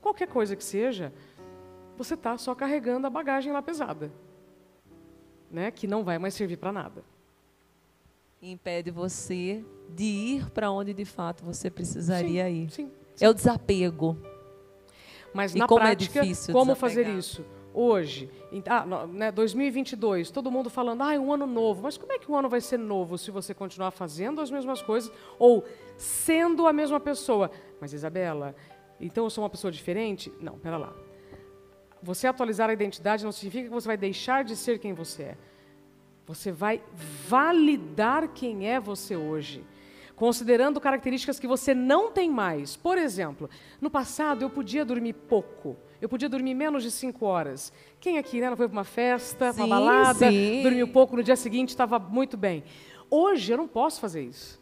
qualquer 0.01 0.27
coisa 0.27 0.56
que 0.56 0.63
seja, 0.63 1.13
você 1.97 2.13
está 2.13 2.38
só 2.38 2.56
carregando 2.56 3.06
a 3.06 3.10
bagagem 3.10 3.51
lá 3.51 3.62
pesada, 3.62 4.12
né? 5.52 5.72
que 5.72 5.88
não 5.88 6.04
vai 6.04 6.18
mais 6.18 6.34
servir 6.34 6.58
para 6.58 6.72
nada. 6.72 7.04
Impede 8.42 8.92
você 8.92 9.64
de 9.90 10.04
ir 10.04 10.50
para 10.52 10.70
onde 10.72 10.94
de 10.94 11.06
fato 11.06 11.44
você 11.44 11.70
precisaria 11.70 12.48
ir. 12.50 12.70
Sim. 12.70 12.92
É 13.20 13.28
o 13.28 13.34
desapego. 13.34 14.16
Mas 15.34 15.56
E 15.56 15.58
na 15.58 15.68
como 15.68 15.82
é 15.82 15.88
prática, 15.88 16.22
difícil 16.22 16.54
como 16.54 16.74
desapegar. 16.74 17.06
fazer 17.06 17.18
isso? 17.18 17.44
Hoje, 17.74 18.30
em- 18.52 18.64
ah, 18.68 18.86
né, 19.08 19.32
2022, 19.32 20.32
todo 20.32 20.52
mundo 20.52 20.70
falando, 20.70 21.02
ah, 21.04 21.14
é 21.14 21.20
um 21.20 21.32
ano 21.34 21.45
novo. 21.45 21.82
Mas 21.84 21.98
como 21.98 22.12
é 22.12 22.18
que 22.20 22.32
um 22.32 22.36
ano 22.36 22.50
vai 22.50 22.62
ser 22.62 22.78
novo 22.78 23.18
se 23.18 23.30
você 23.32 23.54
continuar 23.54 23.91
fazendo 23.91 24.41
as 24.41 24.50
mesmas 24.52 24.82
coisas 24.82 25.12
ou 25.38 25.64
sendo 25.98 26.66
a 26.68 26.74
mesma 26.74 27.00
pessoa? 27.00 27.52
Mas 27.82 27.93
Isabela, 27.93 28.56
então 29.00 29.24
eu 29.26 29.30
sou 29.30 29.43
uma 29.43 29.50
pessoa 29.50 29.72
diferente? 29.72 30.32
Não, 30.39 30.58
pera 30.58 30.78
lá. 30.78 30.93
Você 32.08 32.26
atualizar 32.26 32.70
a 32.70 32.74
identidade 32.74 33.26
não 33.26 33.34
significa 33.34 33.66
que 33.66 33.70
você 33.70 33.86
vai 33.86 33.97
deixar 33.97 34.45
de 34.45 34.55
ser 34.55 34.80
quem 34.80 34.93
você 34.93 35.24
é. 35.24 35.38
Você 36.26 36.53
vai 36.53 36.82
validar 37.28 38.30
quem 38.30 38.66
é 38.70 38.80
você 38.80 39.18
hoje, 39.18 39.62
considerando 40.16 40.80
características 40.80 41.38
que 41.38 41.45
você 41.45 41.74
não 41.74 42.10
tem 42.10 42.30
mais. 42.30 42.78
Por 42.78 42.97
exemplo, 42.97 43.49
no 43.82 43.89
passado 43.89 44.41
eu 44.41 44.49
podia 44.49 44.86
dormir 44.86 45.12
pouco, 45.12 45.76
eu 46.01 46.08
podia 46.08 46.30
dormir 46.30 46.53
menos 46.53 46.82
de 46.82 46.91
cinco 46.91 47.26
horas. 47.26 47.74
Quem 47.99 48.18
aqui 48.18 48.39
né, 48.39 48.49
não 48.49 48.55
foi 48.55 48.70
para 48.70 48.78
uma 48.78 48.84
festa, 48.86 49.53
para 49.53 49.66
uma 49.66 49.66
Sim, 49.66 49.70
balada, 49.70 50.32
sim. 50.32 50.64
dormiu 50.64 50.88
pouco, 50.88 51.18
no 51.18 51.24
dia 51.24 51.36
seguinte 51.36 51.70
estava 51.70 51.99
muito 51.99 52.38
bem. 52.38 52.64
Hoje 53.12 53.51
eu 53.51 53.58
não 53.58 53.68
posso 53.68 53.99
fazer 53.99 54.22
isso. 54.24 54.62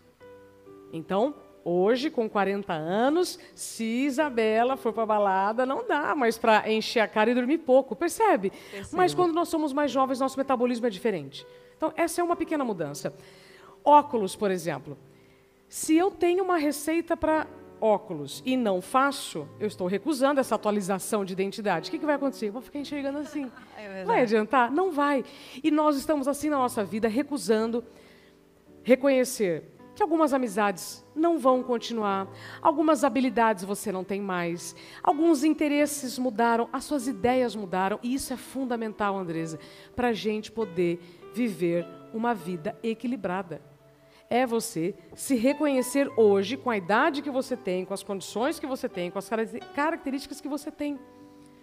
Então, 0.92 1.36
hoje, 1.66 2.12
com 2.12 2.30
40 2.30 2.72
anos, 2.72 3.40
se 3.56 3.84
Isabela 3.84 4.78
for 4.78 4.94
para 4.94 5.06
balada, 5.06 5.66
não 5.66 5.86
dá 5.86 6.14
mais 6.16 6.38
para 6.38 6.72
encher 6.72 7.00
a 7.00 7.08
cara 7.08 7.32
e 7.32 7.34
dormir 7.34 7.58
pouco, 7.58 7.96
percebe? 7.96 8.52
Percebo. 8.72 8.96
Mas 8.96 9.16
quando 9.16 9.34
nós 9.34 9.50
somos 9.50 9.74
mais 9.74 9.90
jovens, 9.90 10.20
nosso 10.20 10.38
metabolismo 10.38 10.86
é 10.86 10.90
diferente. 10.92 11.46
Então, 11.76 11.92
essa 11.98 12.22
é 12.22 12.24
uma 12.24 12.36
pequena 12.36 12.64
mudança. 12.64 13.12
Óculos, 13.84 14.36
por 14.36 14.52
exemplo. 14.52 14.96
Se 15.68 15.98
eu 15.98 16.12
tenho 16.12 16.44
uma 16.44 16.58
receita 16.58 17.18
para 17.18 17.48
óculos 17.82 18.42
e 18.46 18.56
não 18.56 18.82
faço, 18.82 19.48
eu 19.60 19.68
estou 19.68 19.88
recusando 19.88 20.40
essa 20.40 20.56
atualização 20.56 21.26
de 21.26 21.34
identidade. 21.34 21.90
O 21.90 21.92
que, 21.92 22.00
que 22.00 22.06
vai 22.06 22.16
acontecer? 22.16 22.48
Eu 22.48 22.54
vou 22.54 22.62
ficar 22.62 22.80
enxergando 22.80 23.18
assim. 23.18 23.52
É 23.78 24.04
vai 24.06 24.22
adiantar? 24.22 24.72
Não 24.72 24.92
vai. 24.92 25.24
E 25.64 25.70
nós 25.70 25.98
estamos 25.98 26.28
assim 26.28 26.50
na 26.50 26.58
nossa 26.58 26.84
vida, 26.84 27.08
recusando 27.08 27.84
reconhecer 28.84 29.75
que 29.96 30.04
algumas 30.04 30.34
amizades 30.34 31.04
não 31.16 31.40
vão 31.40 31.64
continuar, 31.64 32.28
algumas 32.62 33.04
habilidades 33.04 33.64
você 33.64 33.92
não 33.92 34.04
tem 34.04 34.22
mais, 34.22 34.76
alguns 35.02 35.44
interesses 35.44 36.20
mudaram, 36.20 36.70
as 36.74 36.84
suas 36.84 37.08
ideias 37.08 37.56
mudaram, 37.56 37.98
e 38.04 38.14
isso 38.14 38.34
é 38.34 38.38
fundamental, 38.38 39.18
Andresa, 39.18 39.58
para 39.96 40.10
a 40.10 40.14
gente 40.14 40.52
poder 40.52 41.00
viver 41.34 41.88
uma 42.14 42.34
vida 42.34 42.78
equilibrada. 42.84 43.62
É 44.30 44.46
você 44.46 44.96
se 45.16 45.36
reconhecer 45.36 46.12
hoje 46.18 46.58
com 46.58 46.70
a 46.70 46.78
idade 46.78 47.22
que 47.22 47.30
você 47.30 47.56
tem, 47.56 47.86
com 47.86 47.94
as 47.94 48.04
condições 48.04 48.60
que 48.60 48.66
você 48.66 48.90
tem, 48.90 49.10
com 49.10 49.20
as 49.20 49.30
características 49.74 50.42
que 50.42 50.50
você 50.50 50.72
tem. 50.72 51.00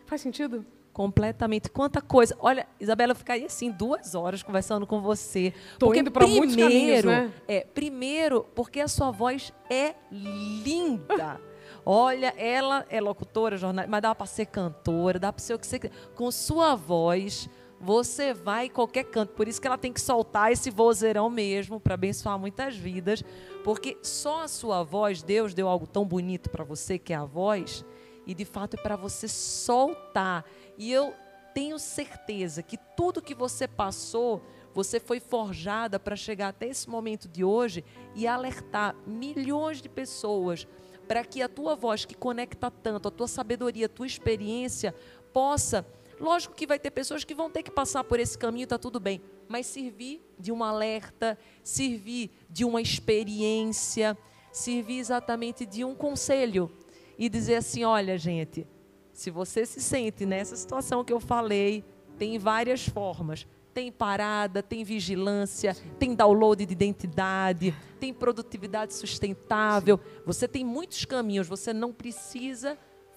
Faz 0.07 0.21
sentido? 0.21 0.65
Completamente. 0.93 1.71
Quanta 1.71 2.01
coisa. 2.01 2.37
Olha, 2.39 2.67
Isabela, 2.79 3.13
eu 3.13 3.17
ficaria 3.17 3.47
assim 3.47 3.71
duas 3.71 4.15
horas 4.15 4.43
conversando 4.43 4.87
com 4.87 5.01
você. 5.01 5.55
Tô 5.79 5.95
indo 5.95 6.11
para 6.11 6.27
muitos 6.27 6.55
caminhos, 6.55 7.05
né? 7.05 7.33
É, 7.49 7.61
primeiro, 7.61 8.47
porque 8.55 8.81
a 8.81 8.89
sua 8.89 9.11
voz 9.11 9.53
é 9.71 9.95
linda. 10.11 11.41
Olha, 11.85 12.33
ela 12.37 12.87
é 12.89 13.01
locutora, 13.01 13.57
jornalista, 13.57 13.91
mas 13.91 14.03
dá 14.03 14.15
para 14.15 14.27
ser 14.27 14.47
cantora, 14.47 15.19
dá 15.19 15.33
para 15.33 15.43
ser 15.43 15.55
o 15.55 15.59
que 15.59 15.67
você 15.67 15.79
quiser. 15.79 15.95
Com 16.15 16.31
sua 16.31 16.77
voz, 16.77 17.49
você 17.81 18.33
vai 18.33 18.67
em 18.67 18.71
qualquer 18.71 19.05
canto. 19.05 19.33
Por 19.33 19.49
isso 19.49 19.61
que 19.61 19.67
ela 19.67 19.77
tem 19.77 19.93
que 19.93 20.01
soltar 20.01 20.53
esse 20.53 20.71
vozeirão 20.71 21.29
mesmo 21.29 21.81
para 21.81 21.95
abençoar 21.95 22.39
muitas 22.39 22.77
vidas, 22.77 23.25
porque 23.65 23.99
só 24.03 24.45
a 24.45 24.49
sua 24.49 24.85
voz, 24.85 25.23
Deus 25.23 25.53
deu 25.53 25.69
algo 25.69 25.87
tão 25.87 26.05
bonito 26.05 26.49
para 26.49 26.63
você 26.63 26.99
que 26.99 27.13
é 27.13 27.17
a 27.17 27.25
voz, 27.25 27.85
e 28.25 28.35
de 28.35 28.45
fato 28.45 28.75
é 28.75 28.81
para 28.81 28.95
você 28.95 29.27
soltar. 29.27 30.45
E 30.77 30.91
eu 30.91 31.15
tenho 31.55 31.79
certeza 31.79 32.63
que 32.63 32.77
tudo 32.97 33.23
que 33.23 33.35
você 33.35 33.69
passou, 33.69 34.43
você 34.75 34.99
foi 34.99 35.21
forjada 35.21 35.99
para 36.01 36.17
chegar 36.17 36.49
até 36.49 36.67
esse 36.67 36.89
momento 36.89 37.29
de 37.29 37.45
hoje 37.45 37.85
e 38.15 38.27
alertar 38.27 38.97
milhões 39.07 39.83
de 39.83 39.89
pessoas 39.89 40.67
para 41.07 41.25
que 41.25 41.43
a 41.43 41.49
tua 41.49 41.77
voz 41.77 42.05
que 42.05 42.15
conecta 42.15 42.71
tanto, 42.71 43.09
a 43.09 43.11
tua 43.11 43.29
sabedoria, 43.29 43.87
a 43.87 43.89
tua 43.89 44.07
experiência 44.07 44.95
possa, 45.33 45.87
lógico 46.19 46.55
que 46.55 46.67
vai 46.67 46.79
ter 46.79 46.91
pessoas 46.91 47.25
que 47.25 47.35
vão 47.35 47.51
ter 47.51 47.63
que 47.63 47.71
passar 47.71 48.05
por 48.05 48.19
esse 48.19 48.39
caminho, 48.39 48.67
tá 48.67 48.79
tudo 48.79 48.99
bem, 48.99 49.21
mas 49.49 49.67
servir 49.67 50.23
de 50.39 50.51
um 50.51 50.63
alerta, 50.65 51.39
servir 51.63 52.31
de 52.49 52.65
uma 52.65 52.81
experiência, 52.81 54.17
servir 54.51 54.99
exatamente 54.99 55.67
de 55.67 55.85
um 55.85 55.95
conselho 55.95 56.71
e 57.19 57.29
dizer 57.29 57.57
assim, 57.57 57.85
olha, 57.85 58.17
gente, 58.17 58.67
se 59.13 59.31
você 59.31 59.67
se 59.67 59.81
sente 59.81 60.25
nessa 60.25 60.57
situação 60.57 61.05
que 61.05 61.13
eu 61.13 61.21
falei, 61.21 61.85
tem 62.19 62.39
várias 62.39 62.87
formas. 62.87 63.47
Tem 63.75 63.91
parada, 63.91 64.63
tem 64.63 64.85
vigilância, 64.85 65.73
Sim. 65.73 65.91
tem 65.99 66.15
download 66.15 66.67
de 66.67 66.73
identidade, 66.73 67.75
tem 67.99 68.13
produtividade 68.13 68.93
sustentável. 68.93 69.99
Sim. 69.99 70.23
Você 70.27 70.47
tem 70.47 70.63
muitos 70.63 71.07
caminhos, 71.07 71.49
você 71.49 71.73
não 71.73 71.91
precisa 71.91 72.77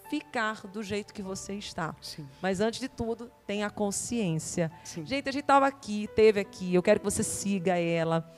ficar 0.10 0.66
do 0.68 0.82
jeito 0.82 1.14
que 1.14 1.22
você 1.22 1.56
está. 1.56 1.94
Sim. 2.02 2.26
Mas 2.42 2.62
antes 2.62 2.80
de 2.80 2.88
tudo, 2.88 3.30
tem 3.46 3.66
a 3.66 3.70
consciência. 3.70 4.72
Sim. 4.84 5.06
Gente, 5.06 5.28
a 5.28 5.32
gente 5.32 5.44
estava 5.44 5.68
aqui, 5.68 6.08
teve 6.16 6.40
aqui, 6.40 6.74
eu 6.74 6.82
quero 6.82 7.02
que 7.02 7.06
você 7.06 7.24
siga 7.24 7.78
ela. 7.78 8.32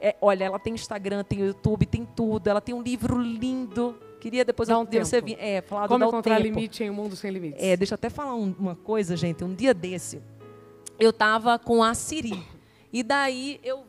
É, 0.00 0.16
olha, 0.20 0.44
ela 0.44 0.58
tem 0.60 0.74
Instagram, 0.74 1.24
tem 1.24 1.40
YouTube, 1.40 1.86
tem 1.86 2.04
tudo. 2.04 2.48
Ela 2.48 2.60
tem 2.60 2.74
um 2.74 2.82
livro 2.82 3.18
lindo 3.18 3.98
Queria 4.24 4.42
depois 4.42 4.70
Dá 4.70 4.78
um 4.78 4.86
tempo. 4.86 5.04
você 5.04 5.20
vir, 5.20 5.36
é, 5.38 5.60
falar 5.60 5.86
Como 5.86 6.02
do 6.02 6.08
encontrar 6.08 6.36
tempo. 6.36 6.48
limite 6.48 6.82
em 6.82 6.88
um 6.88 6.94
mundo 6.94 7.14
sem 7.14 7.30
limites. 7.30 7.62
É, 7.62 7.76
deixa 7.76 7.92
eu 7.92 7.96
até 7.96 8.08
falar 8.08 8.34
um, 8.34 8.54
uma 8.58 8.74
coisa, 8.74 9.14
gente. 9.18 9.44
Um 9.44 9.54
dia 9.54 9.74
desse, 9.74 10.22
eu 10.98 11.10
estava 11.10 11.58
com 11.58 11.84
a 11.84 11.92
Siri. 11.92 12.42
E 12.90 13.02
daí 13.02 13.60
eu 13.62 13.84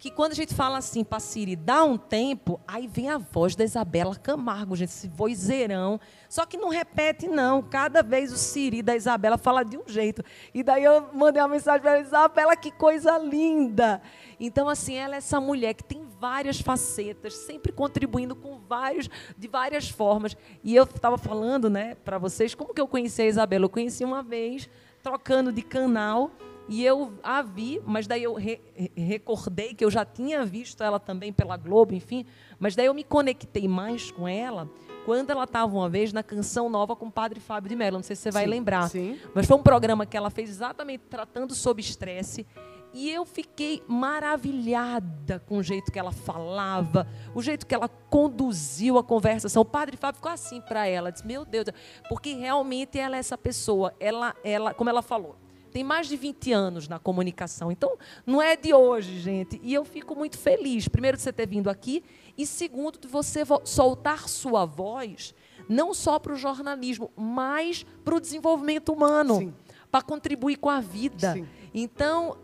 que 0.00 0.10
quando 0.10 0.32
a 0.32 0.34
gente 0.34 0.54
fala 0.54 0.78
assim 0.78 1.04
para 1.04 1.20
Siri, 1.20 1.54
dá 1.54 1.84
um 1.84 1.98
tempo, 1.98 2.58
aí 2.66 2.88
vem 2.88 3.10
a 3.10 3.18
voz 3.18 3.54
da 3.54 3.62
Isabela 3.62 4.16
Camargo, 4.16 4.74
gente, 4.74 4.88
esse 4.88 5.06
vozeirão. 5.06 6.00
Só 6.26 6.46
que 6.46 6.56
não 6.56 6.70
repete, 6.70 7.28
não. 7.28 7.60
Cada 7.60 8.02
vez 8.02 8.32
o 8.32 8.38
Siri 8.38 8.80
da 8.82 8.96
Isabela 8.96 9.36
fala 9.36 9.62
de 9.62 9.76
um 9.76 9.82
jeito. 9.86 10.24
E 10.54 10.62
daí 10.62 10.84
eu 10.84 11.12
mandei 11.12 11.42
uma 11.42 11.50
mensagem 11.50 11.82
para 11.82 11.98
ela, 11.98 12.00
Isabela, 12.00 12.56
que 12.56 12.70
coisa 12.70 13.18
linda. 13.18 14.00
Então, 14.40 14.70
assim, 14.70 14.94
ela 14.94 15.16
é 15.16 15.18
essa 15.18 15.38
mulher 15.38 15.74
que 15.74 15.84
tem 15.84 16.02
várias 16.18 16.62
facetas, 16.62 17.34
sempre 17.34 17.70
contribuindo 17.70 18.34
com 18.34 18.58
vários, 18.58 19.10
de 19.36 19.48
várias 19.48 19.90
formas. 19.90 20.34
E 20.64 20.74
eu 20.74 20.84
estava 20.84 21.18
falando, 21.18 21.68
né, 21.68 21.94
para 21.94 22.16
vocês, 22.16 22.54
como 22.54 22.72
que 22.72 22.80
eu 22.80 22.88
conheci 22.88 23.20
a 23.20 23.26
Isabela? 23.26 23.66
Eu 23.66 23.70
conheci 23.70 24.02
uma 24.02 24.22
vez, 24.22 24.66
trocando 25.02 25.52
de 25.52 25.60
canal, 25.60 26.30
e 26.70 26.84
eu 26.84 27.14
a 27.20 27.42
vi, 27.42 27.82
mas 27.84 28.06
daí 28.06 28.22
eu 28.22 28.34
re, 28.34 28.60
recordei 28.96 29.74
que 29.74 29.84
eu 29.84 29.90
já 29.90 30.04
tinha 30.04 30.46
visto 30.46 30.84
ela 30.84 31.00
também 31.00 31.32
pela 31.32 31.56
Globo, 31.56 31.92
enfim, 31.92 32.24
mas 32.60 32.76
daí 32.76 32.86
eu 32.86 32.94
me 32.94 33.02
conectei 33.02 33.66
mais 33.66 34.12
com 34.12 34.28
ela 34.28 34.70
quando 35.04 35.30
ela 35.30 35.42
estava 35.42 35.74
uma 35.74 35.88
vez 35.88 36.12
na 36.12 36.22
Canção 36.22 36.70
Nova 36.70 36.94
com 36.94 37.06
o 37.06 37.10
Padre 37.10 37.40
Fábio 37.40 37.68
de 37.68 37.74
Mello, 37.74 37.96
não 37.96 38.04
sei 38.04 38.14
se 38.14 38.22
você 38.22 38.30
vai 38.30 38.44
sim, 38.44 38.50
lembrar. 38.50 38.88
Sim. 38.88 39.18
Mas 39.34 39.46
foi 39.46 39.56
um 39.56 39.62
programa 39.64 40.06
que 40.06 40.16
ela 40.16 40.30
fez 40.30 40.48
exatamente 40.48 41.02
tratando 41.10 41.56
sobre 41.56 41.82
estresse. 41.82 42.46
E 42.92 43.10
eu 43.10 43.24
fiquei 43.24 43.82
maravilhada 43.88 45.40
com 45.40 45.58
o 45.58 45.62
jeito 45.64 45.90
que 45.90 45.98
ela 45.98 46.12
falava, 46.12 47.06
o 47.34 47.42
jeito 47.42 47.66
que 47.66 47.74
ela 47.74 47.88
conduziu 47.88 48.96
a 48.96 49.02
conversação. 49.02 49.62
O 49.62 49.64
padre 49.64 49.96
Fábio 49.96 50.16
ficou 50.16 50.30
assim 50.30 50.60
para 50.60 50.86
ela, 50.86 51.10
disse: 51.10 51.26
"Meu 51.26 51.44
Deus, 51.44 51.66
porque 52.08 52.34
realmente 52.34 52.96
ela 52.96 53.16
é 53.16 53.18
essa 53.18 53.36
pessoa, 53.36 53.92
ela 53.98 54.36
ela, 54.44 54.72
como 54.74 54.90
ela 54.90 55.02
falou, 55.02 55.36
tem 55.70 55.84
mais 55.84 56.06
de 56.08 56.16
20 56.16 56.52
anos 56.52 56.88
na 56.88 56.98
comunicação. 56.98 57.70
Então, 57.70 57.96
não 58.26 58.42
é 58.42 58.56
de 58.56 58.74
hoje, 58.74 59.18
gente. 59.20 59.60
E 59.62 59.72
eu 59.72 59.84
fico 59.84 60.14
muito 60.14 60.38
feliz, 60.38 60.88
primeiro 60.88 61.16
de 61.16 61.22
você 61.22 61.32
ter 61.32 61.46
vindo 61.46 61.70
aqui 61.70 62.02
e 62.36 62.46
segundo 62.46 62.98
de 62.98 63.08
você 63.08 63.42
soltar 63.64 64.28
sua 64.28 64.64
voz 64.64 65.34
não 65.68 65.94
só 65.94 66.18
para 66.18 66.32
o 66.32 66.36
jornalismo, 66.36 67.12
mas 67.16 67.86
para 68.04 68.16
o 68.16 68.20
desenvolvimento 68.20 68.92
humano, 68.92 69.54
para 69.88 70.02
contribuir 70.02 70.56
com 70.56 70.68
a 70.68 70.80
vida. 70.80 71.34
Sim. 71.34 71.46
Então, 71.72 72.36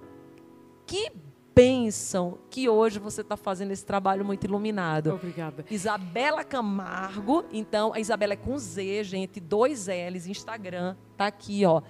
que 0.87 1.11
bênção 1.53 2.39
que 2.51 2.69
hoje 2.69 2.99
você 2.99 3.23
está 3.23 3.37
fazendo 3.37 3.73
esse 3.73 3.85
trabalho 3.85 4.25
muito 4.25 4.45
iluminado. 4.45 5.15
Obrigada. 5.15 5.65
Isabela 5.71 6.45
Camargo, 6.45 7.45
então, 7.51 7.93
a 7.93 7.99
Isabela 7.99 8.35
é 8.35 8.37
com 8.37 8.57
Z, 8.59 9.03
gente, 9.03 9.41
dois 9.41 9.89
L's, 9.89 10.27
Instagram, 10.27 10.95
tá 11.17 11.27
aqui, 11.27 11.65
ó. 11.65 11.83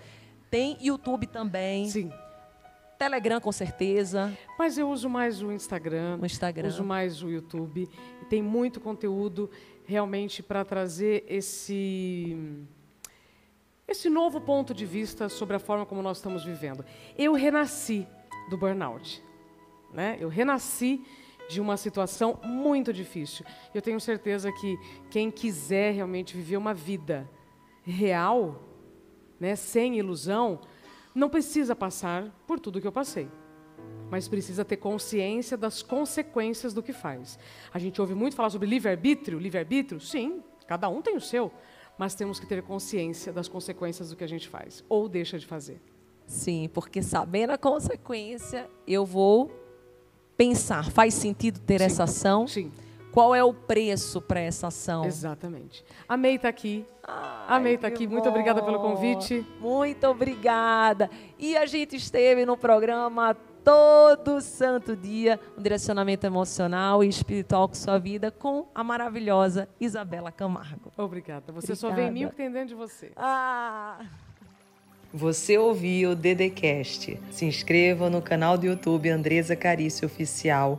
Tem 0.50 0.76
YouTube 0.80 1.26
também. 1.26 1.88
Sim. 1.88 2.12
Telegram, 2.98 3.40
com 3.40 3.52
certeza. 3.52 4.36
Mas 4.58 4.78
eu 4.78 4.88
uso 4.88 5.08
mais 5.08 5.42
o 5.42 5.52
Instagram. 5.52 6.18
O 6.20 6.26
Instagram. 6.26 6.68
Uso 6.68 6.84
mais 6.84 7.22
o 7.22 7.28
YouTube. 7.28 7.88
Tem 8.28 8.42
muito 8.42 8.80
conteúdo 8.80 9.50
realmente 9.84 10.42
para 10.42 10.64
trazer 10.64 11.24
esse 11.28 12.36
esse 13.88 14.10
novo 14.10 14.40
ponto 14.40 14.74
de 14.74 14.84
vista 14.84 15.28
sobre 15.28 15.54
a 15.54 15.60
forma 15.60 15.86
como 15.86 16.02
nós 16.02 16.16
estamos 16.16 16.44
vivendo. 16.44 16.84
Eu 17.16 17.34
renasci 17.34 18.06
do 18.50 18.56
burnout. 18.56 19.22
Né? 19.92 20.16
Eu 20.18 20.28
renasci 20.28 21.04
de 21.48 21.60
uma 21.60 21.76
situação 21.76 22.40
muito 22.42 22.92
difícil. 22.92 23.46
Eu 23.72 23.80
tenho 23.80 24.00
certeza 24.00 24.50
que 24.50 24.76
quem 25.08 25.30
quiser 25.30 25.94
realmente 25.94 26.36
viver 26.36 26.56
uma 26.56 26.74
vida 26.74 27.30
real, 27.84 28.60
né, 29.38 29.56
sem 29.56 29.98
ilusão, 29.98 30.60
não 31.14 31.28
precisa 31.28 31.74
passar 31.74 32.30
por 32.46 32.60
tudo 32.60 32.80
que 32.80 32.86
eu 32.86 32.92
passei, 32.92 33.28
mas 34.10 34.28
precisa 34.28 34.64
ter 34.64 34.76
consciência 34.76 35.56
das 35.56 35.82
consequências 35.82 36.74
do 36.74 36.82
que 36.82 36.92
faz. 36.92 37.38
A 37.72 37.78
gente 37.78 38.00
ouve 38.00 38.14
muito 38.14 38.36
falar 38.36 38.50
sobre 38.50 38.68
livre-arbítrio. 38.68 39.38
Livre-arbítrio? 39.38 40.00
Sim, 40.00 40.42
cada 40.66 40.88
um 40.88 41.00
tem 41.00 41.16
o 41.16 41.20
seu, 41.20 41.50
mas 41.98 42.14
temos 42.14 42.38
que 42.38 42.46
ter 42.46 42.62
consciência 42.62 43.32
das 43.32 43.48
consequências 43.48 44.10
do 44.10 44.16
que 44.16 44.24
a 44.24 44.28
gente 44.28 44.48
faz 44.48 44.84
ou 44.88 45.08
deixa 45.08 45.38
de 45.38 45.46
fazer. 45.46 45.80
Sim, 46.26 46.68
porque 46.72 47.02
sabendo 47.02 47.50
a 47.50 47.58
consequência, 47.58 48.68
eu 48.86 49.06
vou 49.06 49.50
pensar, 50.36 50.90
faz 50.90 51.14
sentido 51.14 51.60
ter 51.60 51.78
sim, 51.78 51.86
essa 51.86 52.04
ação? 52.04 52.46
Sim. 52.46 52.72
Qual 53.16 53.34
é 53.34 53.42
o 53.42 53.54
preço 53.54 54.20
para 54.20 54.40
essa 54.40 54.66
ação? 54.66 55.06
Exatamente. 55.06 55.82
A 56.06 56.18
May 56.18 56.34
está 56.34 56.50
aqui. 56.50 56.84
Ai, 57.02 57.56
a 57.56 57.58
May 57.58 57.76
está 57.76 57.88
aqui. 57.88 58.06
Bom. 58.06 58.12
Muito 58.12 58.28
obrigada 58.28 58.62
pelo 58.62 58.78
convite. 58.78 59.42
Muito 59.58 60.06
obrigada. 60.06 61.08
E 61.38 61.56
a 61.56 61.64
gente 61.64 61.96
esteve 61.96 62.44
no 62.44 62.58
programa 62.58 63.34
todo 63.64 64.38
santo 64.42 64.94
dia 64.94 65.40
um 65.56 65.62
direcionamento 65.62 66.26
emocional 66.26 67.02
e 67.02 67.08
espiritual 67.08 67.66
com 67.66 67.74
sua 67.74 67.98
vida 67.98 68.30
com 68.30 68.66
a 68.74 68.84
maravilhosa 68.84 69.66
Isabela 69.80 70.30
Camargo. 70.30 70.92
Obrigada. 70.94 71.54
Você 71.54 71.72
Obrigada. 71.72 71.76
só 71.76 71.90
vê 71.90 72.08
em 72.08 72.12
mim 72.12 72.26
o 72.26 72.28
que 72.28 72.36
tem 72.36 72.50
dentro 72.50 72.68
de 72.68 72.74
você. 72.74 73.12
Ah! 73.16 74.04
Você 75.14 75.56
ouviu 75.56 76.10
o 76.10 76.14
Dedecast. 76.14 77.18
Se 77.30 77.46
inscreva 77.46 78.10
no 78.10 78.20
canal 78.20 78.58
do 78.58 78.66
YouTube 78.66 79.08
Andresa 79.08 79.56
Carício 79.56 80.04
Oficial. 80.04 80.78